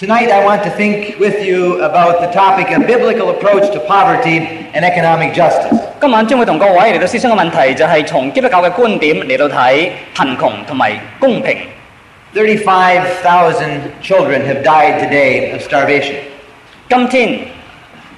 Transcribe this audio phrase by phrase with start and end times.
[0.00, 4.38] Tonight, I want to think with you about the topic a biblical approach to poverty
[4.72, 5.78] and economic justice.
[6.00, 11.54] 今晚将会同各位嚟到思想嘅问题就系从基督教嘅观点嚟到睇贫穷同埋公平。
[12.32, 16.14] 35,000 children have died today of starvation.
[16.88, 17.40] 今天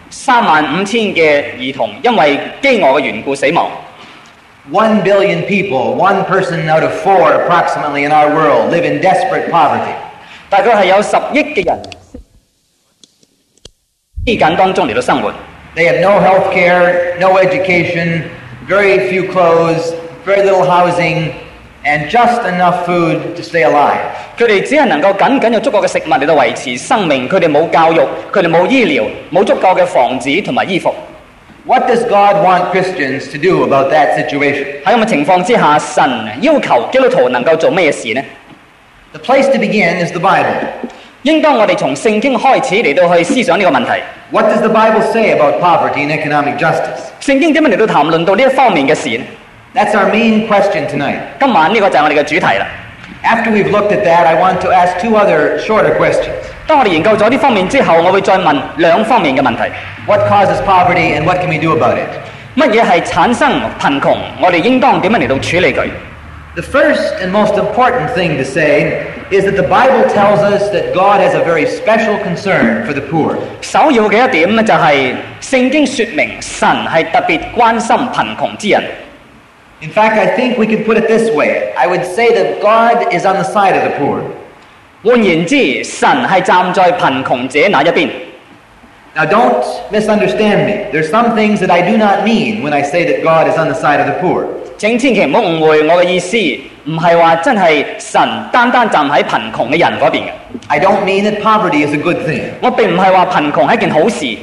[0.08, 3.68] 三万五千嘅儿童因为饥饿嘅缘故死亡。
[4.70, 9.50] One billion people, one person out of four approximately in our world, live in desperate
[9.50, 10.05] poverty.
[10.48, 11.79] 大概系有十亿嘅人
[14.26, 15.32] 喺紧当中嚟到生活，
[15.75, 18.22] They have no health care, no education,
[18.68, 19.93] very few clothes,
[20.26, 21.30] very little housing,
[21.84, 23.98] and just enough food to stay alive.
[24.39, 28.00] 佢哋只系能够仅仅有足够嘅食物嚟到维持生命，佢哋冇教育，
[28.32, 30.94] 佢哋冇医疗，冇足够嘅房子同埋衣服。
[31.64, 34.83] What does God want Christians to do about that situation?
[34.84, 36.02] 喺咁嘅情况之下，神
[36.41, 38.22] 要求基督徒能够做咩事呢？
[39.16, 40.55] The place to begin is the Bible.
[41.22, 43.91] 应当我哋从圣经开始嚟到去思想呢个问题。
[44.30, 47.10] What does the Bible say about poverty and economic justice?
[47.20, 49.24] 圣经点样嚟到谈论到呢一方面嘅事呢？
[49.74, 51.16] That's our main question tonight.
[51.38, 52.66] 今晚呢个就系我哋嘅主题啦。
[53.24, 56.32] After we've looked at that, I want to ask two other shorter questions.
[56.66, 59.70] 当我哋研究咗呢方面之后，我会再问两方面嘅问题：
[60.06, 62.08] What causes poverty and what can we do about it?
[62.56, 64.16] 乜嘢系产生贫穷？
[64.41, 65.88] 我哋应当点样嚟到处理佢？
[66.56, 70.92] The first and most important thing to say is that the Bible tells us that
[70.92, 73.38] God has a very special concern for the poor.
[73.62, 78.82] 首要嘅一点咧，就系圣经说明神系特别关心贫穷之人。
[79.80, 81.72] In fact, I think we could put it this way.
[81.74, 84.20] I would say that God is on the side of the poor.
[85.02, 88.10] 换言之，神系站在贫穷者那一边。
[89.14, 90.86] Now, don't misunderstand me.
[90.92, 93.68] There's some things that I do not mean when I say that God is on
[93.68, 94.46] the side of the poor.
[94.78, 96.38] 請千祈唔好誤會我嘅意思，
[96.86, 100.30] 唔係話真係神單單站喺貧窮嘅人嗰邊嘅。
[100.67, 102.42] I don't mean that poverty is a good thing.
[102.61, 104.38] 我並唔係話貧窮係一件好事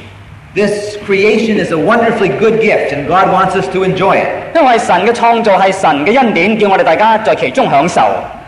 [0.53, 4.27] ，This creation is a wonderfully good gift, and God wants us to enjoy it.
[4.55, 8.01] 因為神嘅創造係神嘅恩典，叫我哋大家在其中享受。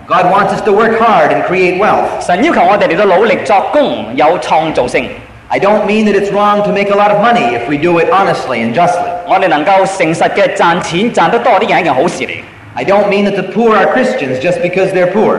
[0.08, 2.26] God wants us to work hard and create wealth.
[2.26, 5.10] 神要求我哋嚟到努力作工，有創造性。
[5.49, 8.09] I don't mean that it's wrong to make a lot of money if we do it
[8.11, 9.11] honestly and justly.
[9.27, 12.41] 我哋能够诚实嘅赚钱赚得多啲嘅系一件好事嚟。
[12.75, 15.39] I don't mean that the poor are Christians just because they're poor.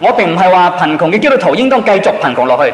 [0.00, 2.72] 我并唔系话贫穷嘅基督徒应当继续贫穷落去。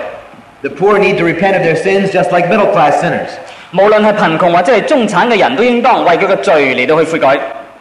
[0.63, 3.31] The poor need to repent of their sins just like middle class sinners.
[3.73, 7.39] 无论系贫穷或者系中产嘅人都应当为佢嘅罪嚟到去悔改。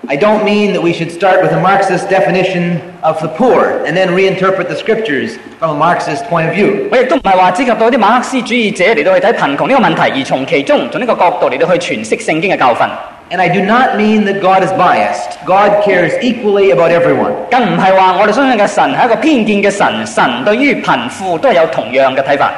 [0.07, 3.95] I don't mean that we should start with a Marxist definition of the poor and
[3.95, 6.87] then reinterpret the scriptures from a Marxist point of view.
[6.89, 12.89] 我亦都唔系话只及到啲马克思主义者嚟到去睇贫穷呢个问题，而从其中从呢个角度嚟到去诠释圣经嘅教训，
[13.31, 15.37] And I do not mean that God is biased.
[15.45, 17.33] God cares equally about everyone.
[17.51, 22.51] 更唔系话我哋相信嘅神系一个偏见嘅神，神对于贫富都系有同样嘅睇法。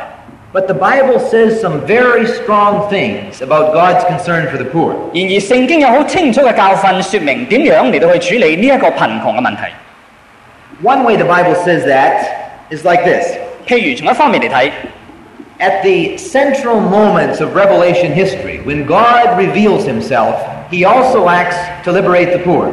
[0.55, 4.93] But the Bible says some very strong things about God's concern for the poor.
[5.13, 9.61] 然而圣经有好清楚嘅教训，说明点样嚟到去处理呢一个贫穷嘅问题。
[10.83, 12.25] One way the Bible says that
[12.69, 13.37] is like this.
[13.65, 14.71] 譬如从一方面嚟睇，
[15.59, 20.35] At the central moments of Revelation history, when God reveals himself,
[20.71, 21.55] he also acts
[21.85, 22.67] to liberate the poor.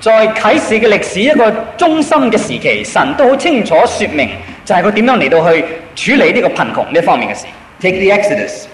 [0.00, 4.30] 在启示嘅历史一个中心嘅时期，神都好清楚说明，
[4.64, 5.64] 就系佢点样嚟到去
[5.95, 7.45] 處理呢個貧窮呢方面嘅事。
[7.81, 8.65] Take the Exodus.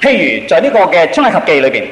[0.00, 1.84] 譬如在呢個嘅出埃及記裏邊。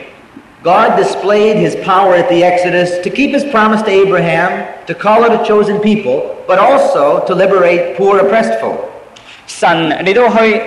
[0.61, 5.23] God displayed his power at the Exodus to keep his promise to Abraham, to call
[5.23, 8.77] out a chosen people, but also to liberate poor oppressed folk.
[9.47, 9.69] 神
[10.05, 10.61] 嚟到去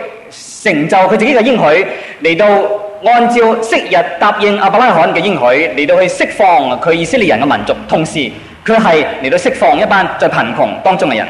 [0.64, 1.86] 成就佢自己嘅應許，
[2.24, 2.48] 嚟到
[3.12, 5.46] 按照昔日答應阿伯拉罕嘅應許，
[5.76, 8.20] 嚟到去釋放佢以色列人嘅民族，同時
[8.66, 11.28] 佢係嚟到釋放一班在貧窮當中嘅人。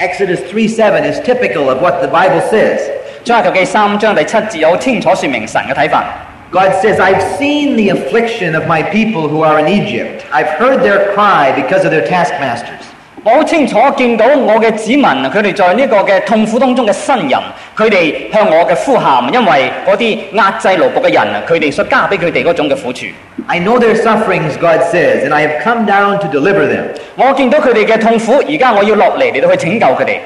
[0.00, 2.80] Exodus 3 7 is typical of what the Bible says.
[3.24, 6.04] 出埃及记三章第七节有好清楚说明神嘅睇法。
[6.52, 10.24] God says, I've seen the affliction of my people who are in Egypt.
[10.32, 12.89] I've heard their cry because of their taskmasters.
[13.24, 17.36] 我好清楚见到我嘅子民，佢哋在呢个嘅痛苦当中嘅呻吟，
[17.76, 23.06] 佢哋向我嘅呼喊，因为嗰啲压制奴仆嘅人，佢哋所加俾佢哋嗰种嘅苦处。
[23.48, 26.84] I know their sufferings, God says, and I have come down to deliver them.
[27.16, 30.18] 我见到佢哋嘅痛苦，而家我要落嚟嚟到去拯救佢哋。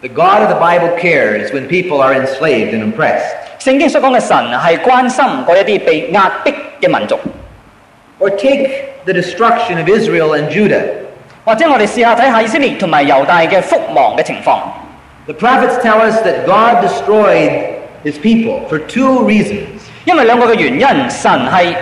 [0.00, 3.26] The God of the Bible cares when people are enslaved and oppressed.
[3.60, 7.18] 圣经所讲嘅神系关心嗰一啲被压迫嘅民族，
[8.18, 8.70] Or take
[9.04, 10.82] the destruction of Israel and Judah.
[11.46, 14.58] 或者我哋试下睇下以色列同埋犹大嘅覆亡嘅情况。
[15.26, 17.52] The prophets tell us that God destroyed
[18.04, 19.66] his people for two reasons.
[20.04, 21.74] 因为两个嘅原因，神系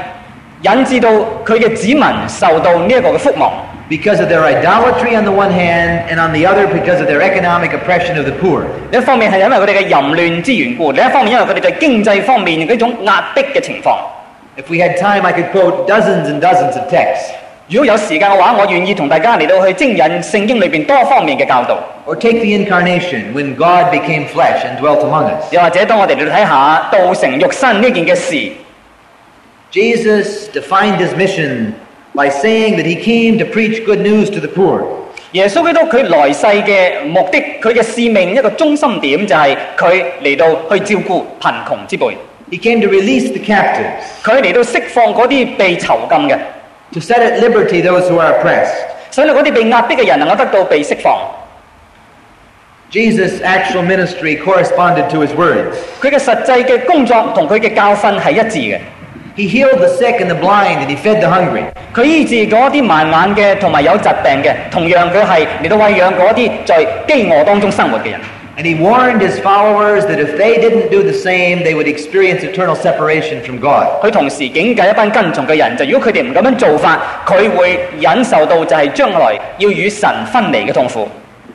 [0.63, 1.11] 引致到
[1.45, 3.53] 佢嘅子民受到呢一个嘅覆亡。
[3.91, 7.21] because of their idolatry on the one hand, and on the other because of their
[7.21, 8.63] economic oppression of the poor.
[8.93, 13.97] 一方面系因为佢哋嘅淫乱之缘故，另一方面因为佢哋在经济方面嗰种压迫嘅情况。
[14.57, 17.33] If we had time, I could quote dozens and dozens of texts.
[17.69, 21.79] 如果有时间嘅话，我愿意同大家嚟到去精引圣经里边多方面嘅教导。
[22.05, 25.53] Or take the incarnation, when God became flesh and dwelt among us.
[25.53, 28.51] 又或者当我哋嚟睇下道成肉身呢件嘅事，
[29.73, 31.73] Jesus defined his mission
[32.13, 34.83] by saying that he came to preach good news to the poor.
[35.33, 40.47] 耶稣基督佢来世嘅目的，佢嘅使命一个中心点就系佢嚟到
[40.77, 42.15] 去照顾贫穷之辈，
[42.51, 46.37] He came to release the captives, 佢嚟到释放嗰啲被囚禁嘅，
[46.95, 48.75] to set at liberty those who are oppressed.
[49.11, 51.19] 使到嗰啲被压迫嘅人能够得到被释放。
[52.91, 55.77] Jesus' actual ministry corresponded to his words.
[56.01, 58.79] 佢嘅实际嘅工作同佢嘅教训系一致嘅。
[59.37, 61.63] He healed the sick and the blind, and he fed the hungry.
[61.95, 68.21] 佢医治嗰啲盲眼嘅同埋有疾病嘅，同样佢系嚟到喂养嗰啲在饥饿当中生活嘅人。
[68.57, 72.43] And he warned his followers that if they didn't do the same, they would experience
[72.43, 73.87] eternal separation from God.
[74.03, 81.09] 佢同时警戒一班跟从嘅人，就如果佢哋唔咁样做法，佢会忍受到就系将来要与神分离嘅痛苦。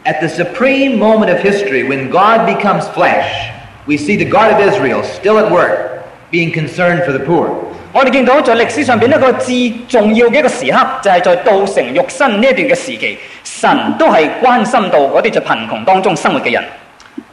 [0.03, 3.51] At the supreme moment of history, when God becomes flesh,
[3.85, 7.49] we see the God of Israel still at work, being concerned for the poor.
[7.91, 9.53] 我哋见到在历史上边一个至
[9.87, 16.63] 重要嘅一个时刻，就系、在道成肉身呢一段嘅时期，神都系关心到嗰啲在贫穷当中生活嘅人。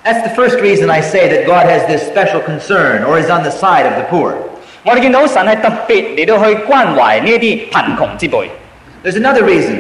[0.06, 3.42] That's the first reason I say that God has this special concern or is on
[3.42, 4.34] the side of the poor.
[4.84, 8.46] 我哋见到神系特别嚟到去关怀呢一啲贫穷之辈。
[9.04, 9.78] There's another reason.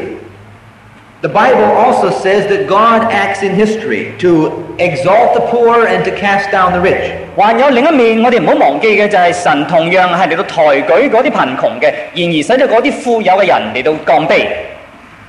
[1.22, 6.10] The Bible also says that God acts in history to exalt the poor and to
[6.10, 7.12] cast down the rich.
[7.36, 14.46] 还有另一面，我哋唔好忘记嘅就系神同样系嚟到抬举嗰啲贫穷嘅，然而使到嗰啲富有嘅人嚟到降卑。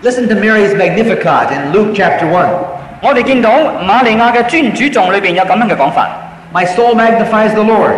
[0.04, 2.48] Listen to Mary's Magnificat in Luke chapter 1.
[3.02, 6.10] 我哋见到玛利亚嘅尊主颂里边有咁样嘅讲法：
[6.54, 7.94] My soul magnifies the Lord.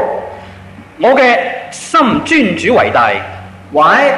[1.02, 1.38] 我嘅
[1.72, 3.10] 心尊主为大。
[3.72, 4.12] Why?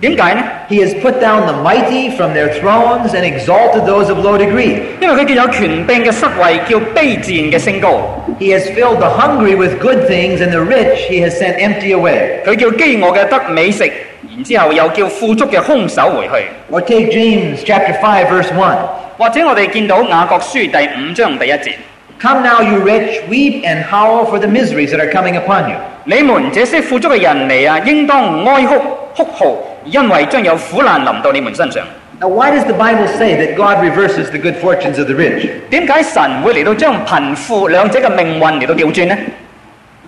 [0.00, 0.42] 点解呢？
[0.68, 4.78] He has put down the mighty from their thrones and exalted those of low degree.
[5.00, 8.00] 因为佢叫有权柄嘅失位，叫卑贱嘅升高。
[8.38, 11.94] He has filled the hungry with good things, and the rich he has sent empty
[11.94, 12.42] away.
[12.44, 13.84] 佢叫饥饿嘅得美食，
[14.34, 16.46] 然之后又叫富足嘅空手回去。
[16.70, 18.76] Or take James chapter 5 verse 1.
[19.18, 20.68] 或者我哋见到雅各书第
[21.00, 21.72] 五章第一节：
[22.20, 25.76] Come now, you rich, weep and howl for the miseries that are coming upon you.
[26.04, 28.78] 你们这些富足嘅人嚟啊，应当哀哭
[29.16, 31.82] 哭号，因为将有苦难临到你们身上。
[32.20, 35.48] Now, why does the Bible say that God reverses the good fortunes of the rich?
[35.70, 39.16] 点解神会嚟到将贫富两者嘅命运嚟到调转呢？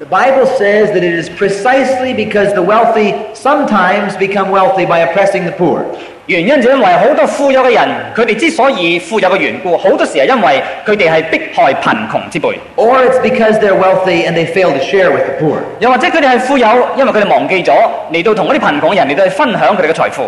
[0.01, 5.45] The Bible says that it is precisely because the wealthy sometimes become wealthy by oppressing
[5.45, 5.85] the poor.
[6.27, 11.23] 原因就因为好多富有嘅人，佢哋之所以富有嘅缘故，好多时系因为佢哋系
[11.55, 15.59] 迫害贫穷之辈， Or it's because they're wealthy and they fail to share with the poor.
[15.79, 16.67] 又或者佢哋系富有，
[16.99, 17.73] 因为佢哋忘记咗
[18.13, 20.25] 嚟到同嗰啲贫穷嘅人嚟到去分享佢哋嘅财富。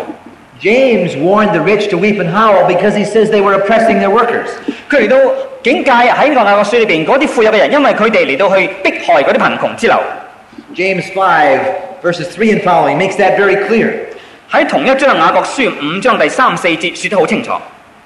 [0.59, 4.09] James warned the rich to weep and howl because he says they were oppressing their
[4.09, 4.49] workers.
[4.89, 5.17] 佢嚟到
[5.63, 9.97] 警戒喺呢个雅各书里边嗰啲富有嘅人，因为佢哋嚟到去迫害嗰啲贫穷之流。
[10.75, 11.59] James 5
[12.03, 13.93] verses 3 and following makes that very clear.
[14.51, 17.51] 喺同一章雅各书五章第三四节说得好清楚。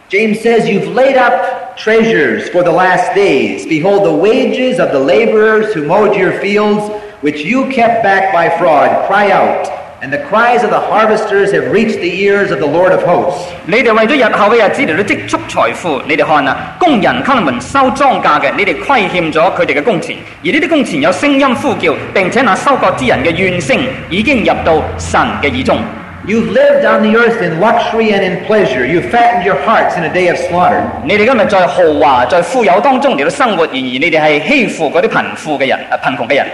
[0.10, 3.66] James says, You've laid up treasures for the last days.
[3.66, 6.84] Behold, the wages of the laborers who mowed your fields,
[7.22, 9.68] which you kept back by fraud, cry out.
[10.02, 13.46] And the cries of the harvesters have reached the ears of the Lord of hosts.
[13.66, 23.80] 你哋为咗日后嘅日子嚟到积蓄财富，你哋看啊，工人给你们收庄稼嘅，你哋亏欠咗佢哋嘅工钱，而呢啲工钱有声音呼叫，并且那收割之人嘅怨声
[24.10, 25.78] 已经入到神嘅耳中。
[26.26, 28.86] You've lived on the earth in luxury and in pleasure.
[28.86, 30.82] You've fattened your hearts in a day of slaughter.
[31.04, 36.46] 你哋今日在豪华、在富有当中嚟到生活，然而你哋系欺负嗰啲贫富嘅人、啊贫穷嘅人。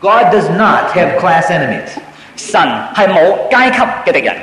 [0.00, 1.94] God does not have class enemies,
[2.36, 2.60] 神
[2.94, 4.34] 系冇阶级嘅敌人，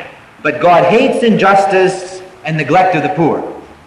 [0.43, 3.39] but God hates injustice and neglect of the poor.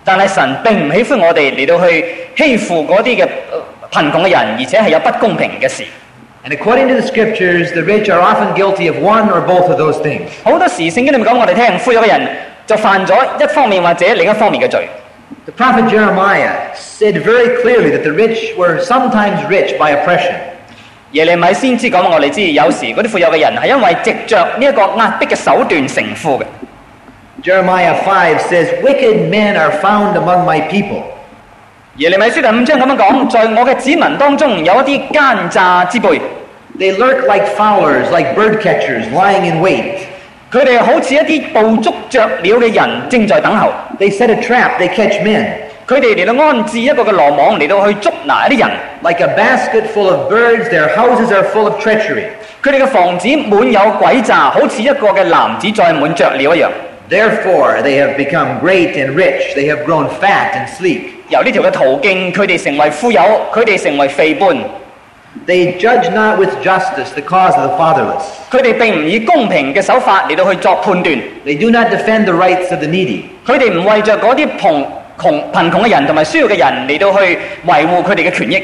[0.05, 2.05] 但系神并唔喜欢我哋嚟到去
[2.37, 5.85] 欺负嗰啲嘅呃贫穷嘅人，而且系有不公平嘅事。
[6.45, 9.81] And according to the scriptures, the rich are often guilty of one or both of
[9.81, 10.23] those things.
[10.43, 12.29] 好多时圣经里面讲，我哋听富有嘅人
[12.67, 14.89] 就犯咗一方面或者另一方面嘅罪。
[15.45, 20.35] The prophet Jeremiah said very clearly that the rich were sometimes rich by oppression.
[21.13, 26.45] 耶利米先知讲俾我哋知，有时嗰啲富有嘅人系因为藉着呢一个压迫嘅手段成富嘅。
[27.43, 31.03] Jeremiah 5 says, Wicked men are found among my people.
[31.97, 36.21] 耶利米书第五章咁样讲，在我嘅子民当中有一啲奸诈之辈，
[36.79, 39.97] They lurk like fowlers, like bird catchers, lying in wait.
[40.51, 43.71] 佢哋好似一啲捕捉雀鸟嘅人，正在等候。
[43.99, 45.47] They set a trap, they catch men.
[45.87, 48.71] 佢哋嚟到安置一个嘅罗网嚟到去捉拿一啲人。
[49.03, 52.27] Like a basket full of birds, their houses are full of treachery.
[52.63, 56.69] 佢哋嘅房子满有诡诈，好似一个嘅篮子载满雀鸟一样。
[57.11, 59.55] Therefore, they have become great and rich.
[59.55, 61.01] They have grown fat and sleek.
[61.29, 63.21] 由呢条嘅途径，佢哋成为富有，
[63.53, 64.57] 佢哋成为肥胖。
[65.47, 68.23] They judge not with justice the cause of the fatherless.
[68.51, 71.19] 佢哋并唔以公平嘅手法嚟到去作判断。
[71.45, 73.23] They do not defend the rights of the needy.
[73.47, 74.85] 佢哋唔为着嗰啲穷
[75.18, 78.64] 窮貧窮嘅人同埋需要嘅人嚟到去維護佢哋嘅權益。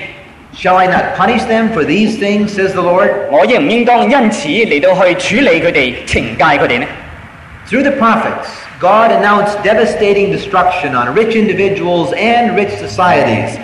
[0.55, 3.09] Shall I not punish them for these things, says the Lord?
[3.31, 6.85] 我應唔應當因此嚟到去處理佢哋、懲戒佢哋呢
[7.67, 13.57] ？Through the prophets, God announced devastating destruction on rich individuals and rich societies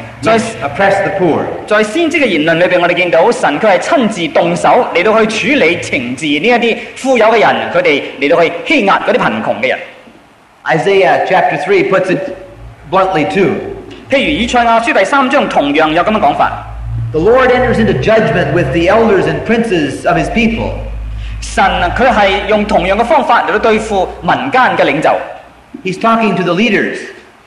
[0.63, 1.46] oppress the poor.
[1.67, 9.79] 在先知嘅言論裏邊，我哋見到神佢係親自動手嚟到去處理懲治呢一啲富有嘅人，佢哋嚟到去欺壓嗰啲貧窮嘅人。
[10.65, 12.19] Isaiah chapter three puts it
[12.90, 13.52] bluntly too.
[14.10, 16.52] 譬如以赛亚书第三章同样有咁嘅讲法，
[17.12, 20.70] The Lord enters into judgment with the elders and princes of his people.
[21.40, 21.62] 神
[21.96, 25.14] 佢系用同样嘅方法嚟到对付民间嘅领袖，
[25.84, 26.98] He's talking to the leaders.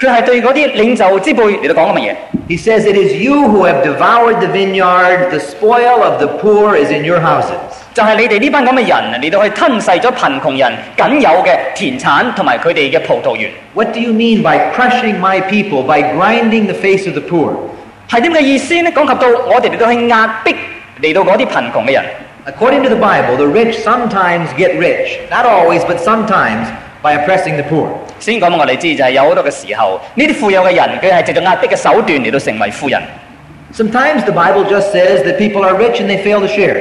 [0.02, 2.16] 佢系对嗰啲领袖之辈嚟到讲紧乜嘢？
[2.48, 6.76] He says, It is you who have devoured the vineyard, the spoil of the poor
[6.78, 7.58] is in your houses.
[7.96, 17.22] 就系你哋呢班咁嘅人嚟到去吞噬咗贫穷人仅有嘅田产同埋佢哋嘅葡萄园， What do you mean by crushing my people, by grinding the face of the
[17.22, 17.54] poor?
[18.08, 18.92] 系点嘅意思呢？
[18.92, 20.54] 讲及到我哋嚟到去压迫
[21.02, 22.04] 嚟到嗰啲贫穷嘅人。
[22.46, 25.18] According to the Bible, the rich sometimes get rich.
[25.32, 26.68] Not always, but sometimes
[27.02, 27.88] by oppressing the poor.
[28.20, 33.02] 先讲俾我哋知，就系有好多嘅时候，呢啲富有嘅人佢系藉住压迫嘅手段嚟到成为富人。
[33.74, 36.78] Sometimes the Bible just says that people are rich and they fail to share.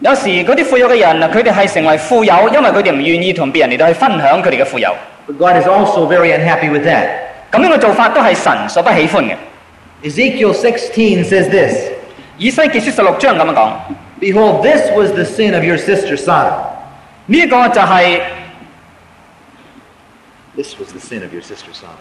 [0.00, 4.88] 有时嗰啲富有嘅人啊，佢哋系成为富有，因为佢哋唔愿意同别人嚟到去分享佢哋嘅富有。
[5.26, 7.06] But God is also very unhappy with that.
[7.50, 9.34] 咁样嘅做法都系神所不喜欢嘅。
[10.02, 11.88] Ezekiel 16 says this
[12.36, 13.70] 以西结书十六章咁样讲，
[14.20, 16.52] Behold, this was the sin of your sister Sodom.
[17.26, 18.20] 呢、一个就系、
[20.56, 21.98] This was the sin of your sister Sodom.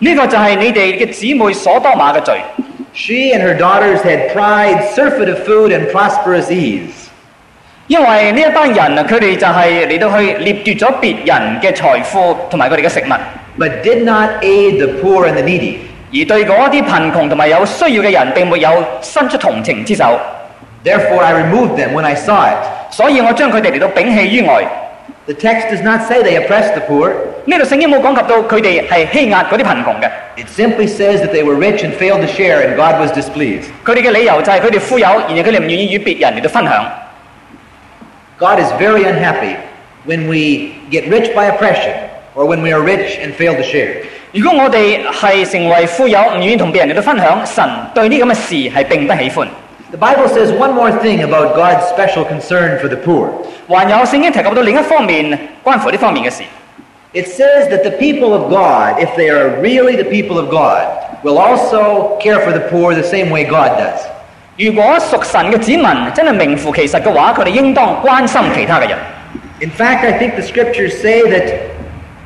[0.00, 2.40] 呢、个就系你哋嘅姊妹所多玛嘅罪。
[2.94, 7.08] She and her daughters had pride, surfeit of food, and prosperous ease.
[7.88, 13.12] 因为呢一班人啊，佢哋就系嚟到去掠夺咗别人嘅财富同埋佢哋嘅食物，
[13.60, 15.78] but did not aid the poor and the needy.
[16.12, 20.18] 而对嗰啲贫穷同埋有需要嘅人并没有伸出同情之手，
[20.84, 22.56] Therefore, I removed them when I saw it.
[22.90, 24.64] 所以我将佢哋嚟到摒弃于外。
[25.26, 27.12] The text does not say they oppressed the poor.
[27.44, 33.10] 呢度圣经冇讲及到佢哋系欺压嗰啲贫穷嘅， It simply says that they were rich and failed to share, and God was
[33.12, 33.66] displeased.
[33.84, 36.84] 佢哋嘅理由就系佢哋富有，然后佢哋唔愿意与别人嚟到分享。
[38.38, 39.56] God is very unhappy
[40.06, 41.92] when we get rich by oppression
[42.34, 43.96] or when we are rich and fail to share.
[44.32, 47.64] 如果我哋系成为富有，唔愿意同别人嚟到分享，神
[47.94, 49.46] 对呢咁嘅事系并不喜欢。
[49.92, 53.30] The Bible says one more thing about God's special concern for the poor.
[53.68, 56.42] 还有圣经提及到另一方面关乎呢方面嘅事。
[57.14, 60.84] It says that the people of God, if they are really the people of God,
[61.22, 64.02] will also care for the poor the same way God does.
[64.58, 68.98] 如果属神嘅子民真系名副其实嘅话，佢哋应当关心其他嘅人。
[69.60, 71.54] In fact, I think the scriptures say that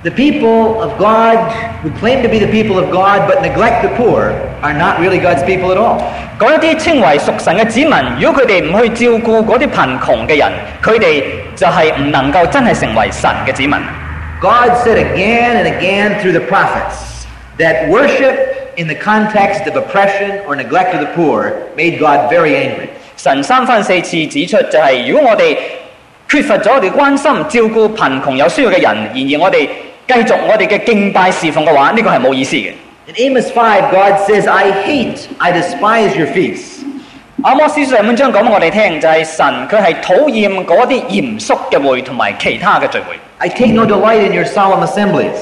[0.02, 1.38] the people of God
[1.82, 5.20] who claim to be the people of God but neglect the poor are not really
[5.20, 6.02] God's people at all.
[6.38, 7.90] 嗰一啲称为属神嘅子民，
[8.20, 10.52] 如果佢哋唔去照顾嗰啲贫穷嘅人，
[10.82, 11.22] 佢哋
[11.54, 13.72] 就系唔能够真系成为神嘅子民。
[14.40, 17.26] God said again and again through the prophets
[17.58, 18.34] that worship
[18.76, 22.88] in the context of oppression or neglect of the poor made God very angry.
[23.16, 25.56] 神三番四次指出，就系、如果我哋
[26.28, 29.68] 缺乏咗我哋关心照顾贫穷有需要嘅人，然而我哋
[30.08, 32.72] 继续我哋嘅敬拜侍奉嘅话，呢、个系冇意思嘅。
[33.14, 36.80] In Amos 5, God says, I hate, I despise your feasts.
[37.42, 43.16] 阿摩司书上半章讲俾我哋听，就系、神佢系讨厌嗰啲严肃嘅会同埋其他嘅聚会。
[43.38, 45.32] I take no delight in your solemn assemblies.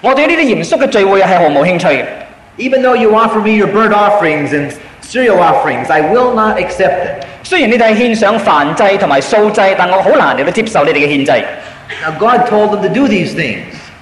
[0.00, 2.04] 我对呢啲严肃嘅聚会系毫无兴趣嘅。
[2.56, 6.88] Even though you offer me your burnt offerings and cereal offerings, I will not accept
[7.04, 7.08] them.
[7.42, 11.44] 虽然你哋系献上燔祭同埋素祭，但我好难嚟到接受你哋嘅献祭。
[12.02, 13.58] Now, God told them to do these things.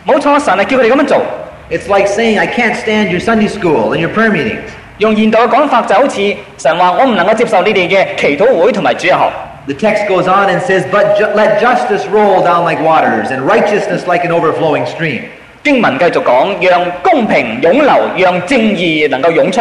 [0.06, 1.22] 冇错，神系叫佢哋咁样做。
[1.70, 4.60] It's like saying, I can't stand your Sunday school and your prayer meetings.
[4.98, 9.32] 用现代嘅讲法就好似神话，我唔能够接受你哋嘅祈祷会同埋主日学。
[9.66, 13.42] The text goes on and says, But ju- let justice roll down like waters, and
[13.46, 15.22] righteousness like an overflowing stream.
[15.62, 19.60] 经文继续讲，让公平涌流，让正义能够涌出。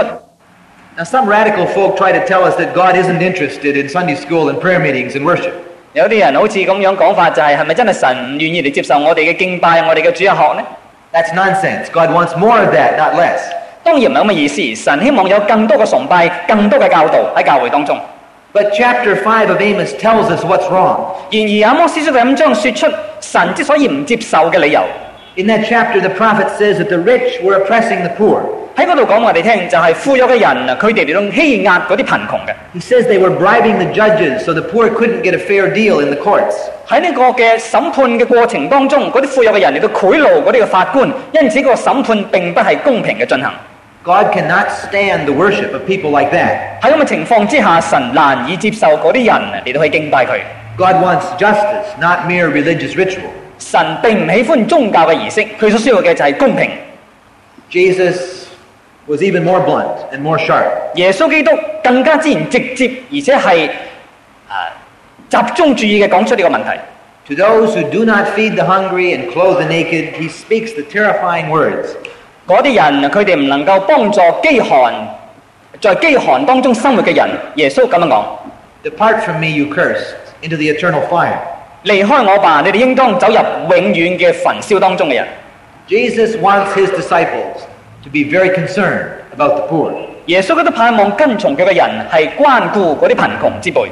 [0.98, 4.50] Now, some radical folk try to tell us that God isn't interested in Sunday school
[4.50, 5.54] and prayer meetings and worship.
[5.97, 10.63] 有啲人好似咁樣講法，就係係咪真係神唔願意嚟接受我哋嘅敬拜、我哋嘅主日學呢
[11.11, 11.87] ？That's nonsense.
[11.91, 13.41] God wants more of that, not less.
[13.83, 17.99] 當然唔係咁嘅意思，神希望有更多嘅崇拜、更多嘅教導喺教會當中。
[18.53, 20.99] But chapter 5 of Amos tells us what's wrong.
[21.31, 22.87] 然而阿摩司書第五章說出
[23.23, 24.83] 神之所以唔接受嘅理由，
[25.36, 28.42] In that chapter, the prophet says that the rich were oppressing the poor.
[28.76, 32.54] 喺嗰度讲我哋听，就系富有嘅人啊，佢哋嚟到欺压嗰啲贫穷嘅。
[32.74, 36.00] He says they were bribing the judges so the poor couldn't get a fair deal
[36.02, 36.56] in the courts.
[36.88, 43.54] 喺呢个嘅审判嘅过程当中，嗰啲富有嘅人嚟到贿赂嗰啲嘅法官，因此个审判并不系公平嘅进行。
[44.04, 46.82] God cannot stand the worship of people like that.
[46.82, 50.40] 喺咁嘅情况之下，神难以接受嗰啲人嚟到去敬拜佢。
[50.78, 53.30] God wants justice, not mere religious ritual.
[53.60, 56.70] 神并唔喜欢宗教嘅仪式，佢所需要嘅就系公平。
[57.70, 58.46] Jesus
[59.08, 60.68] was even more blunt and more sharp.
[60.96, 61.52] 耶稣基督
[61.84, 63.70] 更加自然直接，而且系
[64.50, 64.68] 啊
[65.30, 66.80] 集中注意嘅讲出呢个问题。
[67.28, 70.82] To those who do not feed the hungry and clothe the naked, he speaks the
[70.84, 71.90] terrifying words.
[72.48, 74.94] 嗰啲人佢哋唔能够帮助饥寒，
[75.80, 78.26] 在饥寒当中生活嘅人，耶稣咁样讲：
[78.84, 81.38] Depart from me, you cursed, into the eternal fire.
[81.86, 85.28] 离开我吧，你哋应当走入永远嘅焚烧当中嘅人。
[85.88, 87.64] Jesus wants his disciples
[88.04, 89.92] to be very concerned about the poor.
[90.28, 93.88] 耶稣基督盼望跟从佢嘅人系关顾嗰啲贫穷之辈。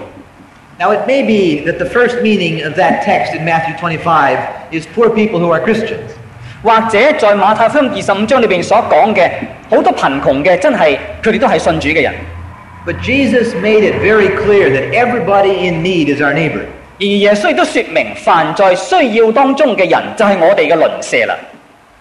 [0.79, 4.37] Now, it may be that the first meaning of that text in Matthew 25
[4.71, 6.15] is poor people who are Christians.
[6.63, 9.29] 或者在马太福音二十五章里边所讲嘅
[9.69, 12.13] 好多贫穷嘅，真系佢哋都系信主嘅人。
[12.85, 16.61] But Jesus made it very clear that everybody in need is our neighbor.
[16.98, 21.36] 而耶穌亦都説明，凡在需要當中嘅人就係我哋嘅鄰舍啦。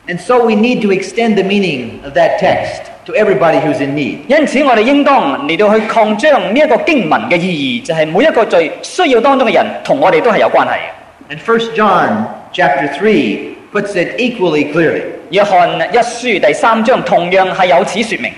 [0.08, 3.96] And so we need to extend the meaning of that text to everybody who's in
[3.96, 4.18] need.
[4.28, 11.34] 因此，我哋應當嚟到去擴張呢一個經文嘅意義，就係、每一個在需要當中嘅人，同我哋都係有關係嘅。
[11.34, 15.04] And First John chapter three puts it equally clearly.
[15.30, 18.32] 約翰一書第三章同樣係有此説明。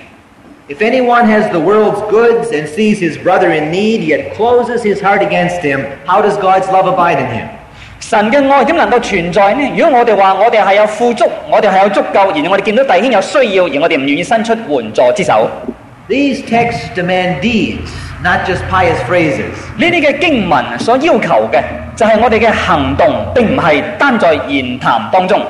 [0.69, 5.01] If anyone has the world's goods and sees his brother in need, yet closes his
[5.01, 7.49] heart against him, how does God's love abide in him?
[8.01, 9.71] 神嘅爱点能够存在呢？
[9.77, 15.51] 如果我哋话我哋系有富足，我哋系有足够，然后我哋见到弟兄有需要，而我哋唔愿意伸出援助之手，
[16.09, 17.91] These texts demand deeds,
[18.23, 19.53] not just pious phrases.
[19.77, 21.63] 呢啲嘅经文所要求嘅
[21.95, 25.41] 就系我哋嘅行动，并唔系单在言谈当中。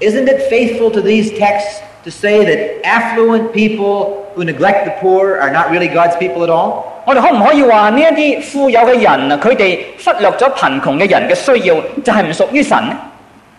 [0.00, 5.38] Isn't it faithful to these texts to say that affluent people who neglect the poor
[5.38, 6.84] are not really God's people at all?
[7.06, 12.96] 我哋可唔可以话呢一啲富有嘅人啊，佢哋忽略咗贫穷嘅人嘅需要，就系唔属于神呢？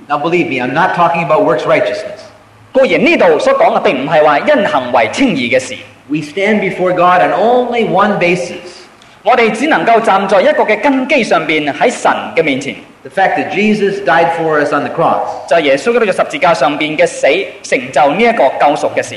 [0.07, 2.21] Now, believe me, I'm not talking about works righteousness.
[2.71, 5.75] 固然呢度所讲嘅并唔系话因行为称义嘅事，
[6.07, 8.53] We stand before God on only one basis
[9.23, 15.27] 我哋只能够站在一个嘅根基上边喺神嘅面前， the fact that Jesus died for us on the cross.
[15.47, 17.27] 就系耶稣基督喺十字架上边嘅死，
[17.63, 19.15] 成就呢一个救赎嘅事。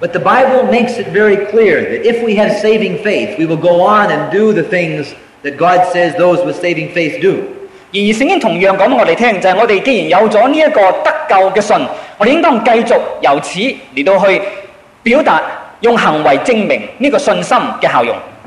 [0.00, 3.56] But the Bible makes it very clear that if we have saving faith, we will
[3.56, 7.36] go on and do the things that God says those with saving faith do.
[7.92, 11.86] 然而圣经同样讲俾我哋听，就系、我哋既然有咗呢一个得救嘅信，
[12.18, 13.60] 我哋应当继续由此
[13.94, 14.42] 嚟到去
[15.04, 15.40] 表达，
[15.80, 18.14] 用行为证明呢个信心嘅效用。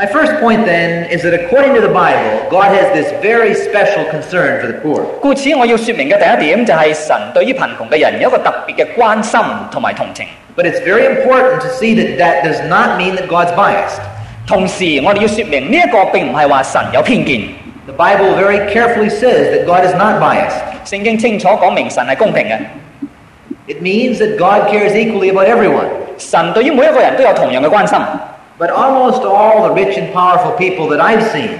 [0.00, 4.04] My first point then is that according to the Bible, God has this very special
[4.10, 5.06] concern for the poor.
[5.22, 10.26] 故此，我要说明嘅第一点就系神对于贫穷嘅人有一个特别嘅关心同埋同情。
[10.54, 14.00] But it's very important to see that that does not mean that God's biased.
[14.46, 17.42] 同时，我哋要说明呢一个并唔系话神有偏见。
[17.86, 20.60] The Bible very carefully says that God is not biased.
[20.84, 22.58] 圣经清楚讲明神系公平嘅，
[23.66, 25.86] It means that God cares equally about everyone.
[26.18, 27.98] 神对于每一个人都有同样嘅关心。
[28.60, 31.50] But almost all the rich and powerful people that I've seen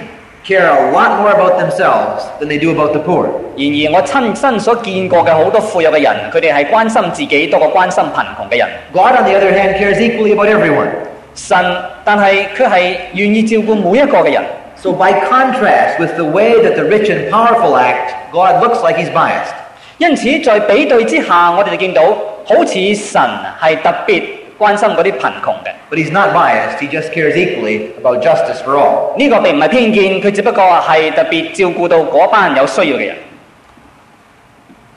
[0.43, 3.27] care a lot more about themselves than they do about the poor.
[3.55, 8.67] 然而，我亲身所见过嘅好多富有嘅人，佢哋系关心自己多过关心贫穷嘅人。
[8.93, 10.87] God, on the other hand, cares equally about everyone.
[11.35, 11.57] 神，
[12.03, 14.43] 但系佢系愿意照顾每一个嘅人。
[14.75, 18.97] So, by contrast with the way that the rich and powerful act, God looks like
[18.97, 19.53] he's biased.
[19.97, 22.01] 因此，在比对之下，我哋就见到
[22.45, 23.21] 好似神
[23.61, 24.23] 系特别
[24.61, 25.71] 关心嗰啲贫穷嘅。
[25.89, 29.15] But he's not biased, he just cares equally about justice for all.
[29.17, 33.15] 呢、个并唔系偏见，佢只不过系特别照顾到嗰班有需要嘅人。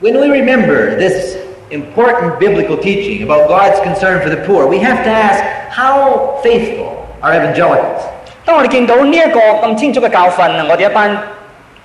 [0.00, 1.36] When we remember this
[1.70, 7.04] important biblical teaching about God's concern for the poor, we have to ask how faithful
[7.20, 8.02] are evangelicals?
[8.46, 11.16] 当我哋见到呢一个咁清楚嘅教训，我哋一班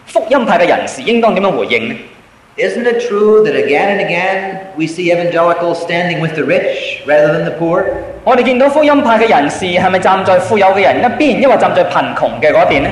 [0.08, 1.96] 福音派嘅人士应当点样回应呢？
[2.60, 7.34] Isn't it true that again and again we see evangelicals standing with the rich rather
[7.34, 7.84] than the poor?
[8.24, 12.90] 我哋见到福音派嘅人士系咪站在富有嘅人一边，抑或站在贫穷嘅嗰边呢？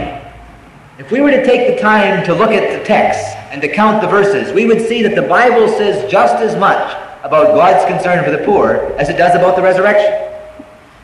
[1.00, 4.02] If we were to take the time to look at the text and to count
[4.02, 6.78] the verses, we would see that the Bible says just as much
[7.24, 10.12] about God's concern for the poor as it does about the resurrection.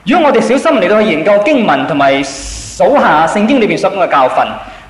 [0.05, 4.47] 如果我哋小心嚟到去研究经文同埋数下圣经里边所讲嘅教训，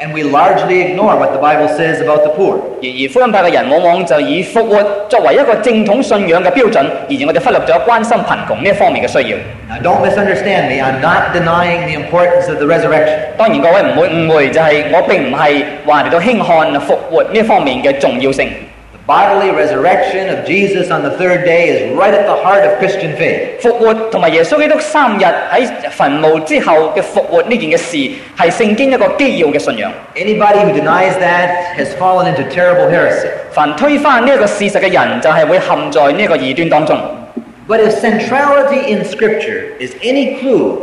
[0.00, 2.56] and we largely ignore what the Bible says about the poor.
[2.80, 9.36] 然而福音派嘅人往往就以复活作为一个正统信仰嘅标准，而我哋忽略咗关心贫穷呢一方面嘅需要。
[9.68, 10.80] Now, don't misunderstand me.
[10.82, 13.18] I'm not denying the importance of the resurrection.
[13.36, 18.48] 当然各位唔会误会，就系、我并唔系话嚟到轻看复活呢一方面嘅重要性。
[19.04, 22.78] The bodily resurrection of Jesus on the third day is right at the heart of
[22.78, 23.60] Christian faith.
[23.60, 27.96] 复活同埋耶稣基督三日喺坟墓之后嘅复活呢件嘅事，
[28.36, 29.92] 系圣经一个基要嘅信仰。
[30.14, 33.28] Anybody who denies that has fallen into terrible heresy.
[33.52, 36.98] 凡推翻呢一个事实嘅人，就系会陷在呢一个异端当中。
[37.68, 40.78] But if centrality in Scripture is any clue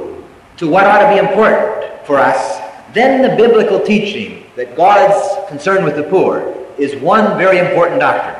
[0.58, 2.60] to what ought to be important for us,
[2.94, 5.18] then the biblical teaching that God's
[5.50, 6.42] concern with the poor
[6.78, 8.36] is one very important doctrine.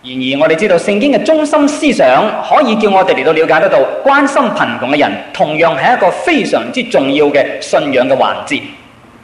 [0.00, 8.62] 然而我哋知道圣经嘅中心思想，可以叫我哋嚟到了解得到，关心贫穷嘅人，同样系一个非常之重要嘅信仰嘅环节。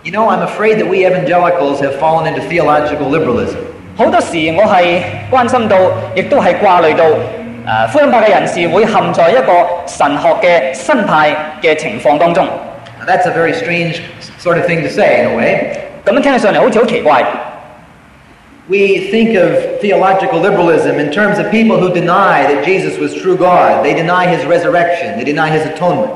[0.03, 3.57] You know, I'm afraid that we evangelicals have fallen into theological liberalism.
[3.97, 5.79] 好多时我系关心到，
[6.17, 9.53] 亦都系挂虑到，诶、福音派嘅人士会陷在一个
[9.87, 12.45] 神学嘅新派嘅情况当中。
[13.01, 14.01] Now, that's a very strange
[14.43, 15.77] sort of thing to say, in a way.
[16.05, 17.25] 咁样听起上嚟好似好奇怪。
[18.69, 23.37] We think of theological liberalism in terms of people who deny that Jesus was true
[23.37, 23.85] God.
[23.85, 25.19] They deny his resurrection.
[25.19, 26.09] They deny his atonement.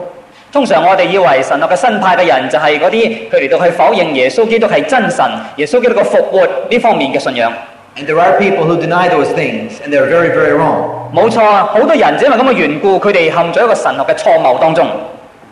[0.51, 5.23] 通常我哋以为神学嘅新派嘅人就系嗰啲佢嚟到去否认耶稣基督系真神、
[5.57, 7.53] 耶稣基督嘅复活呢方面嘅信仰。
[7.99, 11.13] And there are people who deny those things, and they're very, very wrong.
[11.13, 14.87] 冇错啊，好多人只因为咁嘅缘故，佢哋陷咗一个神学嘅错谬当中。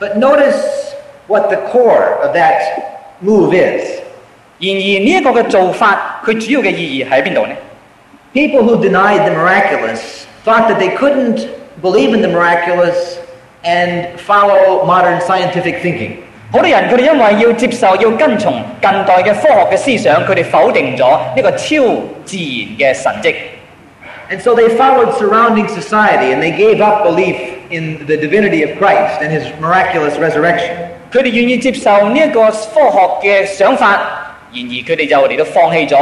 [0.01, 0.63] But notice
[1.27, 2.63] what the core of that
[3.23, 4.00] move is.
[4.61, 7.55] 然而呢一个嘅做法，佢主要嘅意义喺边度呢？
[8.33, 11.47] People who denied the miraculous thought that they couldn't
[11.83, 13.17] believe in the miraculous
[13.65, 16.13] and follow modern scientific thinking.
[16.53, 21.67] 好多人佢哋因为要接受要跟从近代嘅科学嘅思想，佢哋否定咗呢个超
[22.25, 23.35] 自然嘅神迹。
[24.31, 27.37] And so they followed surrounding society and they gave up belief
[27.71, 30.71] in the divinity of Christ and his miraculous resurrection.
[31.13, 35.97] 佢哋愿意接受呢一个科学嘅想法， 然而佢哋就嚟到放弃咗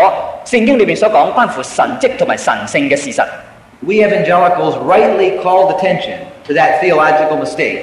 [0.44, 3.24] 圣经里面所讲关乎神迹同埋神性嘅事实。
[3.80, 6.16] We evangelicals rightly called attention
[6.46, 7.80] to that theological mistake.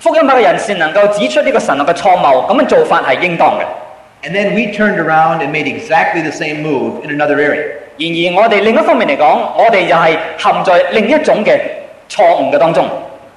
[0.00, 3.64] 福音派嘅人士能够指出呢个神学嘅错谬，咁样做法系应当嘅。
[4.26, 7.64] And then we turned around and made exactly the same move in another area.
[7.96, 11.58] 然而我哋另一方面嚟讲，我哋又系陷在另一种嘅
[12.08, 12.88] 错误嘅当中。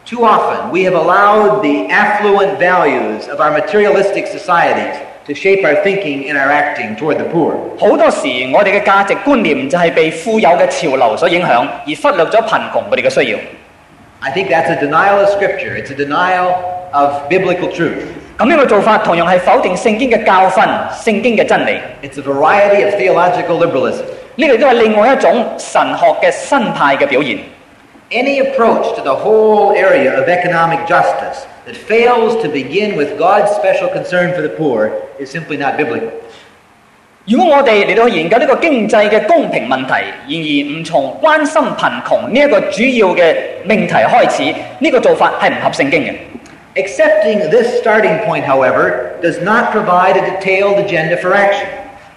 [0.09, 5.75] Too often, we have allowed the affluent values of our materialistic societies to shape our
[5.83, 7.53] thinking and our acting toward the poor.
[7.79, 13.39] 好多时我哋嘅价值观念就系被富有嘅潮流所影响，而忽略咗贫穷佢哋嘅需要。
[14.19, 15.75] I think that's a denial of Scripture.
[15.75, 16.53] It's a denial
[16.91, 18.03] of biblical truth.
[18.37, 21.79] 咁样嘅做法同样系否定圣经嘅教训、圣经嘅真理。
[22.03, 24.03] It's a variety of theological liberalism.
[24.35, 27.39] 呢个亦都系另外一种神学嘅新派嘅表现。
[28.09, 33.51] Any approach to the whole area of economic justice that fails to begin with God's
[33.51, 36.09] special concern for the poor is simply not biblical.
[37.25, 39.93] 如果我哋嚟到去研究呢个经济嘅公平问题，
[40.27, 46.13] 然而唔从关心贫穷呢一个主要嘅命题开始，呢、个做法系唔合圣经嘅。
[46.75, 51.65] Accepting this starting point, however, does not provide a detailed agenda for action.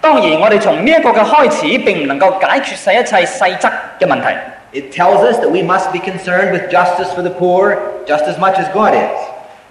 [0.01, 4.37] 当然，我哋从呢一个嘅开始并唔能够解决晒一切细则嘅问题。
[4.73, 7.75] It tells us that we must be concerned with justice for the poor
[8.07, 9.11] just as much as God is.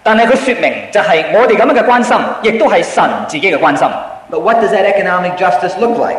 [0.05, 3.87] 但系佢说明就系我哋咁样嘅关心，亦都系神自己嘅关心。
[4.31, 6.17] But what does that economic justice look like?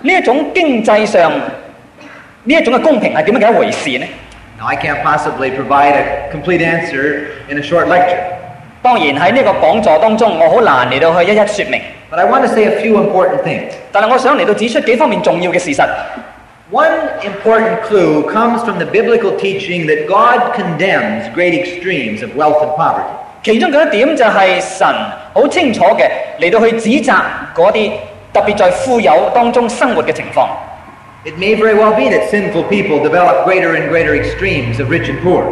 [0.00, 4.06] 呢一种经济上呢一种嘅公平系点样嘅一回事呢？
[4.58, 8.18] Now, I can't possibly provide a complete answer in a short lecture,
[8.82, 11.80] 当然喺呢个讲座当中，我好难嚟到去一一说明。
[12.10, 13.72] but I want to say a few important things.
[13.92, 15.86] 但系我想嚟到指出几方面重要嘅事实。
[16.72, 16.92] One
[17.22, 22.76] important clue comes from the biblical teaching that God condemns great extremes of wealth and
[22.76, 23.08] poverty.
[23.45, 24.87] 其中嘅一点就系神
[25.31, 27.13] 好清楚嘅嚟到去指责
[27.55, 27.91] 嗰啲
[28.33, 30.49] 特别在富有当中生活嘅情况。
[31.25, 35.21] It may very well be that sinful people develop greater and greater extremes of rich and
[35.21, 35.43] poor.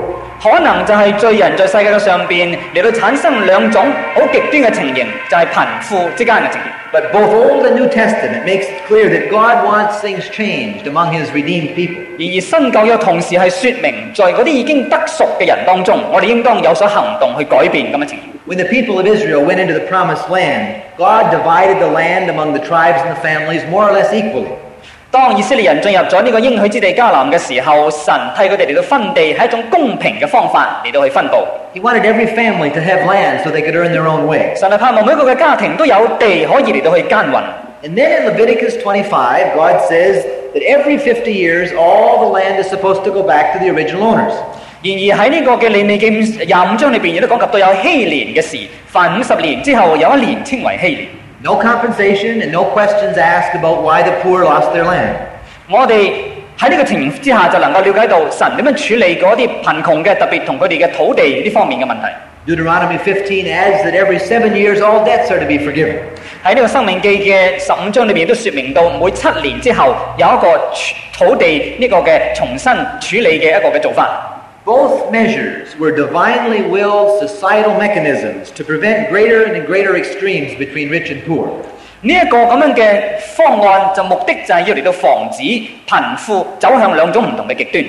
[0.43, 6.73] 可能就系罪人在世界嘅上边嚟到产生两种好极端嘅情形，就系、贫富之间嘅情形。
[6.91, 11.13] But both Old and New Testament makes it clear that God wants things changed among
[11.13, 12.01] his redeemed people.
[12.17, 18.33] 然而新旧约同时系说明，在嗰啲已经得赎嘅人当中，我哋应当有所行动去改变咁嘅情形。
[18.47, 22.53] When the people of Israel went into the promised land, God divided the land among
[22.55, 24.49] the tribes and the families more or less equally.
[25.13, 31.45] 当以色列人进入咗呢个应许之地迦南嘅时候，神替佢哋嚟到分地，系一种公平嘅方法嚟到去分布。
[31.75, 34.55] He wanted every family to have land so they could earn their own way.
[34.55, 37.43] 神系盼望每一个嘅家庭都有地可以嚟到去耕耘。
[37.83, 42.69] And then in Leviticus 25, God says that every 50 years, all the land is
[42.69, 44.35] supposed to go back to the original owners.
[44.83, 48.59] 然而喺呢个嘅利未记廿五章里边，亦都讲及到有禧年嘅事。
[48.87, 51.09] 凡五十年之后，有一年称为禧年。
[51.44, 55.14] no compensation and no questions asked about why the poor lost their land.
[55.14, 55.16] land。
[55.70, 56.14] 我哋
[56.58, 62.08] 喺呢個情形之下，就能夠了解到神點樣處理嗰啲貧窮嘅，特別同佢哋嘅土地呢方面嘅問題。
[62.46, 65.96] Deuteronomy 15 adds that every seven years all debts are to be forgiven。
[66.44, 70.60] 喺呢個《申命記》嘅十五章裏面都説明到，每七年之後有一個
[71.18, 74.33] 土地呢個嘅重新處理嘅一個嘅做法。
[74.65, 81.25] Both measures were divinely willed societal mechanisms to prevent greater and greater extremes between rich and
[81.27, 81.49] poor.
[82.03, 87.85] 呢一个咁样嘅方案就目的就系要嚟到防止贫富走向两种唔同嘅极端。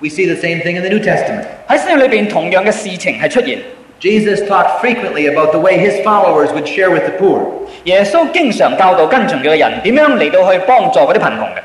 [0.00, 1.44] We see the same thing in the New Testament.
[1.68, 3.58] 喺新约里边同样嘅事情系出现。
[4.00, 7.44] Jesus talked frequently about the way his followers would share with the poor.
[7.84, 11.60] 耶稣经常教导跟从佢嘅人点样嚟到去帮助嗰啲贫穷嘅。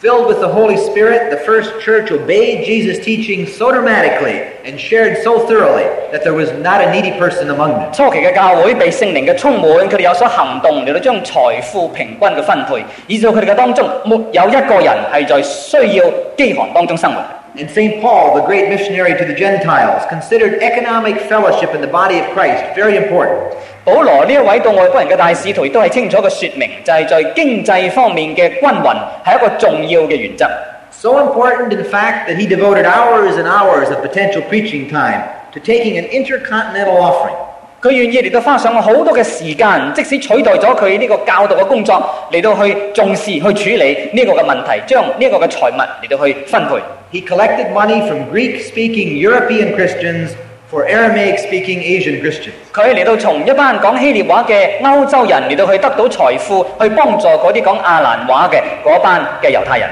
[0.00, 5.22] Filled with the Holy Spirit, the first church obeyed Jesus' teaching so dramatically and shared
[5.22, 7.92] so thoroughly that there was not a needy person among them.
[7.92, 16.04] 初期嘅教会被圣灵嘅充满，佢哋有所行动嚟到将财富平均嘅分配，以至到佢哋嘅当中没有一个人系在需要
[16.36, 17.20] 饥寒当中生活。
[17.56, 18.00] And St.
[18.00, 22.74] Paul, the great missionary to the Gentiles, considered economic fellowship in the body of Christ
[22.74, 23.36] very important.
[23.84, 30.46] 保罗呢一位到外国人嘅大使徒，亦都系清楚嘅说明，就系、在经济方面嘅均匀系一个重要嘅原则。
[30.90, 35.58] So important, in fact, that he devoted hours and hours of potential preaching time to
[35.60, 37.34] taking an intercontinental offering.
[37.79, 46.75] 佢願意嚟到花上好多嘅時間，即使取代咗佢呢個教導嘅工作，嚟到去重視去處理呢個嘅問題，將呢個嘅財物嚟到去分配。
[47.11, 50.31] He collected money from Greek speaking European Christians
[50.71, 52.53] for Aramaic speaking Asian Christians.
[52.73, 59.87] 佢嚟到從一班講希臘話嘅歐洲人嚟到去得到財富，去幫助嗰啲講亞蘭話嘅嗰班嘅猶太人。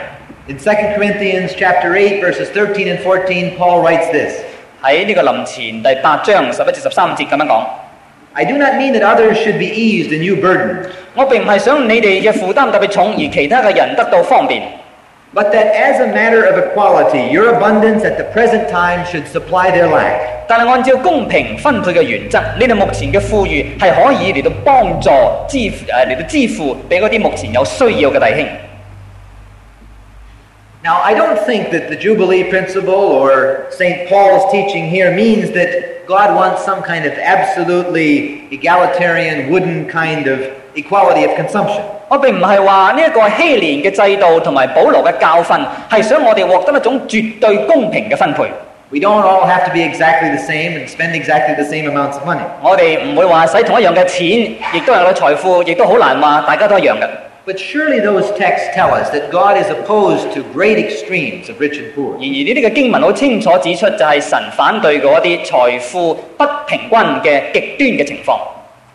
[0.48, 4.42] In 2 Corinthians chapter 8 verses 13 and 14, Paul writes this,
[4.86, 7.64] 喺呢個林前第八章十一至十三節咁樣講。
[8.34, 14.62] I do not mean that others should be eased and you burdened, 我並唔係想你哋嘅負擔特別重，而其他嘅人得到方便。
[15.34, 19.88] but that as a matter of equality, your abundance at the present time should supply their
[19.88, 20.20] lack.
[20.48, 25.10] 但係按照公平分配嘅原則，你哋目前嘅富裕係可以嚟到幫助
[25.50, 25.72] 支誒
[26.08, 28.48] 嚟到支付俾嗰啲目前有需要嘅弟兄。
[30.86, 34.08] Now, I don't think that the Jubilee principle or St.
[34.08, 40.38] Paul's teaching here means that God wants some kind of absolutely egalitarian, wooden kind of
[40.76, 41.82] equality of consumption.
[42.08, 48.44] 我並唔係話呢一個禧年嘅制度同埋保羅嘅教訓係想我哋獲得一種絕對公平嘅分配。
[48.92, 52.28] We don't all have to be exactly the same and spend exactly the same amounts of
[52.28, 52.46] money.
[52.62, 57.08] 我哋唔會話使同一樣嘅錢，亦都有嘅財富，亦都好難話大家都一樣嘅。
[57.47, 61.95] But surely those texts tell us that God is opposed to great extremes of rich and
[61.95, 62.13] poor.
[62.13, 68.39] 然而呢啲嘅经文好清楚指出，就系神反对嗰啲财富不平均嘅极端嘅情况。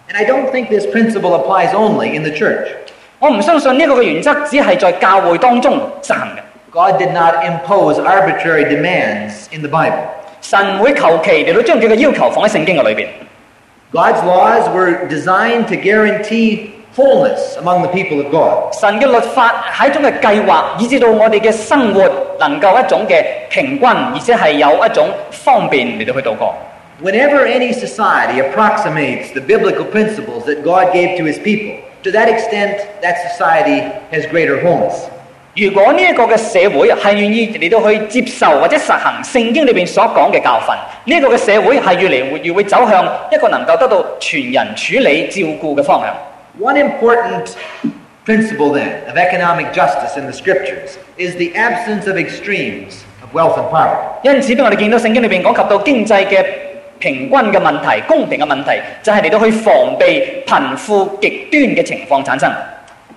[0.08, 2.67] And I don't think this principle applies only in the church.
[3.19, 6.39] 我唔相信呢个嘅原则只系在教会当中实行嘅。
[6.71, 10.04] God did not impose arbitrary demands in the Bible.
[10.41, 13.08] 神唔会求其嚟到将佢嘅要求放喺圣经嘅里边。
[13.91, 18.73] God's laws were designed to guarantee wholeness among the people of God.
[18.80, 22.01] 神嘅律法系一种嘅计划，以至到我哋嘅生活
[22.39, 26.56] 能够一种嘅平均，而且系有一种方便嚟到去度过。
[27.04, 32.30] Whenever any society approximates the biblical principles that God gave to his people, to that
[32.30, 35.10] extent, that society has greater wholeness.
[35.58, 40.75] 如果呢一个嘅社会系愿意嚟到去接受或者实行圣经里边所讲嘅教训，
[41.06, 46.13] 呢、一个嘅社会系越嚟越会走向一个能够得到全人处理照顾嘅方向。
[46.60, 47.56] One important
[48.25, 53.58] principle then of economic justice in the scriptures is the absence of extremes of wealth
[53.58, 53.97] and poverty.
[54.23, 56.45] 因此，当我哋见到圣经里边讲及到经济嘅
[56.99, 62.51] 平均嘅问题、公平嘅问题，就系嚟到去防备贫富极端嘅情况产生。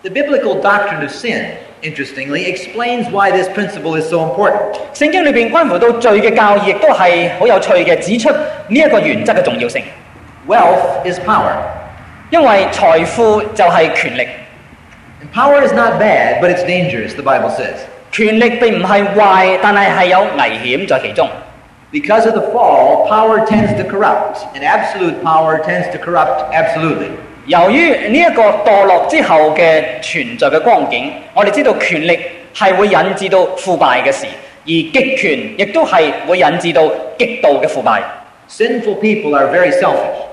[0.03, 1.45] The biblical doctrine of sin,
[1.83, 4.75] interestingly, explains why this principle is so important.
[4.93, 9.83] 圣经里边关乎到罪嘅教义，亦都系好有趣嘅，指出呢一个原则嘅重要性。
[10.47, 11.53] Wealth is power.
[12.33, 14.29] 因为财富就系权力，
[15.21, 17.79] And power is not bad, but it's dangerous, the Bible says.
[18.13, 21.29] 权力并唔系坏，但系系有危险在其中。
[21.91, 27.09] Because of the fall, power tends to corrupt, and absolute power tends to corrupt absolutely.
[27.47, 32.19] 由于呢一个堕落之后嘅存在嘅光景，我哋知道权力
[32.55, 34.27] 系会引致到腐败嘅事，
[34.65, 36.87] 而极权亦都系会引致到
[37.19, 38.03] 极度嘅腐败。
[38.51, 40.27] Sinful people are very selfish.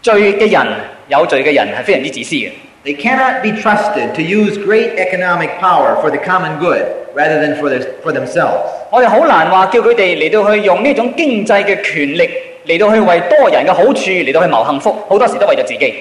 [0.00, 0.66] 罪嘅人
[1.10, 2.50] 有罪嘅人系非常之自私嘅，
[2.84, 6.84] They cannot be trusted to use great economic power for the common good
[7.16, 8.60] rather than for, their, for themselves.
[8.90, 12.30] 我哋好难话叫佢哋嚟到去用呢种经济嘅权力
[12.66, 15.94] 嚟到去为多人嘅好处嚟到去谋幸福，好多时都为咗自己。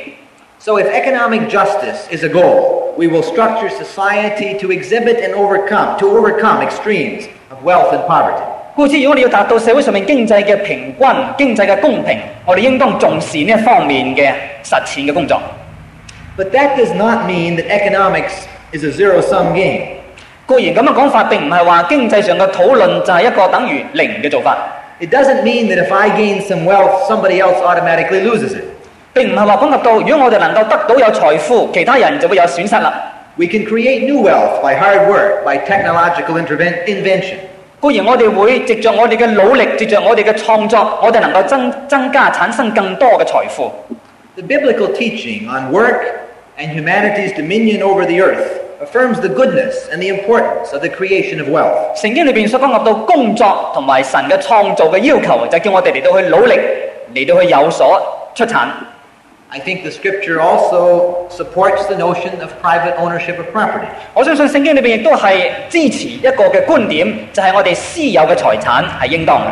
[0.59, 5.97] So, if economic justice is a goal, we will structure society to exhibit and overcome,
[5.99, 8.41] to overcome extremes of wealth and poverty.
[8.80, 14.32] 故此，如果我哋要達到社會上面經濟嘅平均、經濟嘅公平，我哋應當重視呢一方面嘅
[14.64, 15.38] 實踐嘅工作。
[16.38, 19.82] But that does not mean that economics is a zero sum game.
[20.46, 24.56] 固然咁嘅講法並唔係話經濟上嘅討論就係一個等於零嘅做法
[24.98, 28.64] ，It doesn't mean that if I gain some wealth, somebody else automatically loses it.
[29.12, 32.94] 並唔係話講及到如果我哋能夠得到有財富，其他人就會有損失啦。
[33.36, 37.36] We can create new wealth by hard work, by technological interven- invention.
[37.80, 43.72] 固然我哋會藉着我哋嘅努力，藉着我哋嘅創作，我哋能夠增增加產生更多嘅財富。
[44.36, 46.02] The biblical teaching on work
[46.58, 51.40] and humanity's dominion over the earth affirms the goodness and the importance of the creation
[51.40, 51.96] of wealth.
[51.96, 56.58] 聖經裏邊所講及到工作同埋神嘅創造嘅要求，就叫我哋嚟到去努力，
[57.14, 58.00] 嚟到去有所
[58.34, 58.66] 出產。
[59.51, 63.85] I think the scripture also supports the notion of private ownership of property.
[64.13, 69.49] 我相信圣经里边亦都系支持一个嘅观点，就系、我哋私有嘅财产系应当嘅。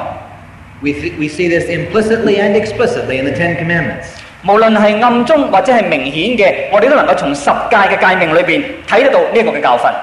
[0.81, 4.07] We, th- we see this implicitly and explicitly in the Ten Commandments.
[4.45, 9.93] 无论系暗中或者系明显嘅，我哋都能够从十戒嘅诫命里边睇得到呢一个嘅教训。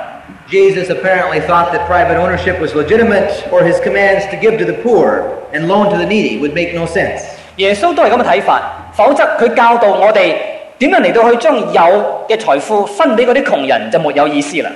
[0.51, 4.73] Jesus apparently thought that private ownership was legitimate, or his commands to give to the
[4.83, 7.21] poor and loan to the needy would make no sense.
[7.57, 8.63] 耶稣都系咁嘅睇法，
[8.96, 10.34] 否則佢教導我哋
[10.80, 14.72] 點樣嚟到去將有嘅財富分俾嗰啲窮人就沒有意思啦。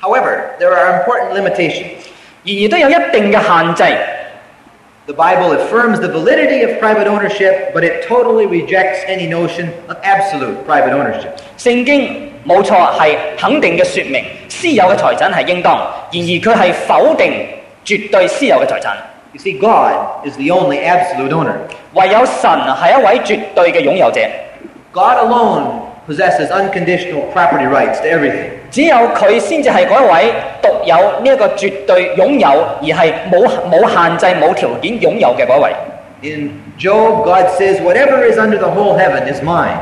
[0.00, 1.86] However, there are important limitations.
[2.44, 3.96] 然而都有一定嘅限制。
[5.06, 10.66] The Bible affirms the validity of private ownership, but it totally rejects any notion of absolute
[10.66, 11.30] private ownership.
[11.58, 15.76] 聖經冇錯係肯定嘅説明私有嘅財產係應當，
[16.10, 17.46] 然而佢係否定
[17.84, 18.94] 絕對私有嘅財產。
[19.35, 21.53] You see, God is the only absolute owner.
[21.93, 24.19] 唯有神系一位绝对嘅拥有者，
[24.91, 25.63] God alone
[26.07, 28.49] possesses unconditional property rights to everything.
[28.69, 32.49] 只有佢先至系嗰一位独有呢一个绝对拥有，
[32.81, 35.71] 而系冇冇限制、冇条件拥有嘅嗰一位。
[36.23, 39.77] In Job, God says, Whatever is under the whole heaven is mine.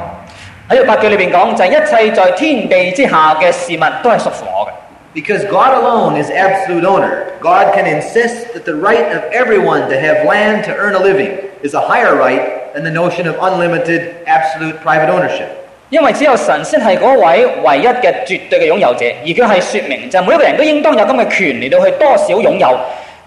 [0.69, 4.71] 喺个八句里边讲，就系、一切在天地之下嘅事物都系属乎我嘅。
[5.13, 9.99] Because God alone is absolute owner, God can insist that the right of everyone to
[9.99, 11.31] have land to earn a living
[11.63, 15.49] is a higher right than the notion of unlimited, absolute private ownership.
[15.89, 22.79] 因为只有神先系嗰位唯一嘅绝对嘅拥有者，而佢系说明就系每一个人都应当有咁嘅权嚟到去多少拥有，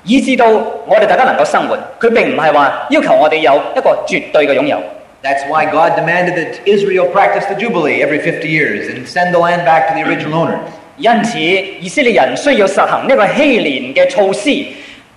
[0.04, 1.76] 以至到我哋大家能够生活。
[1.98, 4.78] 佢并唔系话要求我哋有一个绝对嘅拥有。
[5.24, 9.40] That's why God demanded that Israel practice the Jubilee every 50 years and send the
[9.40, 10.58] land back to the original owners.
[10.96, 14.50] 因此，以色列人需要实行呢个禧年嘅措施，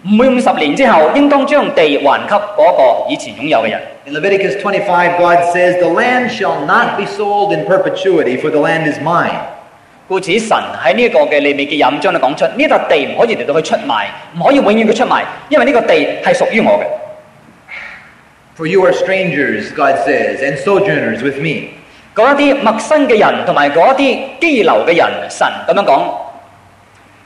[0.02, 3.82] 每五十年之后，应当将地还给嗰个以前拥有嘅人。
[4.06, 8.60] In Leviticus 25, God says, The land shall not be sold in perpetuity, for the
[8.60, 9.34] land is mine.
[10.08, 14.06] 故此，神喺呢一个嘅利未记廿五章咧讲出，呢笪地唔可以嚟到去出卖，
[14.38, 16.86] 唔可以永远嘅出卖，因为呢个地系属于我嘅。
[18.56, 21.72] For you are strangers, God says, and sojourners with me.
[22.16, 26.26] 嗰一啲陌生嘅人同埋嗰一啲基流嘅人，神咁样讲。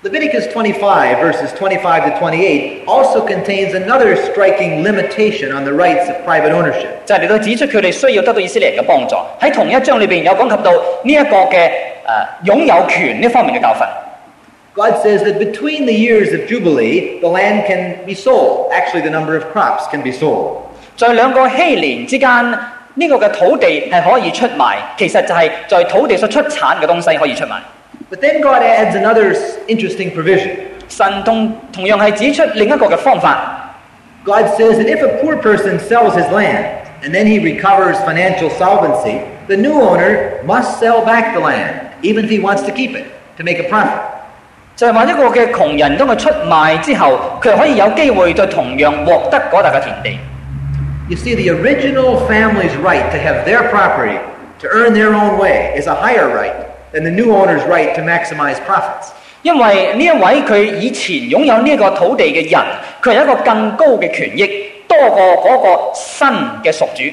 [0.01, 6.15] Leviticus 25, verses 25 to 28, also contains another striking limitation on the rights of
[6.25, 6.87] private ownership.
[7.05, 9.15] 就系嚟到指出佢哋需要得到以色列人嘅帮助。
[9.41, 11.71] 喺同一章里边有讲及到呢一个嘅诶、
[12.05, 13.85] 呃、拥有权呢方面嘅教训。
[14.73, 18.71] God says that between the years of Jubilee, the land can be sold.
[18.71, 20.61] Actually, the number of crops can be sold.
[20.95, 22.57] 在两个禧年之间，
[22.94, 27.56] 呢個嘅土地係可以出賣，其實就係在土地所出產嘅東西可以出賣。
[28.10, 29.34] But then God adds another
[29.66, 30.50] interesting provision.
[30.88, 33.60] 神同同樣係指出另一個嘅方法。
[34.24, 36.64] God says that if a poor person sells his land
[37.02, 39.18] and then he recovers financial solvency,
[39.48, 43.04] the new owner must sell back the land, even if he wants to keep it,
[43.36, 43.98] to make a profit.
[44.76, 50.18] 就係話一個嘅窮人當佢出賣之後，佢可以有機會再同樣獲得嗰笪嘅田地。
[51.09, 54.19] You see, the original family's right to have their property,
[54.59, 56.53] to earn their own way, is a higher right
[56.91, 59.11] than the new owner's right to maximize profits.
[59.41, 62.61] 因为呢一位佢以前拥有呢个土地嘅人，
[63.01, 64.47] 佢系一个更高嘅权益，
[64.87, 66.27] 多过嗰个新
[66.63, 67.11] 嘅属主。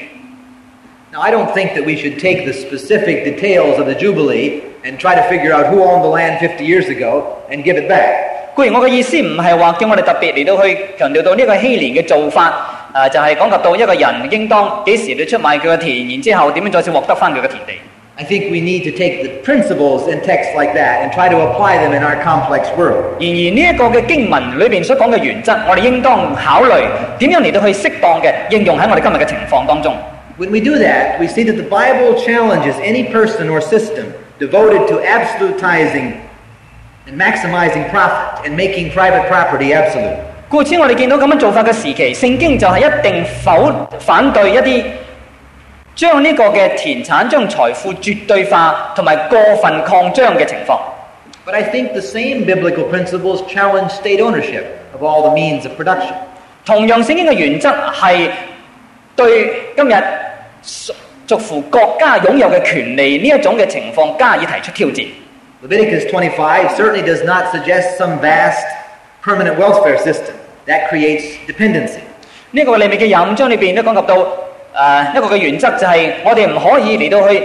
[1.12, 4.98] Now, I don't think that we should take the specific details of the Jubilee and
[4.98, 8.54] try to figure out who owned the land 50 years ago and give it back.
[8.54, 17.72] 固然我嘅意思唔系话叫我哋特别嚟到去强调到呢个禧年嘅做法， 诶、就系、讲及到一个人应当几时你出卖佢嘅田，然之后点样再次获得翻佢嘅田地。
[18.18, 21.36] I think we need to take the principles in texts like that and try to
[21.36, 23.20] apply them in our complex world.
[23.20, 26.80] 然而呢一个嘅经文里边所讲嘅原则，我哋应当考虑
[27.18, 29.94] 点样嚟到去适当嘅应用喺我哋今日嘅情况当中。
[30.38, 34.06] When we do that, we see that the Bible challenges any person or system
[34.38, 36.12] devoted to absolutizing
[37.06, 40.16] and maximizing profit and making private property absolute.
[40.51, 44.83] 故此，我哋見到咁樣做法嘅時期，聖經就係一定否反對一啲
[45.95, 50.77] 將呢個嘅田產、將財富絕對化同埋過分擴張嘅情況。
[51.45, 56.11] But I think the same biblical principles challenge state ownership of all the means of production.
[56.65, 58.29] 同樣，聖經嘅原則係
[59.15, 59.93] 對今日
[60.65, 60.91] 屬
[61.29, 65.07] 屬乎國家擁有嘅權利呢一種嘅情況加以提出挑戰。
[65.65, 68.65] Leviticus 25 certainly does not suggest some vast
[69.23, 71.99] permanent welfare system that creates dependency.
[72.51, 74.25] 呢個利未嘅廿五章裏邊都講及到誒、
[74.73, 77.41] 呃一個嘅原則，就係我哋唔可以嚟到去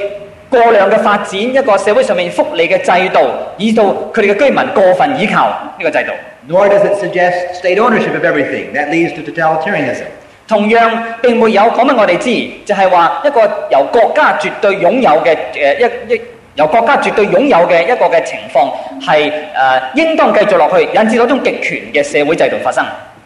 [0.50, 3.20] 過量嘅發展一個社會上面福利嘅制度，
[3.58, 5.48] 以到佢哋嘅居民過分依靠
[5.78, 6.12] 呢個制度。
[6.48, 8.72] Nor does it suggest state ownership of everything.
[8.72, 10.04] That leads to totalitarianism.
[10.48, 10.88] 同樣
[11.20, 12.30] 並沒有講俾我哋知，
[12.64, 13.40] 就係、話一個
[13.70, 16.20] 由國家絕對擁有嘅誒一一
[16.56, 22.84] 由國家絕對擁有嘅一個嘅情況係誒、呃、應當繼續落去，引致到一種極權嘅社會制度發生。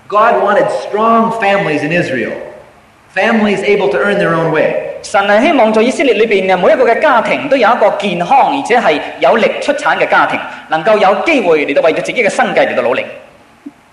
[0.08, 2.32] God wanted strong families in Israel,
[3.14, 4.74] families able to earn their own way.
[5.02, 13.04] 神係希望在以色列裏邊嘅每一個嘅家庭都有一個健康而且係有力出產嘅家庭，能夠有機會嚟到為咗自己嘅生計嚟到努力。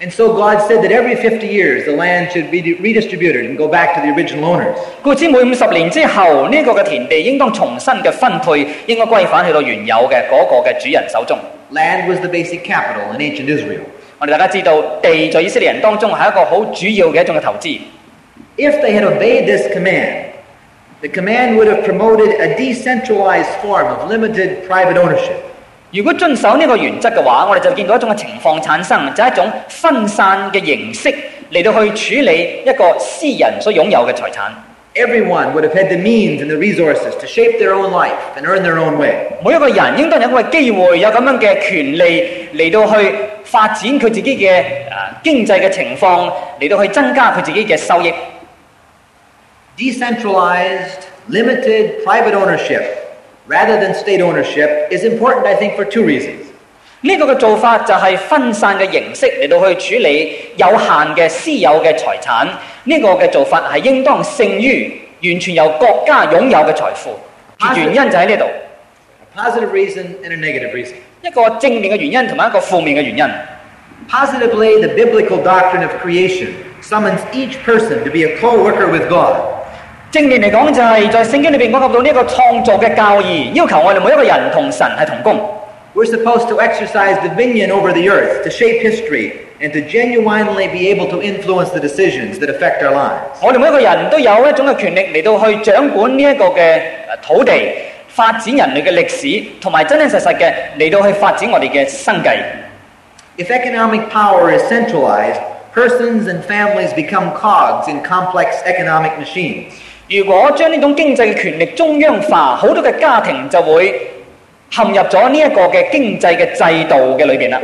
[0.00, 3.68] And so God said that every 50 years the land should be redistributed and go
[3.68, 4.74] back to the original owners.
[5.00, 11.38] 故此每五十年之后，呢、个嘅田地应当重新嘅分配，应该归返去到原有嘅嗰个嘅主人手中。
[11.72, 13.82] Land was the basic capital in ancient Israel.
[14.18, 17.78] 我哋大家知道，地在以色列人当中系一个好主要嘅一种嘅投资。
[18.56, 20.32] If they had obeyed this command,
[21.00, 25.45] the command would have promoted a decentralized form of limited private ownership.
[25.91, 31.13] 如果遵守呢個原則嘅話，我哋就見到一種嘅情況產生，就係、一種分散嘅形式
[31.51, 34.49] 嚟到去處理一個私人所擁有嘅財產。
[34.95, 38.63] Everyone would have had the means and the resources to shape their own life and earn
[38.63, 39.13] their own way.
[39.45, 43.15] 每一個人應當有咁嘅機會，有咁樣嘅權利嚟到去
[43.45, 48.11] 發展佢自己嘅誒、呃、經濟嘅情況，嚟到去增加佢自己嘅收益。
[49.77, 52.81] Decentralized, limited private ownership
[53.48, 56.46] rather than state ownership is important, I think, for two reasons.
[57.04, 62.46] 呢个嘅做法就系分散嘅形式嚟到去处理有限嘅私有嘅财产。
[62.84, 67.18] 呢、个嘅做法系应当胜于完全由国家拥有嘅财富。
[67.76, 68.44] 原因就喺呢度，
[69.34, 70.94] A positive reason and a negative reason.
[71.22, 73.24] 一个正面嘅原因同埋一个负面嘅原因。
[74.10, 76.48] Positively, the biblical doctrine of creation
[76.82, 79.36] summons each person to be a co worker with God.
[80.10, 85.40] 正面嚟讲就系在圣经里边讲及到呢一个创造嘅教义，要求我哋每一个人同神系同工。
[85.94, 90.88] We're supposed to exercise dominion over the earth, to shape history, and to genuinely be
[90.90, 93.40] able to influence the decisions that affect our lives.
[93.42, 96.80] 我哋每一个人都有一种嘅权力嚟到去掌管呢一个嘅诶
[97.22, 97.52] 土地，
[98.08, 102.38] 发展人类嘅历史，同埋真真实实嘅嚟到去发展我哋嘅生计。
[103.38, 105.40] If economic power is centralized,
[105.74, 109.72] persons and families become cogs in complex economic machines.
[110.09, 113.93] 如果將呢種經濟嘅權力中央化，好多嘅家庭就會
[114.69, 117.59] 陷入咗呢一個嘅經濟嘅制度嘅裏邊啦。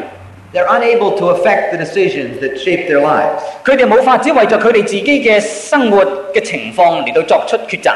[0.54, 3.42] They're unable to affect the decisions that shape their lives.
[3.66, 7.92] 佢哋冇法子為咗佢哋自己嘅生活嘅情況嚟到作出抉擇。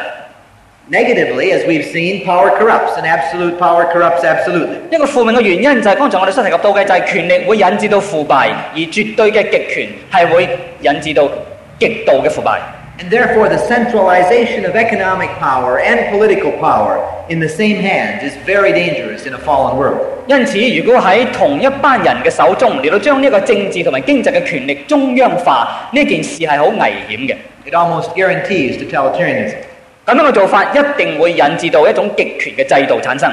[0.89, 4.69] Negatively, as we've seen, power corrupts, and absolute power corrupts absolutely.
[4.89, 10.47] 一個負面嘅原因就係剛才我哋所提及到嘅，就係權力會引致到腐敗，而絕對嘅極權係會
[10.81, 11.29] 引致到
[11.77, 12.57] 極度嘅腐敗。
[12.98, 18.70] And therefore, the centralization of economic power and political power in the same hands is very
[18.72, 19.98] dangerous in a fallen world.
[20.28, 27.36] 因此，如果喺同一班人嘅手中嚟到将呢个政治同埋经济嘅权力中央化，呢件事系好危险嘅。
[27.64, 29.57] It almost guarantees totalitarianism.
[30.05, 33.32] 咁样嘅做法一定会引致到一种极权嘅制度产生。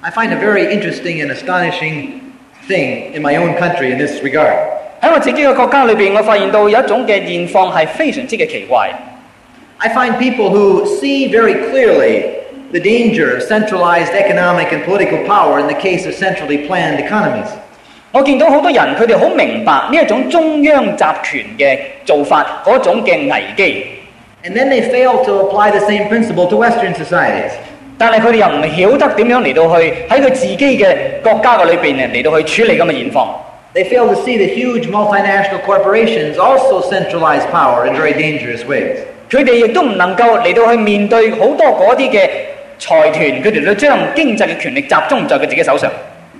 [0.00, 2.20] I find a very interesting and astonishing
[2.66, 4.56] thing in my own country in this regard.
[5.01, 8.89] 喺我自己嘅國家裏邊，我發現到有一種嘅現況係非常之嘅奇怪。
[9.77, 12.23] I find people who see very clearly
[12.71, 17.47] the danger of centralized economic and political power in the case of centrally planned economies.
[18.11, 23.85] 我見到好多人，佢哋好明白呢一種中央集權嘅做法嗰種嘅危機
[24.43, 27.51] ，And then they fail to apply the same principle to Western societies.
[27.99, 28.61] 但係佢哋又唔
[28.95, 33.27] 曉得點樣嚟到去喺佢自己嘅國家嘅裏邊嚟到去處理咁嘅現況。
[33.76, 38.98] They fail to see that huge multinational corporations also centralize power in very dangerous ways.
[39.30, 42.28] 佢哋亦都唔能够嚟到去面对好多嗰啲嘅
[42.78, 45.90] 财团，佢哋都将经济嘅权力集中在佢自己手上。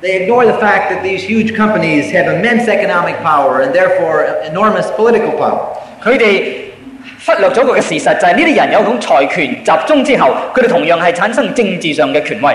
[0.03, 4.90] They ignore the fact that these huge companies have immense economic power and therefore enormous
[4.97, 5.61] political power.
[6.05, 6.43] 佢哋
[7.24, 12.53] 忽略咗个嘅事实，就系呢啲人有种财权集中之后，佢哋同样系产生政治上嘅权威。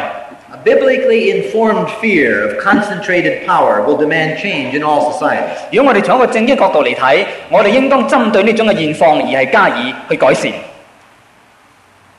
[0.61, 5.57] A biblically informed fear of concentrated power will demand change in all societies.
[5.71, 10.51] 如果我哋从一个正经角度嚟睇，我哋应当针对呢种嘅现况而系加以去改善。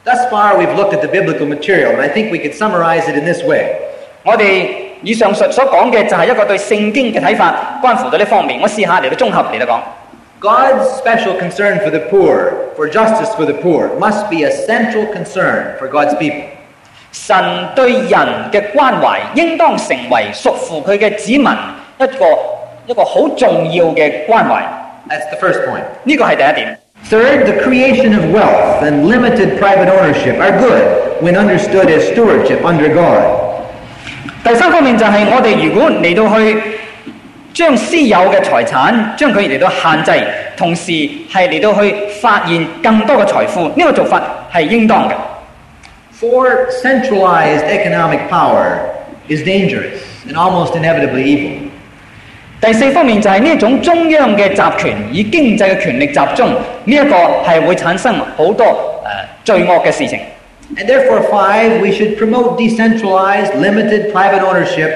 [0.05, 3.17] Thus far, we've looked at the biblical material, and I think we could summarize it
[3.17, 3.75] in this way.
[4.25, 4.69] 我哋
[5.03, 8.61] 以上述所讲嘅就系一个对圣经嘅睇法，关乎到呢方面。
[8.61, 9.81] 我试下嚟到综合嚟到讲。
[10.41, 15.07] God's special concern for the poor, for justice for the poor, must be a central
[15.07, 16.43] concern for God's people.
[17.14, 17.36] 神
[17.76, 18.20] 對人
[18.52, 22.26] 嘅關懷，應當成為屬乎佢嘅子民一個
[22.88, 24.64] 一個好重要嘅關懷。
[25.08, 25.84] That's the first point.
[26.04, 26.80] 呢個係第一點。
[27.10, 30.82] Third, the creation of wealth and limited private ownership are good
[31.22, 33.22] when understood as stewardship under God.
[34.44, 36.62] 第三方面就係我哋如果嚟到去
[37.54, 40.26] 將私有嘅財產將佢嚟到限制，
[40.58, 40.92] 同時
[41.32, 45.14] 係嚟到去發現更多嘅財富，呢、個做法係應當嘅。
[46.23, 48.81] For centralized economic power
[49.29, 51.53] is dangerous and almost inevitably evil.
[52.61, 57.15] 第四方面就系呢一种中央嘅集权，以经济嘅权力集中，呢、一个
[57.47, 58.69] 系会产生好多诶、
[59.05, 59.11] 呃
[59.45, 60.19] 罪恶嘅事情。
[60.77, 64.93] And therefore, five, we should promote decentralized, limited private ownership,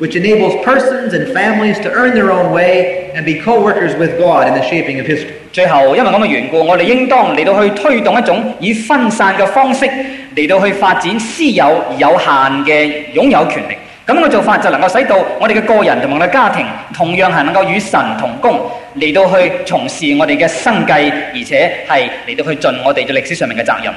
[0.00, 4.18] which enables persons and families to earn their own way and be co workers with
[4.18, 5.32] God in the shaping of history.
[5.52, 9.86] 最后，因为咁嘅缘故，我哋应当嚟到去推动一种以分散嘅方式
[10.34, 12.28] 嚟到去发展私有而有限
[12.64, 13.76] 嘅拥有权力。
[14.06, 16.64] 咁样嘅做法就能够使到我哋嘅个人同埋我哋嘅家庭
[16.94, 18.60] 同样系能够与神同工，
[19.00, 23.92] 嚟到去从事我哋嘅生计，而且系嚟到去尽我哋嘅历史上面嘅责任。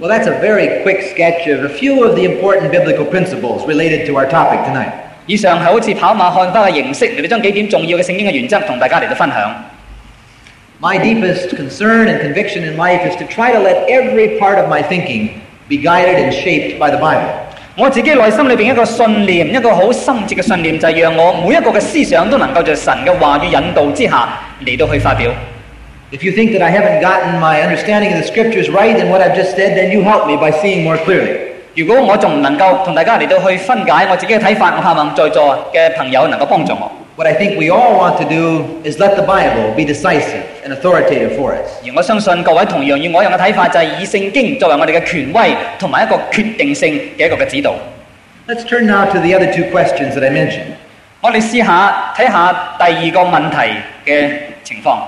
[0.00, 4.06] Well, that's a very quick sketch of a few of the important biblical principles related
[4.06, 4.90] to our topic tonight.
[5.26, 9.64] 以上系好似跑马看花嘅形式嚟到将几点重要嘅圣经嘅原则同大家嚟到分享。
[10.80, 14.68] My deepest concern and conviction in life is to try to let every part of
[14.68, 15.28] my thinking
[15.68, 17.28] be guided and shaped by the Bible.
[17.76, 24.28] 我自己内心里边一个信念，一个好深切嘅信念，就系让我每一个嘅思想都能够在神嘅话语引导之下
[24.66, 25.30] 嚟到去发表。
[26.10, 29.22] If you think that I haven't gotten my understanding of the scriptures right in what
[29.22, 31.45] I've just said, then you help me by seeing more clearly.
[31.76, 36.90] 如果我仲唔能够同大家嚟到去分解我自己嘅睇法，我盼望在座嘅朋友能够帮助我。
[37.14, 40.74] What I think we all want to do is let the Bible be decisive and
[40.74, 41.68] authoritative for us.
[41.84, 47.74] 而我相信各位同样与我一样嘅睇法，就系以圣经作为我哋嘅权威同埋一个决定性嘅一个嘅指导。
[48.48, 50.72] Let's turn now to the other two questions that I mentioned.
[51.20, 53.56] 我哋试下睇下第二个问题
[54.10, 54.30] 嘅
[54.64, 54.98] 情况。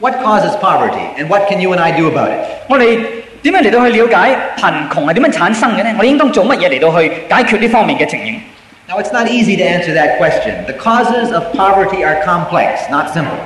[0.00, 2.38] What causes poverty, and what can you and I do about it?
[2.68, 2.98] 我哋
[3.45, 5.93] 點樣嚟到去了解貧窮係點樣產生嘅呢？
[5.99, 8.41] 我哋應當做乜嘢嚟到去解決呢方面嘅情形
[8.87, 10.65] ？Now, it's not easy to answer that question.
[10.65, 13.37] The causes of poverty are complex, not simple.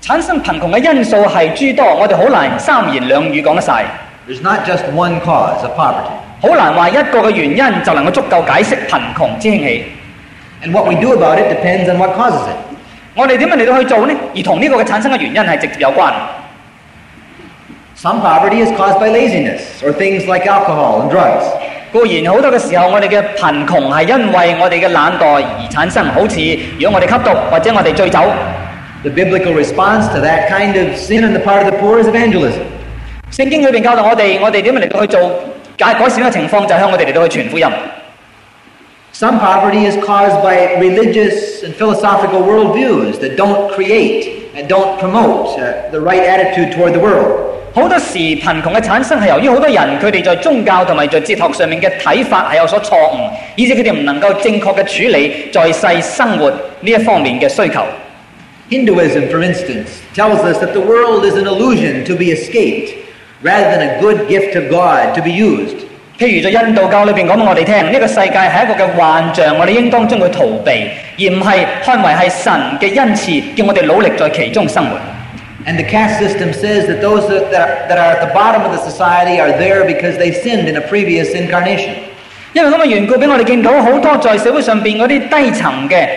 [0.00, 3.84] 產生貧窮嘅因素係諸多，我哋好難三言兩語講得晒
[4.26, 6.08] ，There's not just one cause of poverty.
[6.40, 9.84] 好難話一個嘅原因就能夠足夠解釋貧窮之興起。
[10.64, 12.56] And what we do about it depends on what causes it.
[13.14, 14.14] 我哋點樣嚟到去做呢？
[14.34, 16.12] 而同呢個嘅產生嘅原因係直接有關。
[17.97, 21.45] Some poverty is caused by laziness or things like alcohol and drugs.
[21.91, 26.39] 固然好多嘅时候，我哋嘅贫穷系因为我哋嘅懒惰而产生，好似
[26.79, 28.19] 如果我哋吸毒或者我哋醉酒，
[29.03, 32.07] The biblical response to that kind of sin on the part of the poor is
[32.07, 32.61] evangelism.
[33.31, 35.19] 圣经里边教导我哋，我哋点样嚟到去做
[35.77, 37.67] 解改善呢个情况，就系向我哋嚟到去传福音。
[39.13, 45.59] Some poverty is caused by religious and philosophical worldviews that don't create and don't promote
[45.59, 47.46] uh, the right attitude toward the world.
[47.77, 57.81] 好多時貧窮嘅產生係由於好多人佢哋在宗教同埋在哲學上面嘅睇法係有所錯誤，以致佢哋唔能夠正確嘅處理在世生活呢一方面嘅需求。
[58.69, 62.93] Hinduism, for instance, tells us that the world is an illusion to be escaped
[63.43, 65.75] rather than a good gift of God to be used.
[66.17, 70.71] 譬如在印度教裏邊講俾我哋聽，呢、個世界係一個嘅幻象，我哋應當將佢逃避，
[71.17, 74.95] 而唔係看為係神嘅恩賜，叫我哋努力在其中生活。
[75.65, 78.63] And the caste system says that those that that are, that are at the bottom
[78.63, 81.93] of the society are there because they sinned in a previous incarnation.
[82.53, 86.07] 因为咁嘅缘故，俾我哋见到好多在社会上边嗰啲低层嘅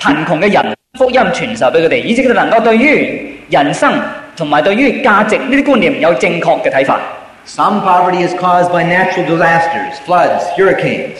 [0.00, 3.92] 贫穷嘅人，福音传授俾佢哋，以致佢哋能够对于人生
[4.36, 6.98] 同埋对于价值呢啲观念有正确嘅睇法。
[7.46, 11.12] Some poverty is caused by natural disasters, floods, hurricanes.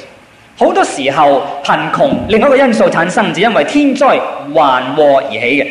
[0.58, 4.20] 好多时候贫穷另外一个因素产生，就因为天灾
[4.52, 5.66] 横祸而起嘅。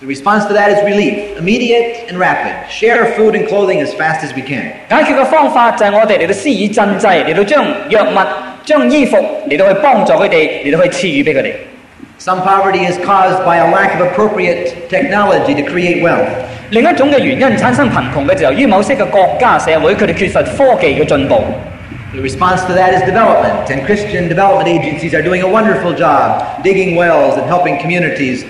[0.00, 2.70] The response to that is relief, immediate and rapid.
[2.70, 4.72] Share food and clothing as fast as we can.
[4.88, 8.18] 解决嘅方法就系我哋嚟到施以賑济，嚟到将药物、
[8.64, 9.16] 将衣服
[9.48, 11.52] 嚟到去帮助佢哋，嚟到去赐予俾佢哋。
[12.18, 16.28] Some poverty is caused by a lack of appropriate technology to create wealth.
[16.70, 21.42] 另一种嘅原因产生贫穷嘅就由于某些嘅国家社会佢哋缺乏科技嘅进步。
[22.14, 26.62] The response to that is development, and Christian development agencies are doing a wonderful job
[26.62, 28.44] digging wells and helping communities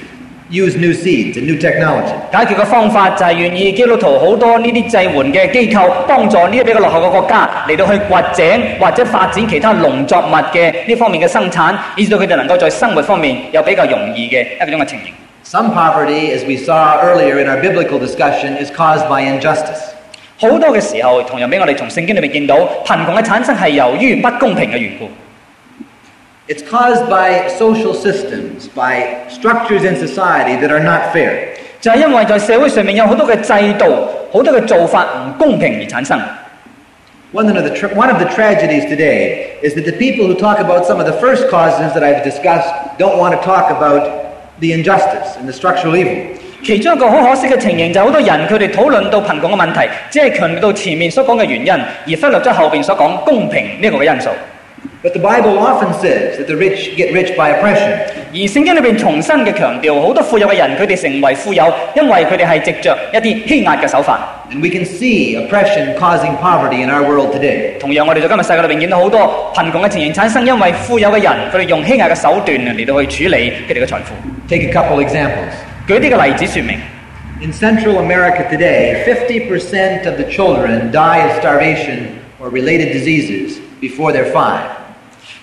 [0.52, 2.14] use new seeds and new technology.
[2.32, 15.14] 解決嘅方法就係願意基督徒好多呢啲濟援嘅機構幫助呢啲比較落後嘅國家嚟到去掘井或者發展其他農作物嘅呢方面嘅生產，以至到佢哋能夠在生活方面有比較容易嘅一種嘅情形。
[15.44, 19.92] Some poverty, as we saw earlier in our biblical discussion, is caused by injustice.
[20.38, 25.10] 好多嘅時候，同樣俾我哋從聖經裏面見到貧窮嘅產生係由於不公平嘅緣故。
[26.49, 31.51] It's caused by social systems, by structures in society that are not fair.
[31.81, 33.85] 就系因为在社会上面有好多嘅制度、
[34.33, 36.21] 好多嘅做法唔公平而产生。
[37.33, 40.59] One of, the tra- one of the tragedies today is that the people who talk
[40.59, 42.69] about some of the first causes that I've discussed
[42.99, 44.11] don't want to talk about
[44.59, 46.17] the injustice and the structural evil.
[46.65, 54.29] 其中一个好可惜嘅情形就系好多人佢哋讨论到贫穷嘅问题，只系强调到前面所讲嘅原因，而忽略咗后边所讲公平呢一个嘅因素。
[55.05, 57.91] But the Bible often says that the rich get rich by oppression.
[58.33, 64.37] 而圣经里边重新嘅强调，好多富有嘅人佢哋成为富有，因为佢哋系藉着一啲欺压嘅手法。
[64.53, 67.79] And we can see oppression causing poverty in our world today.
[67.79, 74.15] 同样，我哋在今日世界里边见到好多贫穷嘅情形产生，因为富有嘅人佢哋用欺压嘅手段嚟到去处理佢哋嘅财富。
[74.49, 75.55] Take a couple examples.
[75.89, 76.79] 举啲嘅例子说明，
[77.43, 84.13] In Central America today, 50% of the children die of starvation or related diseases before
[84.13, 84.61] they're five.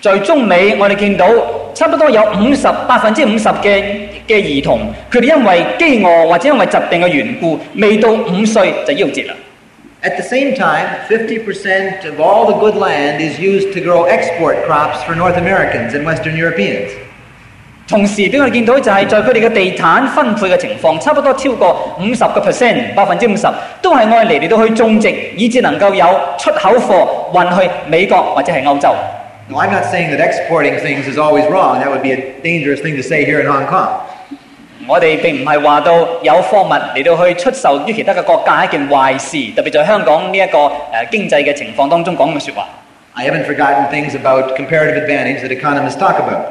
[0.03, 1.25] 在中美我哋見到
[1.73, 3.81] 差不多有五十百分之五十嘅
[4.27, 9.33] 嘅兒童，佢哋因為飢餓或者因為疾病嘅緣故，未到五歲就夭折啦。
[10.03, 14.97] At the same time, 50% of all the good land is used to grow export crops
[15.07, 16.89] for North Americans and Western Europeans.
[17.87, 23.47] 同時俾我哋見到就係在佢哋嘅地產分配嘅情況，差不多超過五十個 percent，百分之五十
[23.81, 26.05] 都係愛嚟嚟到去種植，以至能夠有
[26.37, 28.93] 出口貨運去美國或者係歐洲。
[29.50, 31.80] Now, I'm not saying that exporting things is always wrong.
[31.80, 33.88] That would be a dangerous thing to say here in Hong Kong.
[34.86, 35.92] 我哋并唔系话到
[36.22, 42.66] 有货物嚟到去出售于其他嘅国家系一件坏事，特别在香港呢、一个诶、呃、经济嘅情况当中讲嘅说话。
[43.14, 46.40] I haven't forgotten things about comparative advantage that economists talk about.
[46.40, 46.44] 诶、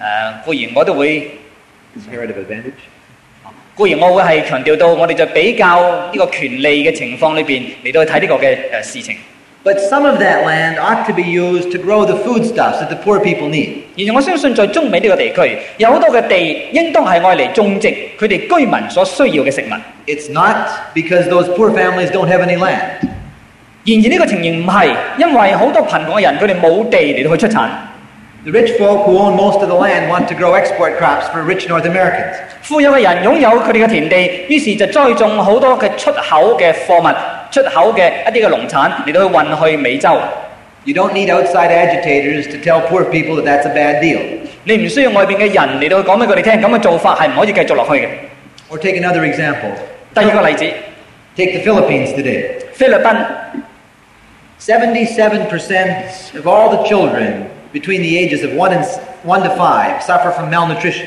[0.00, 1.30] 呃固然我都会，
[1.96, 2.72] Comparative advantage?
[3.76, 5.80] 固然我会系强调到我哋在比较
[6.12, 9.16] 呢个权利嘅情况里边嚟到去睇呢个嘅诶、呃事情。
[9.64, 12.94] But some of that land ought to be used to grow the foodstuffs that the
[12.94, 13.82] poor people need.
[13.98, 19.74] 而我相信在中美呢个地区有好多嘅地，应当系爱嚟种植佢哋居民所需要嘅食物。
[20.06, 22.78] It's not because those poor families don't have any land.
[23.84, 27.68] 然而呢个情形唔系，因为好多贫穷嘅人佢哋冇地嚟到去出产。
[28.44, 31.42] The rich folk who own most of the land want to grow export crops for
[31.42, 32.36] rich North Americans.
[32.62, 37.16] 富有嘅人拥有佢哋嘅田地，于是就栽种好多嘅出口嘅货物、
[37.50, 40.18] 出口嘅一啲嘅农产嚟到去运去美洲。
[40.84, 44.20] You don't need outside agitators to tell poor people that that's a bad deal.
[44.64, 48.08] 你唔需要外边嘅人嚟到去讲俾佢哋听，咁嘅做法系唔可以继续落去嘅。
[48.70, 49.70] Or take another example.
[50.14, 50.64] 第二个例子，
[51.36, 52.46] Take the Philippines today.
[52.72, 53.16] 菲律宾
[54.60, 60.00] 77% of all the children between the ages of 1 and s- 1 to 5
[60.02, 61.06] suffer from malnutrition.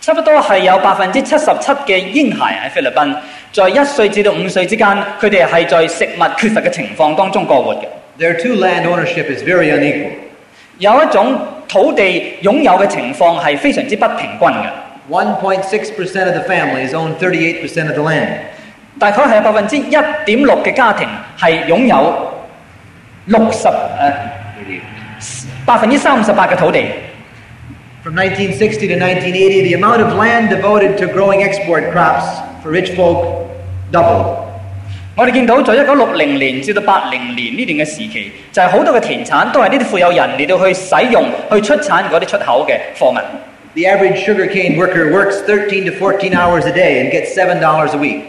[0.00, 3.16] 差不多系有百分之七十七嘅婴孩喺菲律宾，
[3.52, 4.88] 在一岁至到五岁之间，
[5.20, 7.86] 佢哋系在食物缺乏嘅情况当中过活嘅。
[8.18, 10.10] Their two land ownership is very unequal.
[10.78, 14.66] 有一种土地拥有嘅情况系非常之不平均嘅。
[15.10, 18.28] 1.6% of the families own 38% of the land.
[18.98, 21.06] 大概系有百分之一点六嘅家庭
[21.38, 22.32] 系拥有
[23.26, 23.72] 六十诶
[25.66, 26.84] 百分之三十八嘅土地。
[28.02, 32.24] From 1960 to 1980, the amount of land devoted to growing export crops
[32.63, 33.25] for rich folk
[33.91, 34.37] doubled.
[35.15, 43.15] 我哋見到在一九六零年至到八零年呢段嘅時期，就係、好多嘅田產都係呢啲富有人嚟到去使用、去出產嗰啲出口嘅貨物。
[43.73, 48.21] The average sugarcane worker works 13 to 14 hours a day and gets $7 a week.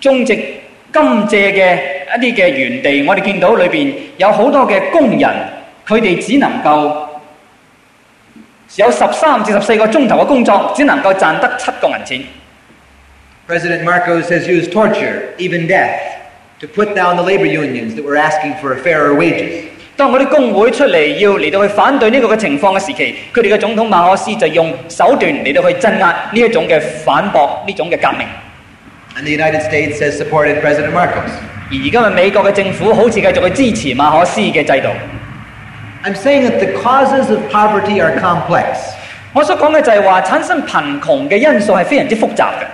[0.00, 0.38] 種植
[0.90, 1.78] 甘蔗嘅
[2.16, 5.30] 一啲嘅園地，我哋見到裏邊有好多嘅工人，
[5.86, 6.90] 佢哋只能夠
[8.76, 12.22] 有十三至十四個鐘頭嘅工作，只能夠賺得七個銀錢。
[13.47, 15.99] President Marcos has used torture, even death,
[16.59, 19.65] to put down the labor unions that were asking for fairer wages.
[19.97, 28.27] 当嗰啲工会出嚟要嚟到去反对呢个嘅情况嘅时期，佢哋嘅总统马可斯就用手段嚟到去镇压呢一种嘅反驳呢种嘅革命。
[29.17, 31.31] And the United States has supported President Marcos.
[31.71, 34.89] 而而家嘅美国嘅政府好似继续去支持马可斯嘅制度。
[36.03, 38.77] I'm saying that the causes of poverty are complex.
[39.33, 42.65] 我所讲嘅就系话产生贫穷嘅因素系非常之复杂嘅。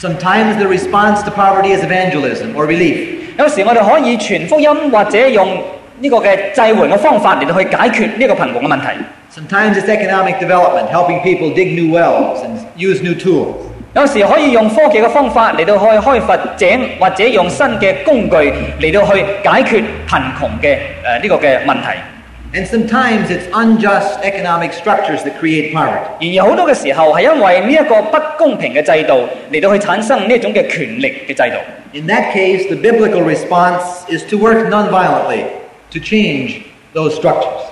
[0.00, 2.98] Sometimes the response to poverty is evangelism or relief.
[3.38, 5.62] 有时我哋可以传福音或者用
[6.00, 8.86] 呢个嘅济援嘅方法嚟到去解决呢个贫穷嘅问题。
[9.34, 13.54] Sometimes it's economic development, helping people dig new wells and use new tools.
[13.94, 18.36] 有时可以用科技嘅方法嚟到去开发井，或者用新嘅工具
[18.78, 20.76] 嚟到去解决贫穷嘅
[21.18, 22.09] 诶呢个嘅问题。
[22.54, 26.34] And sometimes it's unjust economic structures that create poverty.
[26.34, 31.56] 然而好多嘅时候系因为呢一个不公平嘅制度嚟到去产生呢一种嘅权力嘅制度。
[31.92, 35.44] In that case, the biblical response is to work nonviolently
[35.90, 36.62] to change
[36.94, 37.62] those structures.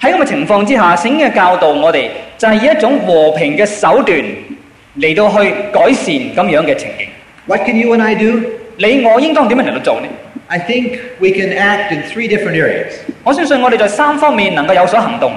[0.00, 4.18] 喺咁嘅情况之下，圣经嘅教导我哋就系以一种和平嘅手段
[4.98, 7.08] 嚟到去改善咁样嘅情形。
[7.46, 8.40] What can you and I do?
[8.76, 10.06] 你我应当点样嚟到做呢？
[10.48, 12.94] I think we can act in three different areas.
[13.22, 15.32] 我相信我哋在三方面能够有所行动。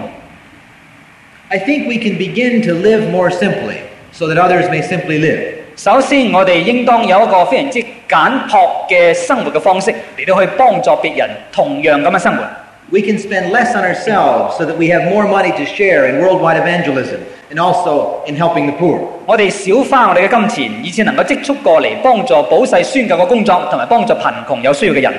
[1.49, 3.75] I think we can begin to live more simply
[4.11, 5.53] so that others may simply live.
[5.75, 7.79] 首先，我哋应当有一个非常之
[8.09, 12.43] 简朴嘅生活嘅方式嚟到去帮助别人同样咁嘅生活。
[12.91, 16.21] We can spend less on ourselves so that we have more money to share in
[16.21, 17.19] worldwide evangelism
[17.51, 18.99] and also in helping the poor.
[19.25, 25.13] 我哋少花我哋嘅金钱，以至能够积蓄过嚟帮助保世宣教嘅工作，同埋帮助贫穷有需要嘅人。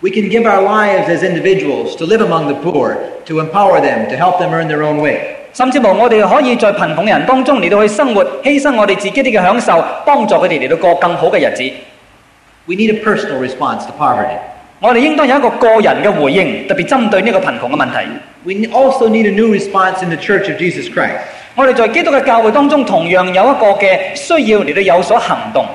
[0.00, 2.96] We can give our lives as individuals to live among the poor,
[3.26, 5.20] to empower them, to help them earn their own way.
[5.52, 11.62] 甚至乎我哋可以在贫穷人当中嚟到去生活，牺牲我哋自己啲嘅享受，帮助佢哋嚟到过更好嘅日子。
[12.66, 14.38] We need a personal response to poverty.
[14.80, 18.08] 我哋应当有一个个人嘅回应，特别针对呢个贫穷嘅问题。
[18.44, 21.18] We also need a new response in the Church of Jesus Christ.
[21.54, 25.66] 我哋在基督嘅教会当中，同样有一个嘅需要嚟到有所行动。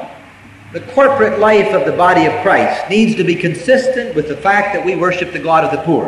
[0.73, 4.75] The corporate life of the body of Christ needs to be consistent with the fact
[4.75, 6.05] that we worship the God of the poor.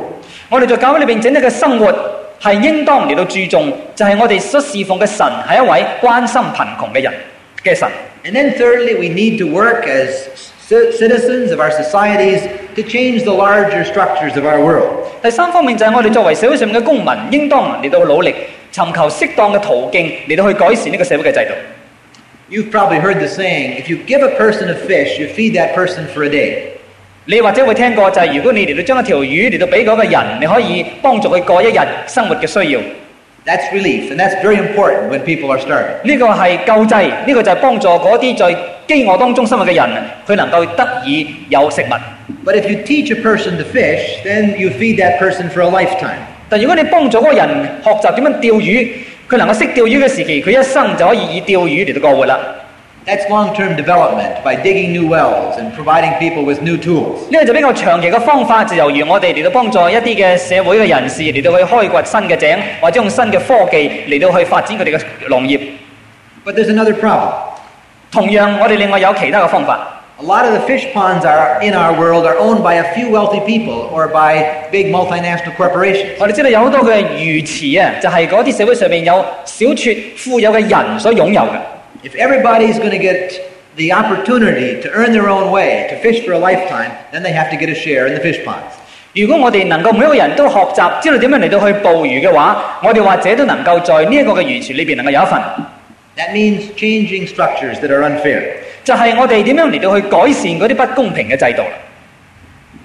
[0.50, 1.94] 我哋在教会里边整体嘅生活
[2.42, 7.14] 系应当嚟到注重，就系、我哋所侍奉嘅神系一位关心贫穷嘅人
[7.64, 7.88] 嘅神。
[8.26, 10.28] And then thirdly, we need to work as
[10.68, 12.42] ci- citizens of our societies
[12.76, 15.06] to change the larger structures of our world.
[15.24, 18.36] 第三方面就系我哋作为社会上面嘅公民，应当嚟到努力
[18.74, 21.54] 寻求适当嘅途径嚟到去改善呢个社会嘅制度。
[22.50, 25.74] You've probably heard the saying, if you give a person a fish, you feed that
[25.76, 26.60] person for a day.
[27.26, 32.80] 你或者会听过就系、如果你嚟到将一条鱼嚟到俾嗰个人，你可以帮助佢过一日生活嘅需要。
[33.46, 36.04] That's relief, and that's very important when people are starving.
[36.04, 38.46] 呢个系救济，呢、个就系帮助嗰啲在
[38.88, 39.90] 饥饿当中生活嘅人，
[40.28, 41.94] 佢能够得以有食物。
[42.46, 45.70] But if you teach a person to fish, then you feed that person for a
[45.70, 46.20] lifetime.
[46.53, 47.49] 但如果你幫助嗰個人
[47.83, 48.89] 學習點樣釣魚，
[49.27, 52.39] 佢能夠識釣魚嘅時期，佢一生就可以以釣魚嚟到過活啦。
[53.07, 57.31] That's long term development by digging new wells and providing people with new tools.
[57.31, 65.01] 呢個就比較長期嘅方法，就猶如我哋嚟到幫助一啲嘅社會嘅人士嚟到去開掘新嘅井，或者用新嘅科技嚟到去發展佢哋嘅
[65.31, 65.59] 農業。
[66.45, 67.33] But there's another problem.
[68.13, 70.02] 同樣，我哋另外有其他嘅方法。
[70.22, 73.40] A lot of the fish ponds are in our world are owned by a few wealthy
[73.42, 76.10] people or by big multinational corporations.
[76.20, 81.60] 我哋知道有好多嘅鱼池啊，就系嗰啲社会上面有小撮富有嘅人所拥有嘅。
[82.04, 83.34] If everybody's going to get
[83.76, 87.52] the opportunity to earn their own way, to fish for a lifetime, then they have
[87.52, 88.74] to get a share in the fish ponds.
[89.14, 95.40] 如果我哋能够每一个人都学习知道点样嚟到去捕鱼嘅话，我哋或者都能够在呢一个嘅鱼池里边能够有一份。
[96.18, 98.42] That means changing structures that are unfair.
[98.84, 101.70] 就系我哋点样嚟到去改善嗰啲不公平嘅制度啦。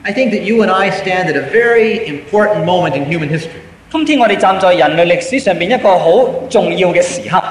[0.05, 3.61] I think that you and I stand at a very important moment in human history.
[3.91, 7.43] 今天我哋站在人类历史上边一个好重要嘅时刻。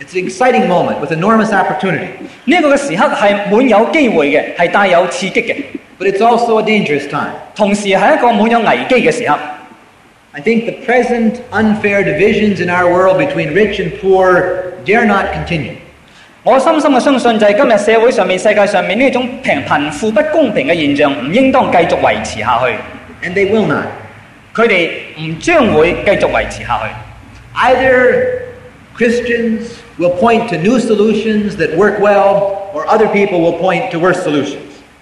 [0.00, 2.08] It's an exciting moment with enormous opportunity,
[2.46, 5.54] 呢一个嘅时刻系满有机会嘅，系带有刺激嘅，
[5.98, 7.30] but it's also a dangerous time.
[7.54, 9.38] 同时系一个满有危机嘅时刻。
[10.32, 15.26] I think the present unfair divisions in our world between rich and poor dare not
[15.32, 15.74] continue.
[16.41, 22.73] 我深深嘅相信就係今日社會上面、世界上面呢一種平貧富不公平嘅現象，唔應當繼續維持下去。
[23.27, 23.83] And they will not.
[24.55, 26.89] 佢哋唔將會繼續維持下去。
[27.55, 28.23] Either
[28.97, 29.67] Christians
[29.97, 34.21] will point to new solutions that work well, or other people will point to worse
[34.23, 34.55] solutions.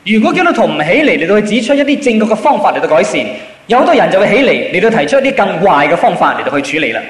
[0.06, 3.24] 如果基督徒唔起嚟嚟到去指出一啲正確嘅方法嚟到改善，
[3.68, 7.02] 有好多人就會起嚟嚟到提出一啲更壞嘅方法嚟到去處理啦。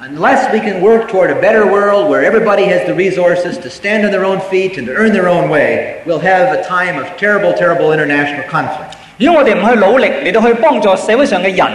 [0.00, 4.04] Unless we can work toward a better world where everybody has the resources to stand
[4.04, 7.06] on their own feet and to earn their own way, we'll have a time of
[7.16, 8.96] terrible, terrible international conflict.
[9.18, 11.66] 如果我哋唔去努力嚟到去帮助社会上嘅人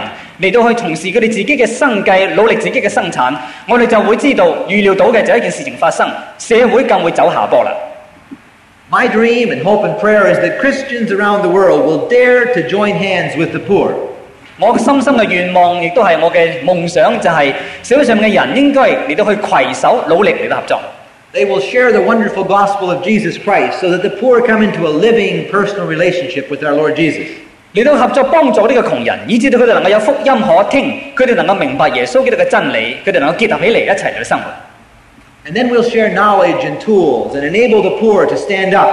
[0.42, 3.34] 嚟到去从事佢哋自己嘅生计，努力自己嘅生产，
[3.66, 6.06] 我哋就会知道预料到嘅就系一件事情发生，
[6.38, 7.72] 社会更会走下坡啦。
[8.90, 12.68] My dream and hope and prayer is that Christians around the world will dare to
[12.68, 13.94] join hands with the poor.
[14.60, 20.80] 我深深嘅愿望，亦都系我嘅梦想，就系社会上嘅人应该嚟到去携手努力嚟到合作。
[21.32, 24.86] They will share the wonderful gospel of Jesus Christ so that the poor come into
[24.86, 27.26] a living personal relationship with our Lord Jesus.
[27.74, 34.44] 嚟到合作帮助呢个穷人，以至到佢哋能够有福音可听，佢哋能够明白耶稣基督嘅真理，佢哋能够结合起嚟一齐嚟到生活。
[35.46, 38.90] And then we'll share knowledge and tools and enable the poor to stand up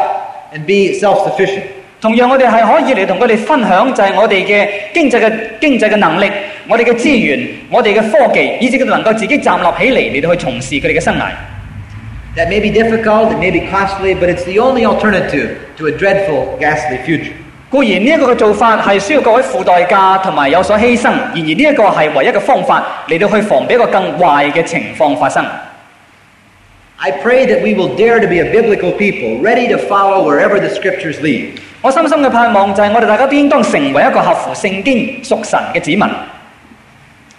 [0.54, 1.64] and be self-sufficient.
[2.02, 6.30] 同样，我哋系可以嚟同佢哋分享，就系我哋嘅经济嘅经济嘅能力，
[6.68, 11.30] 我哋嘅资源，我哋嘅科技，以至佢哋能够自己站立起嚟嚟到去从事佢哋嘅生涯。
[12.36, 15.92] That may be difficult, it may be costly, but it's the only alternative to a
[15.92, 17.32] dreadful, ghastly future.
[17.70, 25.44] 固然呢一个嘅做法系需要各位付代价同埋有所牺牲，然而呢一个系唯一嘅方法嚟到去防备一个更坏嘅情况发生。
[26.98, 30.60] I pray that we will dare to be a biblical people, ready to follow wherever
[30.60, 31.60] the scriptures lead.
[31.83, 36.03] 我深深嘅盼望就係我哋大家都應當成為一個合乎聖經屬神嘅子民。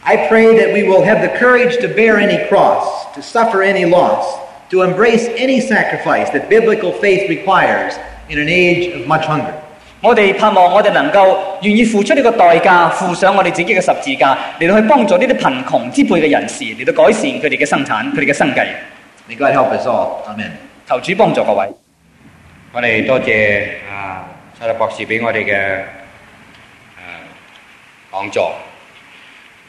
[0.04, 3.86] I pray that we will have the courage to bear any cross, to suffer any
[3.86, 4.26] loss,
[4.72, 7.94] to embrace any sacrifice that biblical faith requires
[8.28, 9.54] in an age of much hunger.
[10.02, 18.66] 我哋盼望我哋能夠願意付出呢個代價，付上我哋自己嘅十字架，嚟到去幫助呢啲貧窮之輩嘅人士，嚟到改善佢哋嘅生產、佢哋嘅生計。
[19.30, 20.24] May God help us all.
[20.28, 20.50] Amen.
[20.90, 21.68] 求主幫助各位。
[22.74, 24.26] 我哋多謝啊
[24.62, 25.84] 沙律博士俾我哋嘅誒
[28.12, 28.54] 講座。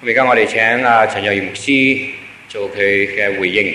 [0.05, 2.11] 咁而家我哋請啊陳若儀牧師
[2.47, 2.77] 做佢
[3.17, 3.75] 嘅回應。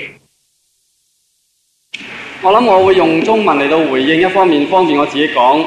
[2.43, 5.65] 我諗我會用中文嚟到回應，一方面方便我自己講，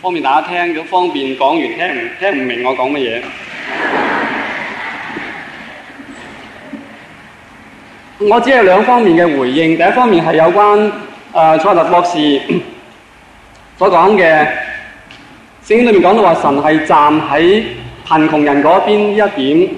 [0.00, 3.22] 方便大家聽，咁方便講完聽唔聽唔明我講乜嘢。
[8.20, 10.92] 我只係兩方面嘅回應，第一方面係有關
[11.32, 12.40] 誒、蔡特博士
[13.76, 14.46] 所講嘅
[15.68, 17.62] 聖經裏面講到話神係站喺
[18.08, 19.68] 貧窮人嗰邊呢一點。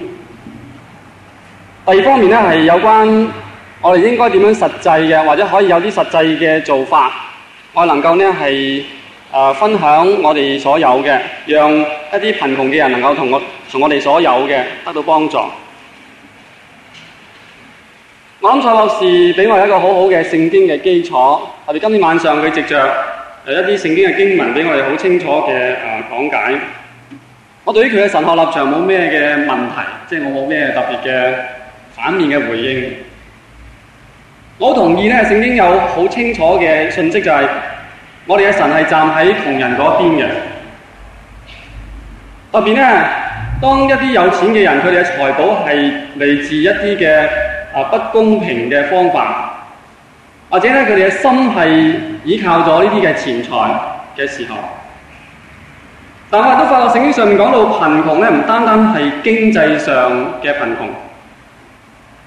[1.85, 3.27] 第二方面咧係有關
[3.81, 7.11] 我哋應該點樣實際嘅，或者可以有啲實際嘅做法，
[7.75, 8.85] 我能夠呢係
[9.33, 11.85] 誒分享我哋所有嘅，讓一
[12.15, 15.39] 啲貧窮嘅人能夠同我同我哋所有嘅得到幫助。
[18.39, 22.95] 我諗蔡博士俾我一個好好嘅聖經嘅基礎，我哋今天晚上佢藉着
[23.47, 25.77] 誒一啲聖經嘅經文俾我哋好清楚嘅誒
[26.11, 26.55] 講解。
[27.65, 31.33] 我對於佢嘅神學立場冇咩嘅問題，即係我冇咩特別嘅
[31.95, 32.93] 反面嘅回應。
[34.59, 37.47] 我好同意咧，聖經有好清楚嘅信息，就係
[38.27, 40.27] 我哋嘅神係站喺窮人嗰邊嘅。
[42.53, 42.85] 特別咧，
[43.63, 47.29] 當一啲有錢嘅人，佢哋嘅財寶係嚟自一啲嘅
[47.75, 49.60] 啊不公平嘅方法，
[50.51, 51.95] 或者咧佢哋嘅心係
[52.25, 53.71] 依靠咗呢啲嘅錢財
[54.17, 54.57] 嘅時候，
[56.29, 59.95] 但我哋都發覺聖經上面講到貧窮咧，唔單單係經濟上
[60.43, 60.89] 嘅貧窮。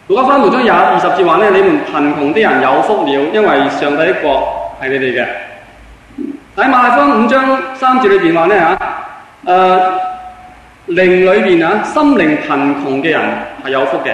[0.07, 5.25] 路加福音章廿二十節話咧，你們貧窮啲人有福了，因為上帝的國係你哋嘅。
[6.55, 8.77] 喺馬太福五章三節裏邊話咧嚇，
[9.45, 9.81] 誒
[10.89, 13.21] 靈裏邊啊，心靈貧窮嘅人
[13.65, 14.13] 係有福嘅。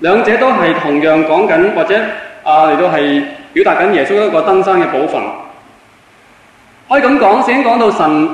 [0.00, 1.94] 兩者都係同樣講緊，或者
[2.44, 3.22] 啊嚟到係
[3.52, 5.22] 表達緊耶穌一個登山嘅寶訓。
[6.88, 8.28] 可以咁講，聖經講到神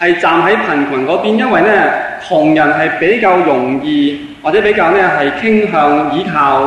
[0.00, 1.92] 係站喺貧窮嗰邊，因為咧
[2.26, 4.36] 穷人係比較容易。
[4.46, 6.60] 或者比較咧係傾向依靠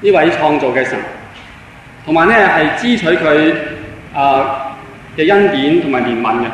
[0.00, 0.98] 呢位創造嘅神，
[2.04, 3.54] 同埋咧係支取佢
[4.12, 4.74] 啊
[5.16, 6.46] 嘅恩典同埋怜悯嘅。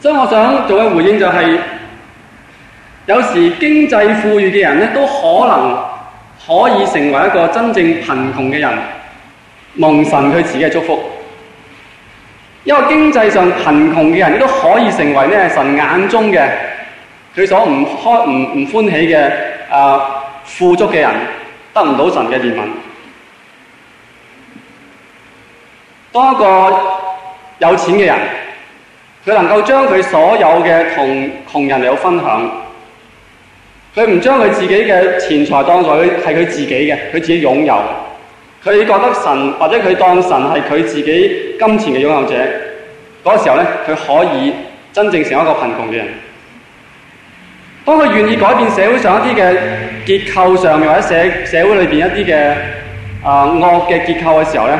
[0.00, 1.58] 所以我想做嘅回應就係、是，
[3.06, 5.78] 有時經濟富裕嘅人咧都可能
[6.46, 8.78] 可以成為一個真正貧窮嘅人，
[9.74, 11.00] 蒙神佢自己嘅祝福。
[12.64, 16.48] 一個經濟上貧窮嘅人，亦都可以成為呢神眼中嘅
[17.36, 19.30] 佢所唔開唔唔歡喜嘅
[19.70, 20.00] 啊
[20.44, 21.10] 富足嘅人，
[21.72, 22.62] 得唔到神嘅怜悯。
[26.10, 26.44] 当一個
[27.58, 28.16] 有錢嘅人，
[29.26, 32.50] 佢能夠將佢所有嘅同窮人嚟到分享，
[33.98, 37.74] 佢唔將佢自己嘅錢財當作佢係佢自己嘅，佢自己擁有。
[38.64, 42.34] 佢覺得神或者佢當神係佢自己金錢嘅擁有者，
[43.24, 44.52] 嗰個時候咧，佢可以
[44.92, 46.06] 真正成為一個貧窮嘅人。
[47.84, 49.56] 當佢願意改變社會上一啲嘅
[50.06, 52.52] 結構上面，或者社社會裏邊一啲嘅
[53.24, 54.78] 啊惡嘅結構嘅時候咧，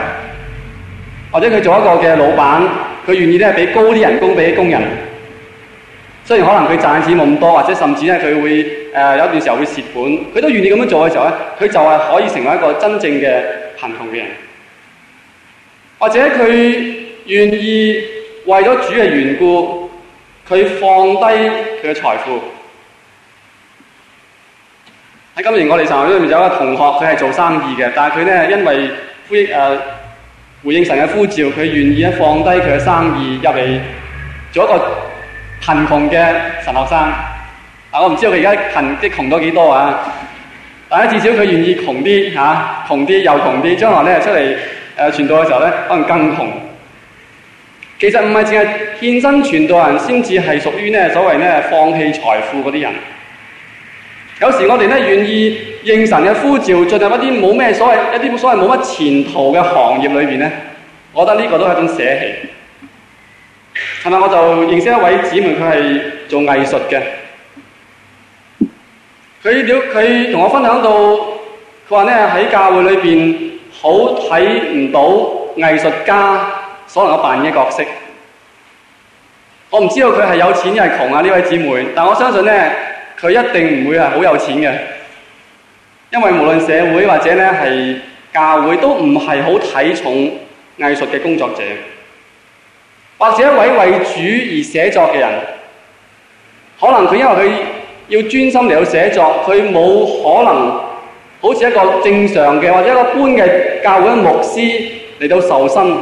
[1.32, 2.62] 或者佢做一個嘅老闆，
[3.08, 5.07] 佢願意咧俾高啲人工俾工人。
[6.28, 8.50] 雖然可能佢賺錢冇咁多，或者甚至咧佢會
[8.92, 10.02] 誒、有一段時候會蝕本，
[10.34, 13.42] 佢都願意咁樣做嘅時候咧，佢就係可以成為一個真正嘅
[13.80, 14.26] 貧窮嘅人。
[15.98, 18.04] 或者佢願意
[18.44, 19.90] 為咗主嘅緣故，
[20.46, 21.48] 佢放低
[21.82, 22.38] 佢嘅財富。
[25.34, 28.90] 喺今年我哋神學院裏面有一個同學，佢係做生意嘅，但係佢咧因為
[29.30, 29.78] 呼誒、呃、
[30.62, 33.80] 回應神嘅呼召，佢願意咧放低佢嘅生意入嚟
[34.52, 35.07] 做一個
[35.63, 36.25] 貧窮嘅
[36.63, 36.97] 神學生。
[36.99, 39.99] 啊，我唔知道佢而家貧即係窮咗幾多啊！
[40.89, 44.57] 但係至少佢願意窮啲嚇、啊，窮啲又窮啲，將來咧出嚟誒、
[44.95, 46.47] 呃、傳道嘅時候咧，可能更窮。
[47.99, 48.67] 其實唔係淨係
[48.99, 52.91] 獻身傳道人先至係屬於呢所謂呢放棄財富嗰啲人。
[54.41, 60.51] 有時我哋咧願意應神嘅呼召，進入一啲冇咩所謂一啲所謂冇乜前途嘅行業裏邊咧，
[61.13, 62.31] 我覺得呢個都係一種捨棄。
[64.02, 64.18] 係咪？
[64.18, 67.02] 我就認識一位姊妹，佢係做藝術嘅。
[69.42, 70.90] 佢了佢同我分享到，
[71.88, 75.00] 佢話咧喺教會裏邊好睇唔到
[75.56, 76.46] 藝術家
[76.86, 77.82] 所能夠扮演嘅角色。
[79.70, 81.20] 我唔知道佢係有錢定係窮啊？
[81.22, 82.72] 呢位姊妹，但我相信咧。
[83.20, 84.72] 佢一定唔會係好有錢嘅，
[86.12, 87.96] 因為無論社會或者咧係
[88.32, 90.14] 教會都唔係好睇重
[90.78, 91.64] 藝術嘅工作者，
[93.18, 95.28] 或者一位為主而寫作嘅人，
[96.80, 97.52] 可能佢因為佢
[98.08, 100.80] 要專心嚟到寫作，佢冇可能
[101.40, 104.82] 好似一個正常嘅或者一個般嘅教會牧師
[105.20, 105.96] 嚟到受薪，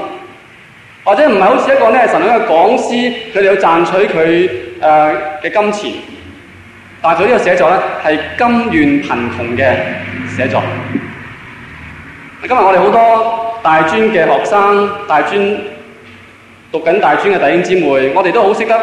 [1.05, 4.51] 或者唔係好似一個咧神嘅講師，佢哋要賺取佢
[4.81, 5.93] 誒嘅金錢。
[7.03, 9.77] 但係佢呢個寫作咧，係甘願貧窮嘅
[10.37, 10.62] 寫作。
[12.49, 15.41] 今日我哋好多大專嘅學生、大專
[16.73, 18.75] 讀緊大專嘅弟兄姊妹，我哋都好識得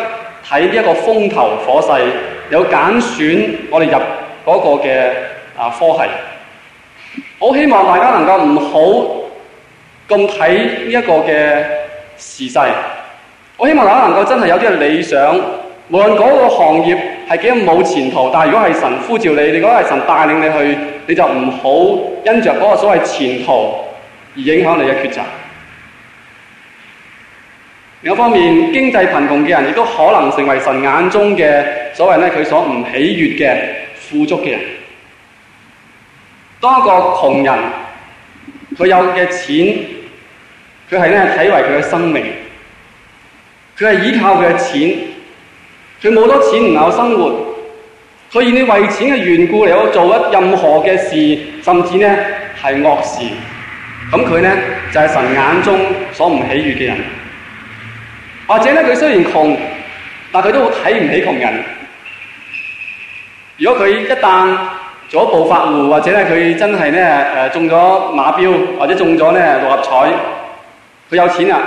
[0.47, 2.01] 睇呢一個風頭火勢，
[2.49, 3.97] 有揀選我哋入
[4.45, 5.09] 嗰個嘅
[5.57, 6.09] 啊科系。
[7.39, 8.79] 好希望大家能夠唔好
[10.07, 10.47] 咁睇
[10.85, 11.63] 呢一個嘅
[12.17, 12.67] 時勢。
[13.57, 15.35] 我希望大家能夠真係有啲嘅理想，
[15.89, 16.97] 無論嗰個行業。
[17.29, 20.77] 係幾咁冇前途，但係如果係神呼召你，你覺得係神帶領你去，
[21.07, 21.69] 你就唔好
[22.25, 23.73] 因着嗰個所謂前途
[24.35, 25.21] 而影響你嘅抉擇。
[28.03, 33.57] 另一方面，經濟貧窮嘅人亦都可能成為神眼中嘅所謂咧佢所唔喜悅嘅
[33.95, 34.59] 富足嘅人。
[36.59, 37.55] 當一個窮人，
[38.77, 39.55] 佢有嘅錢，
[40.91, 42.25] 佢係咧睇為佢嘅生命，
[43.79, 44.95] 佢係依靠佢嘅錢。
[46.01, 47.55] 佢冇多錢唔能夠生活，
[48.33, 52.17] 佢以你為錢嘅緣故嚟到做一任何嘅事，甚至呢
[52.61, 53.23] 係惡事。
[54.11, 54.51] 咁佢呢
[54.91, 55.79] 就係、神眼中
[56.11, 56.97] 所唔喜悅嘅人。
[58.53, 59.57] 或者呢，佢雖然窮，
[60.31, 61.63] 但佢都睇唔起窮人。
[63.57, 64.57] 如果佢一旦
[65.09, 67.73] 做咗暴發戶，或者呢佢真係呢誒中咗
[68.13, 69.91] 馬標，或者中咗呢六合彩，
[71.11, 71.61] 佢有錢啊，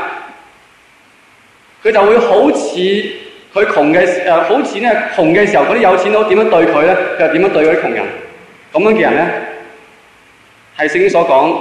[1.83, 3.13] 佢就會好似。
[3.55, 6.95] 佢窮嘅誒，好似咧窮嘅時候，嗰啲有錢佬點樣對佢咧？
[7.19, 8.05] 佢又點樣對嗰啲窮人？
[8.71, 9.27] 咁樣嘅人咧，
[10.77, 11.57] 係聖經所講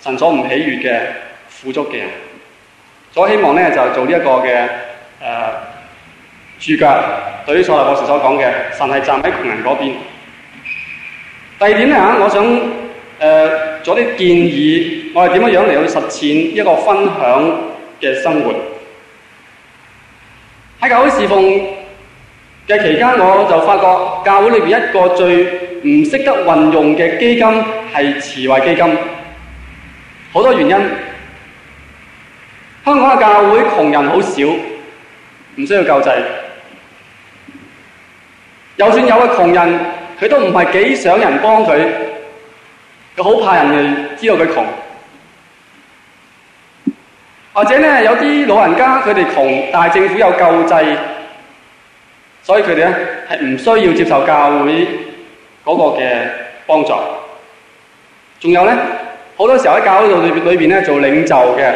[0.00, 1.00] 神所唔喜悅嘅
[1.48, 2.06] 富足嘅人。
[3.12, 4.68] 所以希望咧就做呢一個嘅
[5.22, 7.02] 誒註腳，
[7.46, 9.92] 對於所羅博士所講嘅，神係站喺窮人嗰邊。
[11.58, 17.58] 第二點咧嚇，我想誒、做啲建議，我係點樣樣嚟去實踐一個分享
[18.00, 18.54] 嘅生活。
[20.80, 21.44] 喺教會侍奉
[22.66, 23.82] 嘅期間，我就發覺
[24.24, 25.44] 教會裏邊一個最
[25.84, 27.46] 唔識得運用嘅基金
[27.94, 28.96] 係慈惠基金，
[30.32, 31.11] 好多原因。
[32.85, 34.43] 香港嘅教會窮人好少，
[35.55, 36.15] 唔需要救濟。
[38.77, 39.79] 就算有嘅窮人，
[40.21, 41.79] 佢都唔係幾想人幫佢，
[43.15, 44.63] 佢好怕人哋知道佢窮，
[47.53, 50.95] 或者咧有啲老人家佢哋窮，但係政府有救濟，
[52.43, 52.95] 所以佢哋咧
[53.29, 54.87] 係唔需要接受教會
[55.65, 56.05] 嗰個嘅
[56.67, 56.93] 幫助。
[58.39, 58.75] 仲有咧，
[59.35, 61.73] 好多時候喺教會度裏裏邊咧做領袖嘅、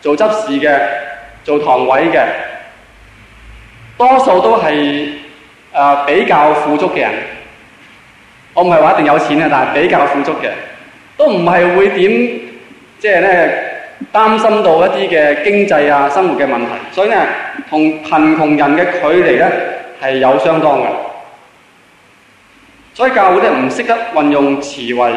[0.00, 0.78] 做執事嘅、
[1.44, 2.24] 做堂委嘅，
[3.98, 5.08] 多數都係誒、
[5.72, 7.10] 呃、比較富足嘅人。
[8.54, 10.50] 我唔係話一定有錢啊，但係比較富足嘅，
[11.18, 12.10] 都唔係會點
[12.98, 13.82] 即係咧
[14.12, 16.72] 擔心到一啲嘅經濟啊、生活嘅問題。
[16.92, 17.18] 所以咧，
[17.68, 19.50] 同貧窮人嘅距離咧
[20.02, 20.86] 係有相當嘅。
[22.94, 25.12] 所以教會咧唔識得運用慈惠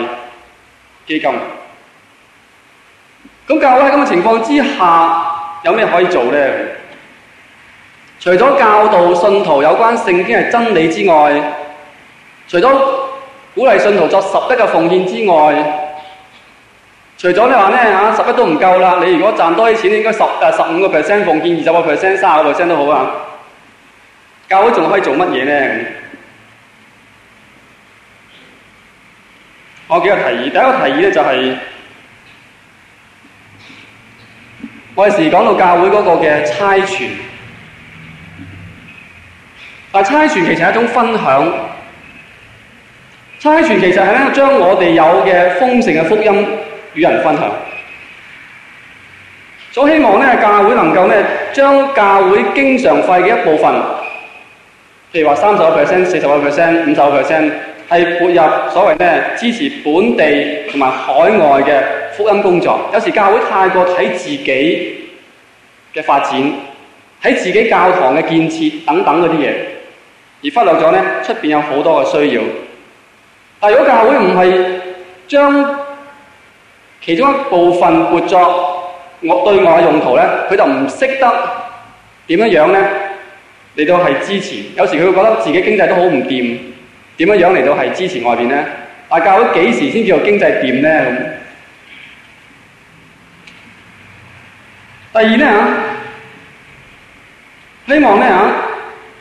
[1.07, 1.31] 基金。
[3.49, 5.25] 咁教會喺咁嘅情況之下，
[5.63, 6.53] 有咩可以做咧？
[8.19, 11.41] 除咗教導信徒有關聖經係真理之外，
[12.47, 12.69] 除咗
[13.55, 15.63] 鼓勵信徒作十一嘅奉獻之外，
[17.17, 23.11] 除咗你話咧嚇十一都唔夠啦，你如果賺多啲錢，應該十誒十五個 percent 奉獻，二十个 percent、三十個 percent 都好啊。
[24.47, 25.85] 教會仲可以做乜嘢咧？
[29.87, 31.57] 我有幾個提議，第一個提議咧就係、是。
[34.99, 37.07] 我哋時講到教會嗰個嘅差傳，
[39.93, 41.53] 但差傳其實係一種分享。
[43.39, 46.47] 差傳其實係咧將我哋有嘅豐盛嘅福音
[46.95, 47.49] 與人分享。
[49.71, 51.23] 所希望咧教會能夠咧
[51.53, 53.71] 將教會經常費嘅一部分，
[55.13, 57.51] 譬如話三十個 percent、四十個 percent、五十個 percent，
[57.89, 62.77] 係撥入所謂咧支持本地同埋海外嘅福音工作。
[62.93, 64.97] 有时教会太过睇自己
[65.93, 66.31] 嘅发展，
[67.23, 69.53] 喺自己教堂嘅建设等等嗰啲嘢，
[70.43, 72.41] 而忽略咗咧出边有好多嘅需要。
[73.61, 74.79] 但如果教会唔系
[75.29, 75.79] 将
[77.01, 81.33] 其中一部分活作我对外嘅用途咧，佢就唔识得
[82.27, 82.81] 点样样咧
[83.77, 84.55] 嚟到系支持。
[84.75, 86.57] 有时佢会觉得自己经济都好唔掂，
[87.15, 88.65] 点样样嚟到系支持外边咧？
[89.09, 91.38] 但教会几时先叫做经济掂咧？
[95.19, 95.45] 第二咧
[97.87, 98.55] 嚇，希望咧嚇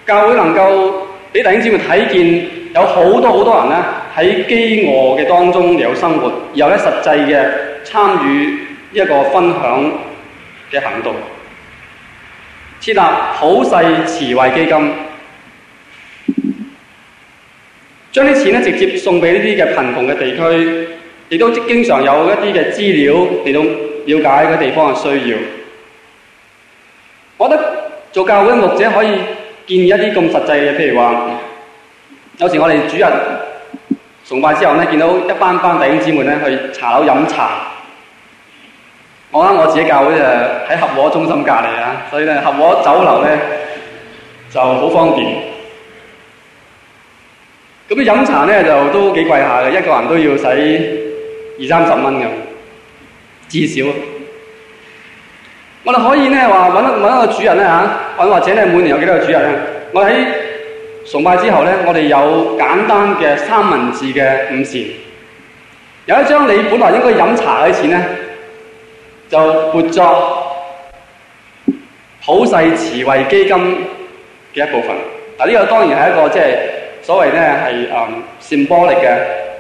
[0.07, 0.93] 教會能夠
[1.33, 3.77] 俾弟兄姊妹睇見有好多好多人咧。
[4.17, 7.51] 喺飢餓嘅當中有生活，有咧實際嘅
[7.85, 8.59] 參與
[8.93, 9.93] 一個分享
[10.71, 11.17] 嘅行動，
[12.81, 13.01] 設立
[13.41, 13.71] 普世
[14.07, 14.93] 慈惠基金，
[18.13, 20.89] 將啲錢咧直接送俾呢啲嘅貧窮嘅地區，
[21.29, 23.67] 亦都經常有一啲嘅資料嚟到了
[24.07, 25.39] 解嗰地方嘅需要。
[27.38, 27.64] 我覺得
[28.12, 29.10] 做教會嘅牧者可以
[29.68, 31.26] 建議一啲咁實際嘅，譬如話，
[32.38, 33.04] 有時我哋主日。
[34.26, 37.58] 崇拜之後咧，見到一班班弟兄姊妹咧去茶樓飲茶。
[39.32, 40.18] 我覺得我自己教會誒
[40.70, 43.38] 喺合和中心隔離啊，所以咧合和酒樓咧
[44.50, 45.28] 就好方便。
[47.90, 50.46] 咁啲飲茶咧就都幾貴下嘅，一個人都要使
[51.60, 52.28] 二三十蚊咁，
[53.50, 53.86] 至少。
[55.89, 59.59] 我哋可以咧話揾一揾一個主人咧嚇，或或者咧每年有幾多個主人咧？
[59.93, 60.11] 我喺
[61.11, 64.21] 崇拜之後咧，我哋有簡單嘅三文治嘅
[64.53, 64.85] 午膳，
[66.05, 68.01] 有一張你本來應該飲茶嘅錢咧，
[69.31, 69.39] 就
[69.73, 70.47] 撥作
[72.27, 73.57] 普世慈惠基金
[74.55, 74.95] 嘅一部分。
[75.39, 76.45] 嗱，呢個當然係一個即係
[77.01, 78.07] 所謂咧係誒
[78.41, 79.17] 善波力嘅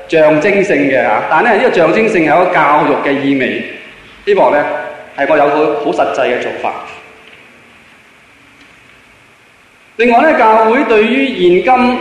[0.08, 3.62] 象徵性嘅嚇，但係咧呢個象徵性係一個教育嘅意味，
[4.26, 4.62] 希望咧
[5.18, 6.72] 係我有個好實際嘅做法。
[9.96, 11.98] 另外咧，教會對於現今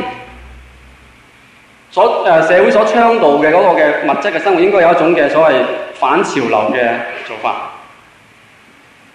[1.90, 5.64] 所誒社會所倡導嘅嗰個嘅物質嘅生活，應該有一種嘅所謂
[5.96, 6.90] 反潮流嘅
[7.26, 7.72] 做法。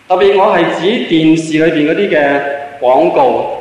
[0.08, 2.40] 特別我係指電視裏邊嗰啲嘅
[2.80, 3.58] 廣告。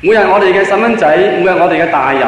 [0.00, 2.22] 每日我哋嘅細蚊仔，每日我哋嘅大人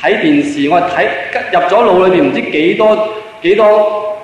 [0.00, 1.06] 睇電視，我睇
[1.52, 3.08] 入咗腦裏邊唔知幾多
[3.42, 4.15] 幾多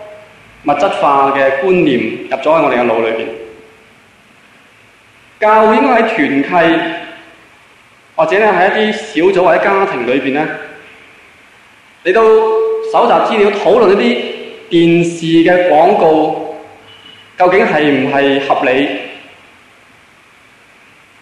[0.65, 1.99] 物質化嘅觀念
[2.31, 3.27] 入咗喺我哋嘅腦裏邊。
[5.41, 6.81] 教會應該喺團契，
[8.15, 10.47] 或者咧喺一啲小組或者家庭裏邊咧，
[12.05, 12.23] 嚟到
[12.93, 14.23] 搜集資料，討論一啲
[14.71, 16.55] 電視嘅廣告
[17.37, 18.89] 究竟係唔係合理？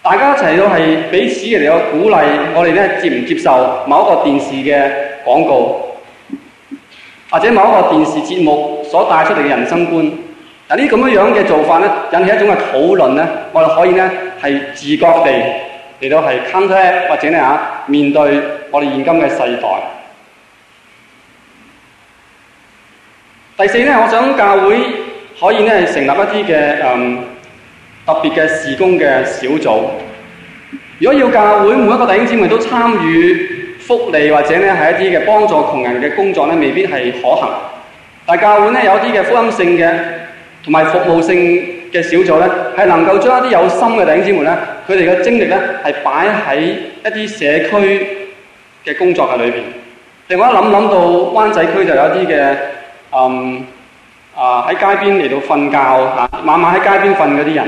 [0.02, 4.90] 大家一齊都係彼此嚟到鼓勵，我哋咧接唔接受某一個電視嘅
[5.24, 5.96] 廣告，
[7.30, 10.10] 或者某一個電視節目所帶出嚟嘅人生觀？
[10.68, 14.10] 嗱，呢咁樣樣嘅做法咧，引起一種嘅討論咧，我哋可以咧
[14.42, 15.30] 係自覺地
[16.00, 18.40] 嚟到係 counter 或者咧嚇面對
[18.70, 19.68] 我哋現今嘅世代。
[23.56, 24.78] 第四咧，我想教會
[25.40, 27.18] 可以咧成立一啲嘅誒
[28.06, 29.80] 特別嘅事工嘅小組。
[30.98, 37.50] 如果要教會每一個弟兄姊妹都參與福利或者咧係一啲嘅幫助窮人嘅工作咧，未必係可行。
[38.26, 39.90] 但教會咧有啲嘅福音性嘅
[40.62, 41.36] 同埋服務性
[41.92, 44.56] 嘅小組咧，係能夠將一啲有心嘅弟兄姊妹咧，
[44.88, 48.06] 佢哋嘅精力咧係擺喺一啲社區
[48.84, 49.56] 嘅工作嘅裏邊。
[50.28, 52.56] 另外一諗諗到灣仔區就有一啲嘅
[53.12, 53.64] 嗯
[54.36, 57.64] 啊喺街邊嚟到瞓覺嚇，晚晚喺街邊瞓嗰啲人，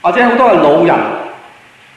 [0.00, 0.96] 或者好多嘅老人，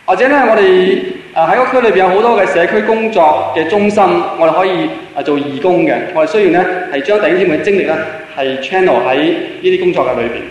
[0.06, 1.02] 或者咧我哋
[1.34, 4.04] 啊喺個區裏邊有好多嘅社區工作嘅中心，
[4.40, 7.96] 我哋可以啊做義工嘅，我哋需要咧係將弟兄姊妹嘅精力咧
[8.36, 9.16] 係 channel 喺
[9.62, 10.42] 呢啲工作嘅裏邊。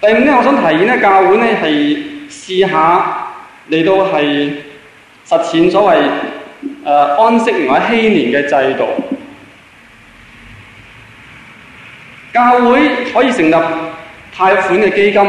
[0.00, 1.98] 第五咧，我想提議咧，教會咧係
[2.30, 3.26] 試下
[3.70, 4.50] 嚟到係
[5.26, 6.02] 實踐所謂
[6.84, 8.86] 誒、安息年或者禧年嘅制度。
[12.32, 13.64] 教會可以成立貸
[14.36, 15.22] 款嘅基金，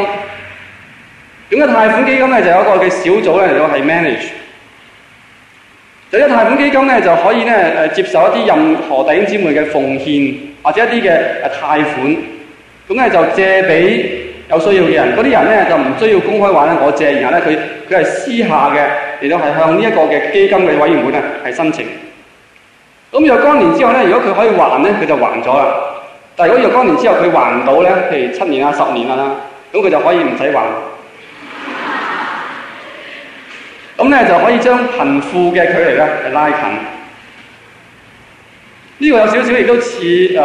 [1.55, 4.27] 咁嘅貸款基金咧就有一個嘅小組咧嚟到係 manage。
[6.11, 7.53] 就呢個貸款基金咧就可以咧
[7.91, 11.17] 誒接受一啲任何弟兄姊妹嘅奉獻，或者一啲嘅誒
[11.61, 12.17] 貸款，
[12.89, 15.15] 咁咧就借俾有需要嘅人。
[15.15, 17.57] 嗰啲人咧就唔需要公開話咧我借，然後咧佢
[17.89, 21.85] 佢係私下嘅嚟到係向呢一個嘅基金嘅委員會咧係申請。
[23.13, 25.65] 咁若干年之後咧，如果佢可以還咧，佢就還咗啦。
[26.35, 29.31] 但係如果若干年之後佢還唔到咧，譬如七年啊、十年啊啦，
[29.71, 30.63] 咁佢就可以唔使還。
[33.97, 36.57] 咁咧就可以將貧富嘅距離咧係拉近。
[38.97, 40.39] 呢、個有少少亦都似誒，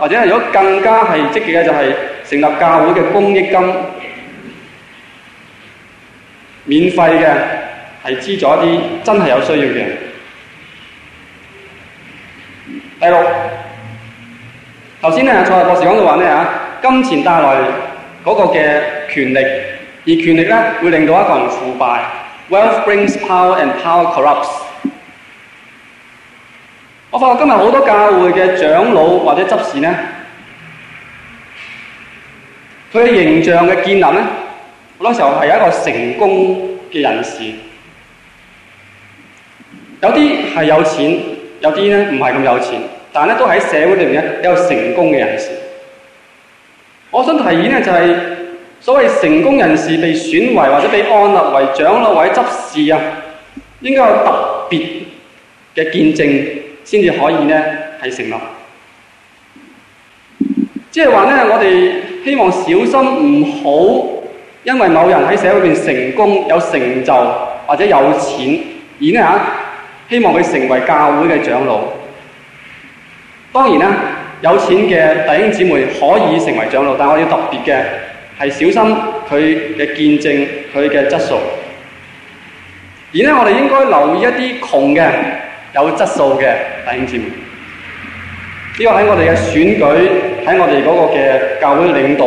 [0.00, 1.92] 或者係如果更加係積極嘅就係
[2.28, 3.74] 成立教會嘅公益金，
[6.64, 7.34] 免費嘅
[8.04, 9.96] 係資助一啲真係有需要嘅人。
[13.00, 13.24] 第六。
[15.02, 16.48] 頭先咧，蔡博士講到話咩啊？
[16.80, 17.56] 金錢帶來
[18.24, 18.80] 嗰個嘅
[19.10, 19.38] 權力，
[20.06, 22.00] 而權力咧會令到一個人腐敗。
[22.50, 24.50] Wealth brings power and power corrupts。
[27.10, 29.94] 我发觉今日好多教会嘅长老或者执事呢，
[32.92, 34.26] 佢嘅形象嘅建立呢，
[34.98, 37.52] 好多时候系一个成功嘅人士。
[40.02, 41.18] 有啲系有钱，
[41.60, 42.80] 有啲咧唔系咁有钱。
[43.10, 45.50] 但咧都喺社会里面咧有成功嘅人士。
[47.10, 48.43] 我想提議呢就係、是、
[48.84, 52.44] 所謂成功人士被選為或者被安立為長老或者執
[52.84, 53.00] 事啊，
[53.80, 54.82] 應該有特別
[55.74, 56.48] 嘅見證
[56.84, 57.64] 先至可以咧
[58.02, 58.34] 係成立。
[60.90, 64.06] 即係話咧，我哋希望小心唔好
[64.64, 67.14] 因為某人喺社會裏邊成功有成就
[67.66, 68.60] 或者有錢，
[69.00, 69.46] 而呢嚇
[70.10, 71.80] 希望佢成為教會嘅長老。
[73.50, 73.96] 當然啦，
[74.42, 77.82] 有錢嘅弟兄姊妹可以成為長老，但我要特別嘅
[78.38, 78.96] 係小心
[79.28, 79.38] 佢
[79.76, 81.36] 嘅見證，佢嘅質素。
[83.14, 85.10] 而呢，我哋應該留意一啲窮嘅
[85.74, 86.52] 有質素嘅
[86.88, 87.24] 弟兄姊妹。
[88.76, 89.84] 呢個喺我哋嘅選舉，
[90.44, 92.26] 喺我哋嗰個嘅教會領導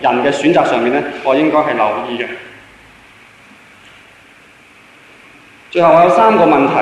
[0.00, 2.26] 人嘅選擇上面呢，我應該係留意嘅。
[5.70, 6.74] 最後我有三個問題，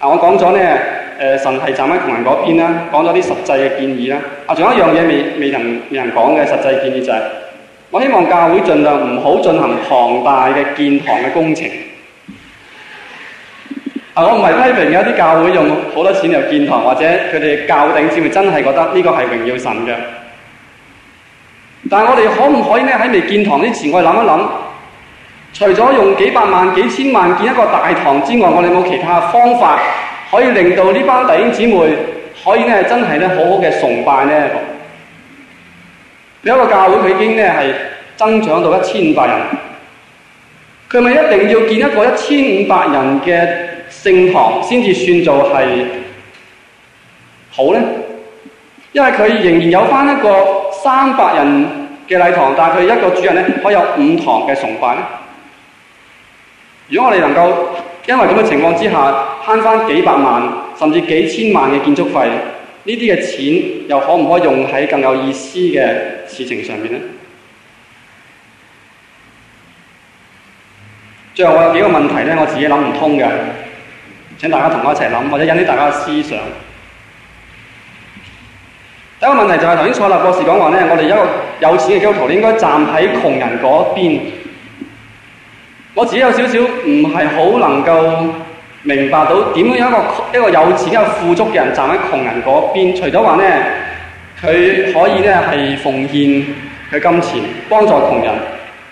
[0.00, 0.78] 啊，我講咗呢。
[1.14, 4.18] 誒、呃、神係站喺窮人嗰邊啦，講咗啲實際嘅建議啦。
[4.46, 7.24] 啊，仲有一樣嘢未未能未能講嘅實際建議就係、是，
[7.90, 11.66] 我希望教會盡量唔好進行龐大嘅建堂嘅工程。
[14.14, 19.94] 啊，我唔係批評有啲教會用好多錢嚟建堂，或者佢哋教頂先會真係覺得呢個係榮耀神嘅。
[21.90, 24.40] 但系我哋可唔可以咧喺未建堂之前，我哋諗一諗，
[25.52, 29.78] 除咗用幾百萬、幾千萬建一個大堂之外，我哋有冇其他方法？
[30.30, 31.76] 可以令到呢班弟兄姊妹
[32.44, 34.50] 可以咧真係咧好好嘅崇拜咧。
[36.44, 37.72] 有一個教會佢已經咧係
[38.16, 39.36] 增長到一千五百人，
[40.90, 43.48] 佢咪一定要建一個一千五百人嘅
[43.90, 45.84] 聖堂先至算做係
[47.50, 47.80] 好咧？
[48.92, 51.66] 因為佢仍然有翻一個三百人
[52.08, 55.02] 嘅禮堂，但係佢一個主人咧可以有五堂嘅崇拜咧。
[56.88, 57.52] 如果我哋能夠
[58.06, 59.14] 因為咁嘅情況之下，
[59.46, 60.42] 慳翻幾百萬
[60.78, 62.28] 甚至幾千萬嘅建築費，
[62.83, 65.87] 呢啲嘅錢又可唔可以用喺更有意思嘅
[66.27, 66.99] 事情上面呢？
[71.35, 73.27] 最後我有幾個問題咧，我自己諗唔通嘅，
[74.37, 76.37] 請大家同我一齊諗，或者引起大家嘅思想。
[79.19, 81.27] 第一個問題就係頭先蔡立博士講話咧，我哋一個
[81.59, 84.19] 有錢嘅基督徒應該站喺窮人嗰邊。
[85.93, 88.29] 我自己有少少唔係好能夠
[88.86, 93.62] 明白到點樣一個一個有錢一個富足嘅人站喺窮人嗰邊，除咗話咧
[94.42, 96.44] 佢可以咧係奉獻
[96.92, 98.30] 佢金錢幫助窮人，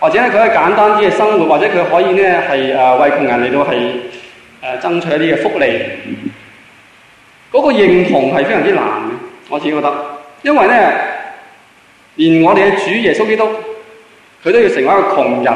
[0.00, 3.90] 或者咧佢可以簡單啲嘅生活，或者佢可以咧係誒為窮人嚟到係誒、
[4.62, 5.82] 呃、爭取一啲嘅福利。
[7.52, 9.12] 嗰、個認同係非常之難嘅，
[9.50, 9.92] 我自己覺得，
[10.40, 10.90] 因為咧
[12.14, 13.46] 連我哋嘅主耶穌基督，
[14.42, 15.54] 佢都要成為一個窮人，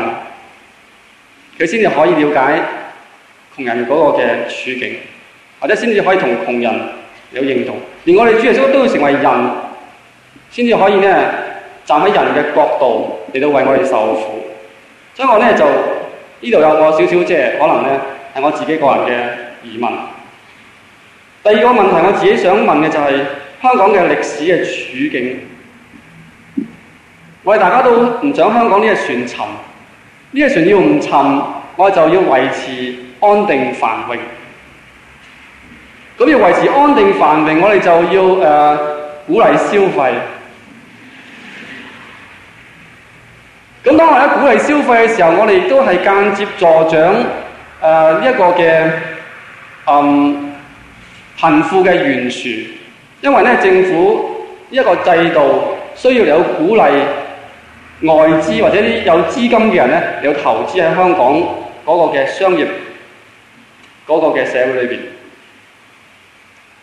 [1.59, 2.61] 佢先至可以了解
[3.57, 4.97] 窮人嗰個嘅處境，
[5.61, 6.81] 或者先至可以同窮人
[7.33, 7.77] 有認同。
[8.05, 9.51] 連我哋主耶穌都要成為人，
[10.51, 11.15] 先至可以咧
[11.85, 14.47] 站喺人嘅角度嚟到為我哋受苦。
[15.15, 17.99] 所以我咧就呢度有我少少即係可能咧
[18.35, 19.29] 係我自己個人嘅
[19.63, 19.91] 疑問。
[21.43, 23.13] 第二個問題我自己想問嘅就係、
[23.63, 25.41] 香港嘅歷史嘅處境。
[27.45, 27.93] 我哋大家都
[28.23, 29.47] 唔想香港呢隻船沉，
[30.33, 31.43] 呢隻船要唔沉，
[31.77, 32.95] 我哋就要維持
[33.27, 34.19] 安定繁榮。
[36.19, 38.23] 咁要維持安定繁榮，我哋就要
[38.77, 38.79] 誒、
[39.27, 40.13] 鼓勵消費。
[43.85, 47.15] 咁當我哋喺鼓勵消費嘅時候，我哋亦都係間接助長
[47.83, 48.91] 誒呢一個嘅
[49.87, 50.53] 嗯
[51.39, 52.67] 貧富嘅懸殊，
[53.21, 61.35] 因為咧政府呢一個制度需要有鼓勵外資或者啲有資金嘅人咧，有投資喺香港
[61.85, 62.67] 嗰個嘅商業
[64.08, 65.00] 嗰個嘅社會裏邊。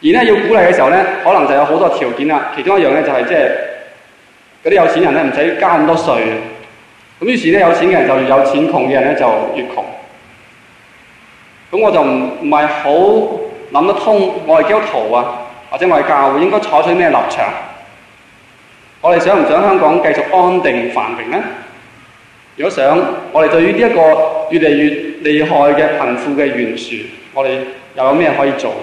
[0.01, 2.53] 而咧要鼓勵嘅時候咧，可能就有好多條件啦。
[2.55, 3.51] 其中一樣咧就係即係
[4.65, 6.32] 嗰啲有錢人咧唔使交咁多稅嘅。
[7.20, 9.27] 咁於是咧有錢嘅人就越有錢，窮嘅人咧就
[9.57, 9.82] 越窮。
[11.70, 12.90] 咁我就唔唔係好
[13.73, 15.24] 諗得通，我係基督徒啊，
[15.70, 17.45] 或者我係教會應該採取咩立場？
[19.01, 21.43] 我哋想唔想香港繼續安定繁榮呢？
[22.56, 22.98] 如果想，
[23.32, 24.02] 我哋對於呢一個
[24.52, 27.04] 越嚟越厲害嘅貧富嘅懸殊，
[27.34, 27.58] 我哋
[27.96, 28.74] 又有咩可以做？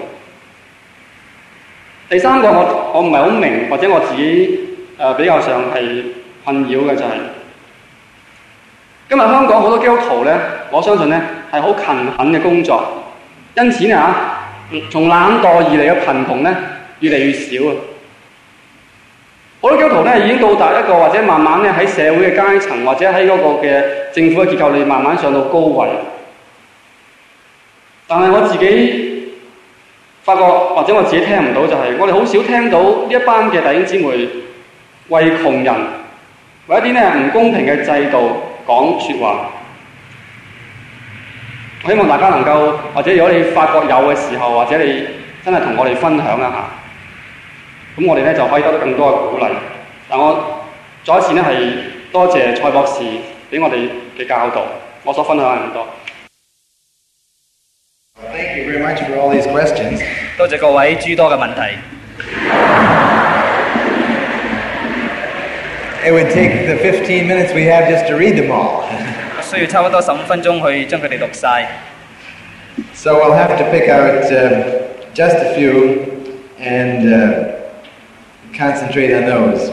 [2.09, 4.59] 第三個我我唔係好明，或者我自己
[4.99, 6.03] 誒、比較上係
[6.43, 7.11] 困擾嘅就係、
[9.07, 10.37] 今日香港好多基督徒咧，
[10.69, 11.85] 我相信咧係好勤
[12.17, 12.85] 懇嘅工作，
[13.55, 14.49] 因此啊，
[14.89, 16.53] 從懶惰而嚟嘅貧窮咧
[16.99, 17.75] 越嚟越少啊！
[19.62, 23.82] 好多基督徒咧已經到達一個或者慢慢咧喺社會嘅階層，或者喺嗰個嘅
[24.12, 25.88] 政府嘅結構裏慢慢上到高位。
[28.06, 29.32] 但係我自己
[30.22, 34.28] 發覺，或者我自己聽唔到，就係我哋好少聽到呢一班嘅弟兄姊妹
[35.08, 35.74] 為窮人，
[36.68, 38.36] 為一啲咧唔公平嘅制度
[38.66, 39.50] 講説話。
[41.84, 45.06] 我希望大家能夠，或者如果你發覺有嘅時候，或者你
[45.44, 46.52] 真係同我哋分享一下。
[48.00, 49.48] 咁我哋咧就可以得到更多嘅鼓励。
[50.08, 50.60] 但我
[51.04, 51.72] 再一次咧系
[52.12, 53.00] 多谢蔡博士
[53.50, 53.88] 俾我哋
[54.18, 54.62] 嘅教导，
[55.04, 55.86] 我所分享系咁多。
[58.32, 60.02] Thank you very much for all these questions.
[60.36, 61.78] 多谢各位诸多嘅问题。
[66.06, 68.84] It would take the 15 minutes we have just to read them all.
[69.36, 71.66] 我需要差不多十五分钟去将佢哋读晒。
[72.94, 74.62] So we'll have to pick out uh,
[75.14, 76.04] just a few
[76.60, 77.49] and uh,
[78.56, 79.70] concentrate on those.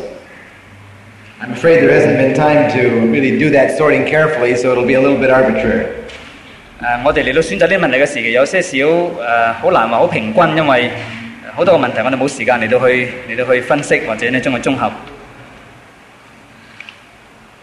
[1.41, 4.94] I'm afraid there hasn't been time to really do that sorting carefully, so it'll be
[4.94, 5.88] a little bit arbitrary.
[6.81, 10.90] 诶、我哋嚟到选择呢啲问题嘅时期有些少诶好、难话好平均，因为
[11.45, 14.91] 呃好多个问题我哋冇时间嚟到去嚟到去分析或者呢将佢综合。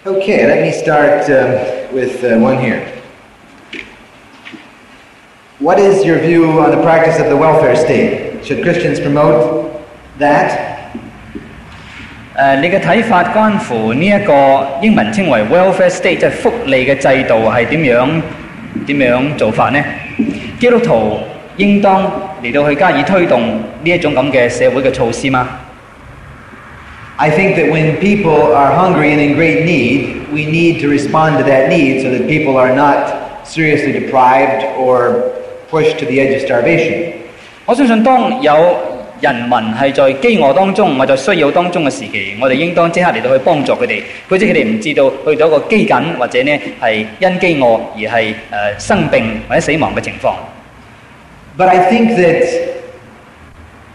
[0.05, 1.59] Okay, let me start um,
[1.93, 2.81] with uh, one here.
[5.59, 8.43] What is your view on the practice of the welfare state?
[8.43, 9.70] Should Christians promote
[10.18, 10.64] that?
[12.36, 18.22] 诶、你嘅睇法关乎呢一个英文称为 welfare state，即系福利嘅制度系点样
[18.86, 19.82] 点样做法呢？
[20.59, 21.18] 基督徒
[21.56, 22.10] 应当
[22.43, 25.48] 嚟到去加以推动呢一种咁嘅社会嘅措施吗？
[27.16, 31.36] I think that when people are hungry and in great need, we need to respond
[31.36, 33.12] to that need so that people are not
[33.44, 35.16] seriously deprived or
[35.70, 37.12] pushed to the edge of starvation.
[37.66, 38.52] 我相信当有
[39.21, 50.33] 人民係在飢餓當中，或者在需要當中嘅時期，我哋應當即刻嚟到去幫助佢哋，好似佢哋唔知道去到一個飢饉或者呢係因飢餓而係誒、呃生病或者死亡嘅情況。
[51.57, 52.45] But I think that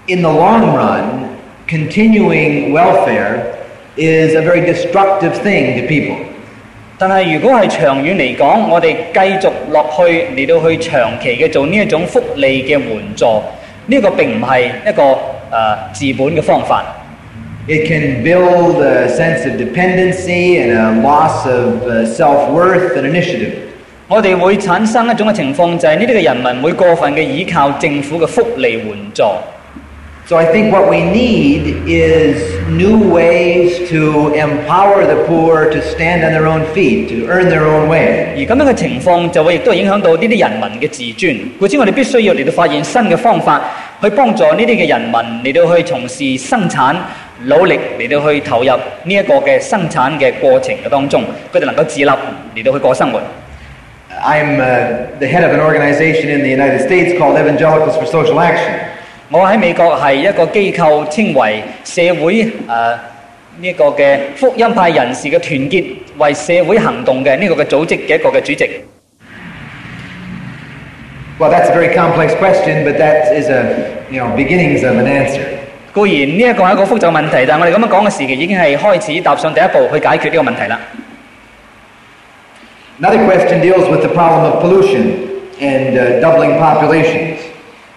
[0.07, 1.29] in the long run,
[1.69, 3.43] continuing welfare
[3.97, 6.17] is a very destructive thing to people.
[6.99, 13.43] 但係如果係長遠嚟講，我哋繼續落去嚟到去長期嘅做呢一種福利嘅援助，
[13.91, 15.17] 呢、個並唔係一個誒、
[15.51, 16.85] 呃治本嘅方法。
[17.67, 23.53] It can build a sense of dependency and a loss of uh, self worth and initiative.
[24.09, 28.85] 我哋會產生一種嘅情況，就係呢啲嘅人民會過分嘅依靠政府嘅福利援
[29.15, 29.23] 助。
[30.30, 36.32] So I think what we need is new ways to empower the poor to stand on
[36.34, 38.34] their own feet, to earn their own way.
[38.36, 41.38] 而咁样嘅情况就会亦都影响到呢啲人民嘅自尊。
[41.60, 43.62] 故此，我哋必须要嚟到发现新嘅方法，
[44.02, 46.96] 去帮助呢啲嘅人民嚟到去从事生产，
[47.44, 51.24] 努力嚟到去投入呢一个嘅生产嘅过程嘅当中，
[51.54, 53.22] 佢哋能够自立嚟到去过生活。
[54.26, 58.40] I'm uh, the head of an organization in the United States called Evangelicals for Social
[58.40, 58.74] Action.
[59.33, 62.99] 我喺美國係一個機構，稱為社會誒呢
[63.61, 65.85] 一個嘅福音派人士嘅團結
[66.19, 68.69] 為社會行動嘅呢個嘅組織嘅一個嘅主席。
[71.39, 75.41] Well, that's a very complex question, but that is a you know beginnings of an answer.
[75.95, 80.81] 固然呢一個係一個複雜嘅問題，但係我哋咁樣講嘅時期已經係開始踏上第一步去解決呢個問題啦。
[83.01, 85.15] Another question deals with the problem of pollution
[85.61, 87.30] and uh, doubling populations.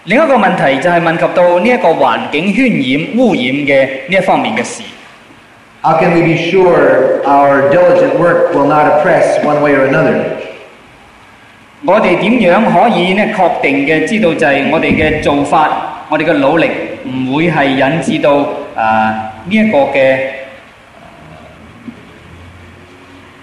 [0.06, 2.68] 另一個問題就係問及到呢一個環境渲
[3.08, 4.84] 染污染嘅呢一方面嘅事。
[5.82, 10.16] How can we be sure our diligent work will not oppress one way or another?
[11.86, 16.70] 我哋點樣可以呢確定嘅知道就係我哋嘅做法，我哋嘅努力
[17.06, 20.18] 唔會係引致到啊呢一個嘅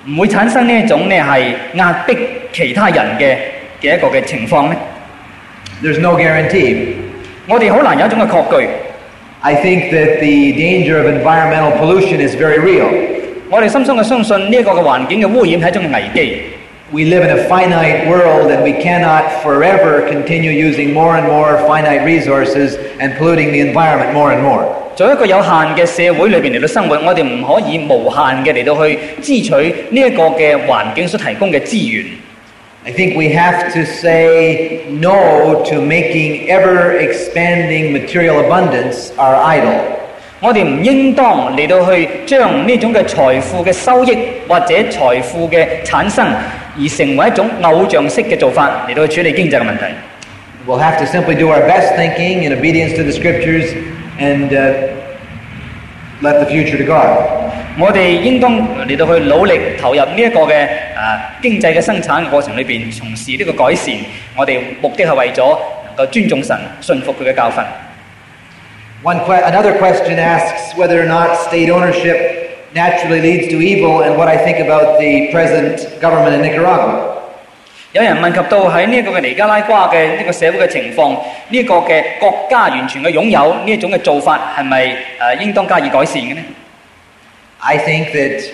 [0.07, 2.15] 唔會產生呢一種呢係壓迫
[2.53, 3.37] 其他人嘅
[3.81, 4.77] 嘅一個嘅情況呢？
[5.84, 6.96] There's no guarantee.
[7.48, 8.68] 我哋好难有一种嘅确据。
[9.42, 12.88] I think that the danger of environmental pollution is very real.
[13.50, 16.42] 我哋深深嘅相信呢一个嘅环境嘅污染系一种嘅危机。
[16.92, 21.58] We live in a finite world and we cannot forever continue using more and more
[21.68, 24.66] finite resources and polluting the environment more and more.
[24.96, 29.52] 在一个有限嘅社会里边嚟到生活，我哋唔可以无限嘅嚟到去支取
[29.90, 32.06] 呢一个嘅环境所提供嘅资源。
[32.86, 39.74] I think we have to say no to making ever expanding material abundance our idol.
[40.42, 44.16] 我哋唔应当嚟到去将呢种嘅财富嘅收益
[44.48, 46.24] 或者财富嘅产生，
[46.78, 49.86] 而成为一种偶像式嘅做法嚟到去处理经济嘅问题。
[50.68, 53.74] We'll have to simply do our best thinking in obedience to the scriptures
[54.20, 54.94] and uh,
[56.22, 57.39] let the future to God.
[57.79, 58.53] 我哋應當
[58.87, 60.67] 嚟到去努力投入呢一個嘅誒、
[60.97, 63.95] 啊、經濟嘅生產嘅過程裏邊，從事呢個改善。
[64.37, 65.59] 我哋目的係為咗
[65.97, 67.65] 能夠尊重神、信服佢嘅教訓。
[69.03, 72.17] One que- another question asks whether or not state ownership
[72.75, 77.07] naturally leads to evil and what I think about the present government in Nicaragua.
[77.93, 81.19] 有人問及到喺呢一個嘅尼加拉瓜嘅呢個社會嘅情況，呢、
[81.49, 84.87] 一個嘅國家完全嘅擁有呢一種嘅做法係咪
[85.19, 86.41] 誒應當加以改善嘅呢？
[87.62, 88.52] I think that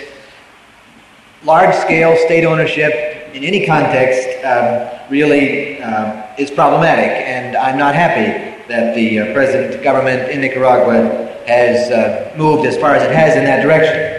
[1.43, 2.93] large scale state ownership
[3.33, 8.27] in any context um, really um, is problematic, and I'm not happy
[8.67, 13.35] that the uh, present government in Nicaragua has uh, moved as far as it has
[13.35, 14.17] in that direction.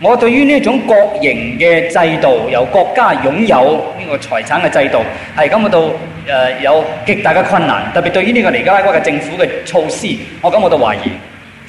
[0.00, 4.98] 我对于呢一种国营嘅制度，由国家拥有呢个财产嘅制度，
[5.36, 5.92] 系感觉到诶、
[6.26, 10.08] 呃有极大嘅困难，特别对于呢个尼加拉瓜嘅政府嘅措施，
[10.42, 11.12] 我感觉到怀疑。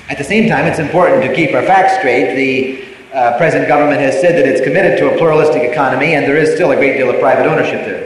[0.10, 2.36] At the same time, it's important to keep our facts straight.
[2.36, 2.84] The
[3.18, 6.54] uh, present government has said that it's committed to a pluralistic economy, and there is
[6.56, 8.04] still a great deal of private ownership there.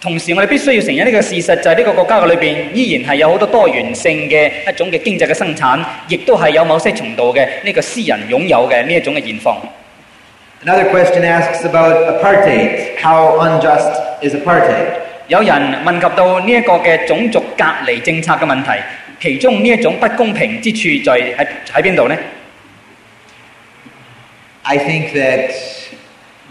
[0.00, 5.78] 同时，我哋必须要承认呢个事实，就系呢个国家嘅里边依然系有好多多元性嘅一种嘅经济嘅生产，
[6.08, 9.56] 亦都系有某些程度嘅呢个私人拥有嘅呢一种嘅现况。
[10.64, 12.96] Another question asks about apartheid.
[13.00, 14.86] How unjust is apartheid?
[15.28, 15.52] 有人
[15.84, 18.80] 问及到呢一个嘅种族隔离政策嘅问题，
[19.19, 22.15] 其中呢一種不公平之處在喺喺邊度呢
[24.63, 25.51] ？I think that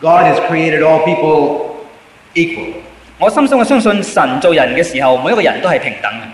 [0.01, 1.77] God has created all people
[2.35, 2.73] equal.
[3.19, 6.25] 我深深嘅相信神做人嘅時候，每一個人都係平等嘅。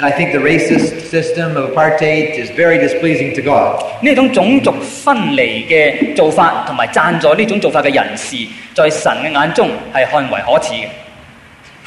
[0.00, 3.84] And I think the racist system of apartheid is very displeasing to God.
[4.00, 8.36] 呢種種族分離嘅做法，同埋贊助呢種做法嘅人士，
[8.74, 10.86] 在神嘅眼中係看為可恥嘅。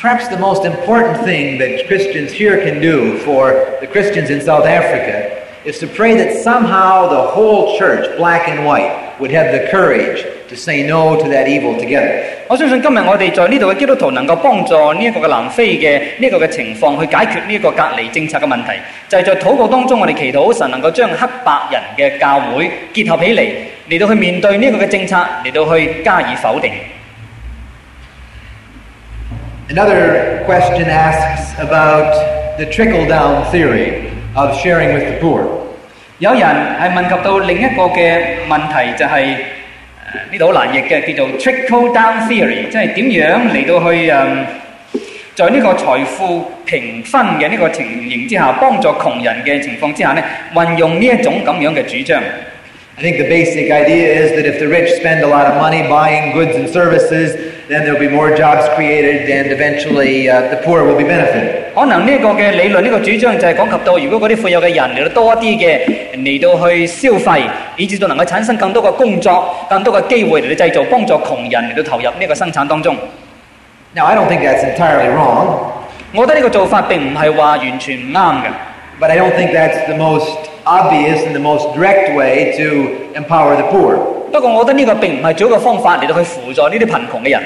[0.04, 4.64] Perhaps the most important thing that Christians here can do for the Christians in South
[4.64, 5.28] Africa
[5.64, 10.24] is to pray that somehow the whole church, black and white, would have the courage
[10.48, 12.22] to say no to that evil together.
[12.48, 18.72] 我相信今日我哋在呢度嘅基督徒能够帮助呢一个嘅南非嘅呢个嘅情况，去解决呢一个隔离政策嘅问题，
[19.06, 23.50] 就系、在祷告当中，我哋祈祷神能够将黑白人嘅教会结合起嚟，
[23.90, 25.14] 嚟到去面对呢一个嘅政策，
[25.44, 26.72] 嚟到去加以否定。
[29.67, 32.13] Another question asks about
[32.59, 35.41] the trickle down theory of sharing with the poor.
[36.19, 36.41] 有人
[36.79, 39.35] 係問及到另一個嘅問題，就係、
[40.31, 44.45] 呢度好難譯嘅，叫做 trickle down theory，即係點樣嚟到去誒、嗯
[45.35, 50.23] 在呢個財富平分嘅呢個情形之下，幫助窮人嘅情況之下呢，
[50.53, 52.21] 運用呢一種咁樣嘅主張。
[52.98, 56.32] I think the basic idea is that if the rich spend a lot of money buying
[56.34, 57.32] goods and services,
[57.66, 61.72] then there'll be more jobs created and eventually uh, the poor will be benefited.
[61.74, 65.80] 可能呢一个嘅理论，呢、个主张就系讲及到，如果嗰啲富有嘅人嚟到多一啲嘅
[66.16, 67.42] 嚟到去消费，
[67.78, 72.94] 以至到能够产生更多嘅工作、更多嘅机会嚟到制造帮助穷人嚟到投入呢个生产当中。
[73.94, 75.56] Now, I don't think that's entirely wrong,
[76.12, 78.46] 我觉得呢个做法并唔系话完全唔啱嘅。
[79.00, 83.56] but I don't think that's the most obvious and the most direct way to empower
[83.56, 83.96] the poor.
[84.32, 87.42] 不过我觉得呢个并唔系最好嘅方法嚟到去辅助呢啲贫穷嘅人。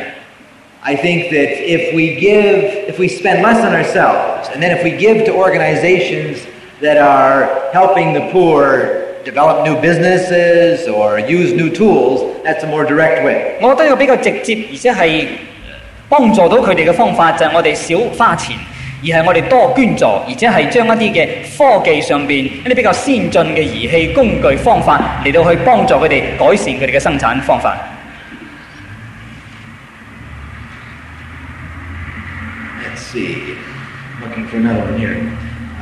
[0.83, 4.85] I think that if we give, if we spend less on ourselves, and then if
[4.85, 6.41] we give to organizations
[6.83, 12.85] that are helping the poor develop new businesses or use new tools, that's a more
[12.85, 13.55] direct way.
[13.63, 15.27] 我觉得一个比较直接，而且系
[16.11, 18.55] 帮助到佢哋嘅方法，就系我哋少花钱，
[19.03, 21.29] 而系我哋多捐助，而且系将一啲嘅
[21.59, 27.77] 科技上边一啲比较先进嘅仪器、工具、方法嚟到去帮助佢哋改善佢哋嘅生产方法。
[32.83, 33.57] Let's see.
[34.23, 35.17] Looking for another one here.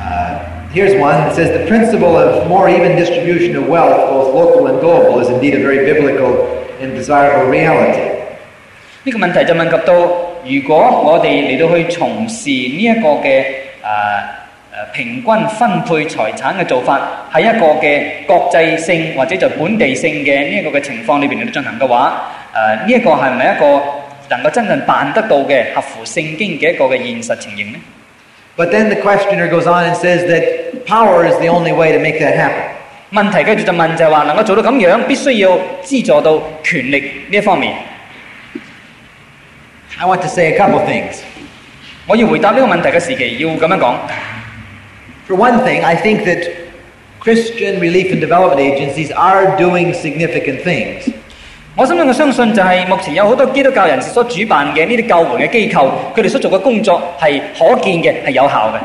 [0.01, 0.39] Uh,
[0.73, 4.81] here's one that says the principle of more even distribution of wealth, both local and
[4.81, 8.11] global, is indeed a very biblical and desirable reality.
[9.05, 9.93] 呢个问题就问及到，
[10.48, 13.44] 如果我哋嚟到去從事呢一個嘅誒
[13.82, 17.00] 誒平均分配財產嘅做法，
[17.32, 22.22] 喺一個嘅國際性或者就本地性嘅呢一個嘅情況裏邊嚟到進行嘅話，
[22.54, 23.82] 誒呢一個係咪一個
[24.30, 27.78] 能夠真正辦得到嘅合乎聖經嘅一個嘅現實情形呢
[28.56, 30.42] ？But then the questioner goes on and says that
[30.86, 32.64] power is the only way to make that happen.
[33.12, 37.00] 問題繼續就問就係話能夠做到咁樣，必須要資助到權力
[37.30, 37.74] 呢一方面。
[39.99, 41.17] I want to say a couple things.
[42.07, 43.95] 我要回答呢个问题嘅时期，要咁样讲。
[45.27, 46.49] For one thing, I think that
[47.21, 51.11] Christian relief and development agencies are doing significant things.
[51.75, 58.79] 我心中嘅相信就系目前有好多基督教人士所主办嘅呢啲救援嘅机构，佢哋所做嘅工作系可见嘅，系有效嘅。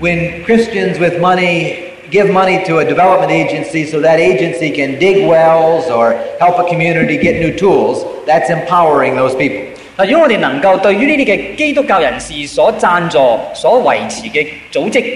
[0.00, 1.74] When Christians with money
[2.10, 6.64] give money to a development agency so that agency can dig wells or help a
[6.64, 9.66] community get new tools, that's empowering those people.
[9.96, 13.18] 嗱，如果我哋能够对于呢啲嘅基督教人士所赞助、
[13.54, 15.14] 所维持嘅组织，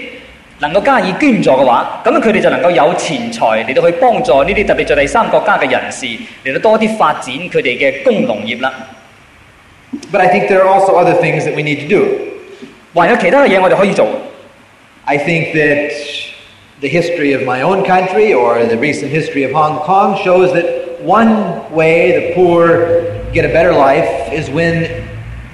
[0.60, 6.06] 能够加以捐助嘅话，咁样佢哋就能够有钱财嚟到去帮助呢啲特别在第三国家嘅人士
[6.44, 8.72] 嚟到多啲发展佢哋嘅工农业啦。
[10.12, 12.04] But I think there are also other things that we need to do.
[12.94, 14.06] 还有其他嘅嘢我哋可以做。
[15.04, 15.92] I think that
[16.80, 20.64] the history of my own country or the recent history of Hong Kong shows that
[21.04, 22.78] one way the poor
[23.32, 24.86] get a better life is when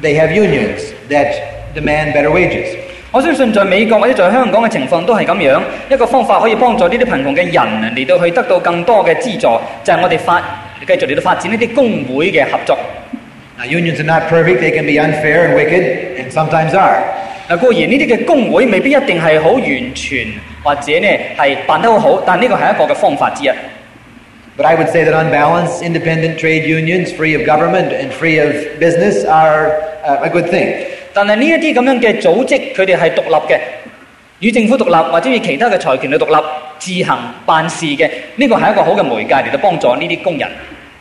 [0.02, 1.32] they have unions that
[1.74, 2.77] demand better wages.
[3.12, 5.60] 我相信在美国或者在香港嘅情况都系咁样，
[5.90, 9.48] 一个方法可以帮助呢啲贫穷嘅人嚟到去得到更多嘅资助，
[9.82, 10.40] 就系、我哋发
[10.86, 12.78] 继续嚟到发展呢啲工会嘅合作。
[13.59, 16.98] Now, unions are not perfect, they can be unfair and wicked, and sometimes are.
[17.48, 20.27] 嗱固然呢啲嘅工会未必一定系好完全，
[20.62, 23.51] 或者呢系办得好好，但呢个系一个嘅方法之一。
[24.56, 28.52] But I would say that unbalanced, independent trade unions, free of government and free of
[28.78, 29.72] business, are
[30.05, 30.86] uh, a good thing.
[31.14, 33.59] 但系呢一啲咁样嘅组织，佢哋系独立嘅，
[34.40, 36.44] 与政府独立或者与其他嘅财权去独立，
[36.78, 40.48] 自行办事嘅，呢个系一个好嘅媒介嚟到帮助呢啲工人。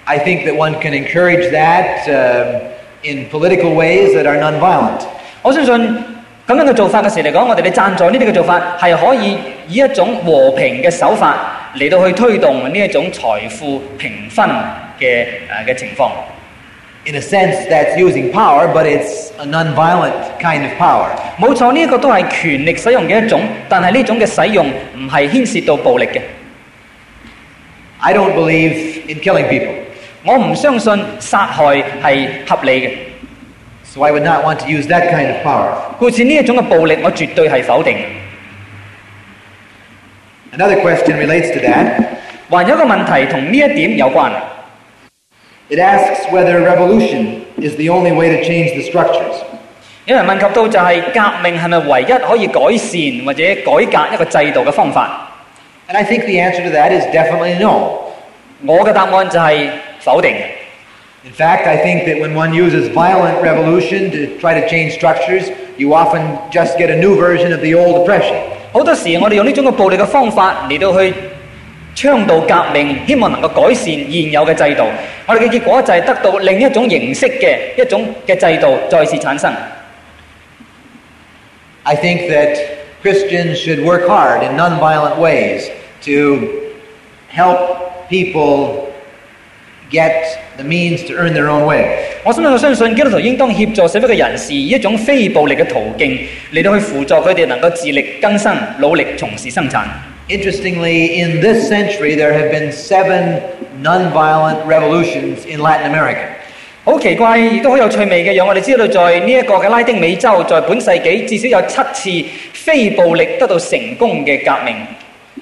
[0.06, 2.62] I think that one can encourage that um
[3.04, 5.02] in political ways that are nonviolent.
[5.42, 5.76] 我相信
[6.48, 14.48] 咁样嘅做法嘅时嚟讲，我哋嘅赞助呢啲嘅做法系可以 以一种和平嘅手法嚟到去推动呢一种财富平分
[15.00, 15.26] 嘅
[15.66, 16.10] 诶嘅情况。
[17.06, 21.08] In a sense, that's using power, but it's a nonviolent kind of power.
[21.40, 26.20] 冇错，呢、一个都系权力使用嘅一种，但系呢种嘅使用唔系牵涉到暴力嘅。
[28.00, 29.72] I don't believe in killing people,
[30.24, 32.92] 我唔相信杀害系合理嘅，
[33.84, 35.70] so I would not want to use that kind of power.
[35.98, 38.04] 故此呢一种嘅暴力，我绝对系否定嘅。
[40.54, 42.02] Another question relates to that.
[42.50, 44.32] 还有一个问题同呢一点有关，
[45.70, 49.36] It asks whether revolution is the only way to change the structures.
[50.06, 55.28] 有人问及到就系革命系咪唯一可以改善或者改革一个制度嘅方法？
[55.88, 58.00] And I think the answer to that is definitely no.
[58.66, 59.70] 我嘅答案就系
[60.00, 60.44] 否定嘅。
[61.26, 65.52] In fact, I think that when one uses violent revolution to try to change structures,
[65.78, 68.38] you often just get a new version of the old oppression.
[68.75, 71.15] 好多時我哋用呢種嘅暴力嘅方法嚟到去
[71.95, 74.85] 倡導革命，希望能夠改善現有嘅制度。
[75.27, 79.55] 我哋嘅結果就係得到另一種形式嘅一種嘅制度再次產生。
[81.85, 82.59] I think that
[83.01, 85.69] Christians should work hard in nonviolent ways
[86.07, 86.49] to
[87.33, 88.89] help people
[89.95, 90.11] get
[90.57, 91.87] the means to earn their own way.
[92.25, 96.19] 我相信我相信基督徒应当协助社會嘅人士以一種非暴力嘅途徑
[96.53, 99.85] 嚟到去輔助佢哋能夠自力更生，努力從事生產。
[100.29, 103.41] Interestingly, in this century, there have been seven
[103.83, 106.27] nonviolent revolutions in Latin America.
[106.83, 114.77] 好奇怪，亦都好有趣味嘅，讓我哋知道在呢一個嘅拉丁美洲，在本世紀至少有七次非暴力得到成功嘅革命。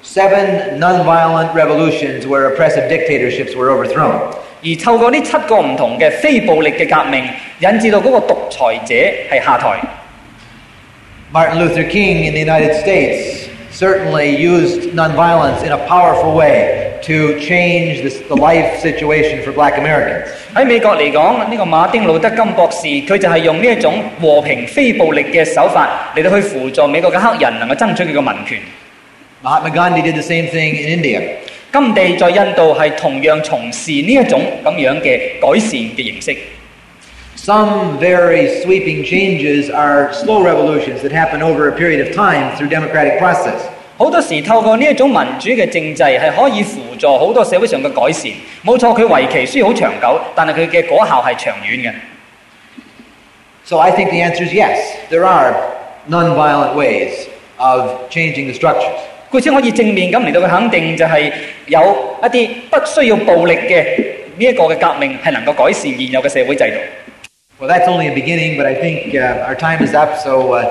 [0.02, 4.20] Seven nonviolent revolutions where oppressive dictatorships were overthrown.
[4.62, 7.24] 而透过呢七个唔同嘅非暴力嘅革命，
[7.60, 8.94] 引致到嗰个独裁者
[9.30, 9.80] 系下台。
[11.32, 17.38] Martin Luther King in the United States certainly used nonviolence in a powerful way to
[17.38, 20.24] change this, the life situation for black Americans.
[20.54, 28.58] 喺美国嚟讲，呢、个马丁路德金博士，佢就系用呢一种和平非暴力嘅手法嚟到去辅助美国嘅黑人能够争取佢嘅民权。
[29.42, 31.22] Mahatma Gandhi did the same thing in India.
[31.70, 36.36] 甘地在印度系同样从事呢一种咁样嘅改善嘅形式。
[37.36, 42.68] Some very sweeping changes are slow revolutions that happen over a period of time through
[42.68, 43.60] democratic process.
[43.96, 48.30] 好多时透过呢一种民主嘅政制系可以辅助好多社会上嘅改善。
[48.64, 51.92] 冇错，佢为期虽然好长久，但系佢嘅果效系长远嘅。
[53.64, 54.78] So I think the answer is yes.
[55.10, 55.54] There are
[56.08, 57.26] nonviolent ways
[57.58, 58.98] of changing the structures.
[59.33, 61.31] 故此可以正面咁嚟到去肯定，就係
[61.65, 61.79] 有
[62.21, 63.83] 一啲不需要暴力嘅
[64.37, 66.77] 呢一個嘅革命係能夠改善現有嘅社會制度。
[67.59, 70.65] Well, that's only a beginning, but I think uh, our time is up, so uh,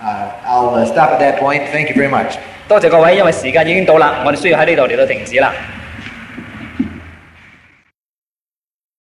[0.00, 1.62] uh, I'll uh, stop at that point.
[1.72, 2.36] Thank you very much.
[2.68, 5.52] 多謝各位，因為時間已經到啦，我哋需要喺呢度嚟到停止啦。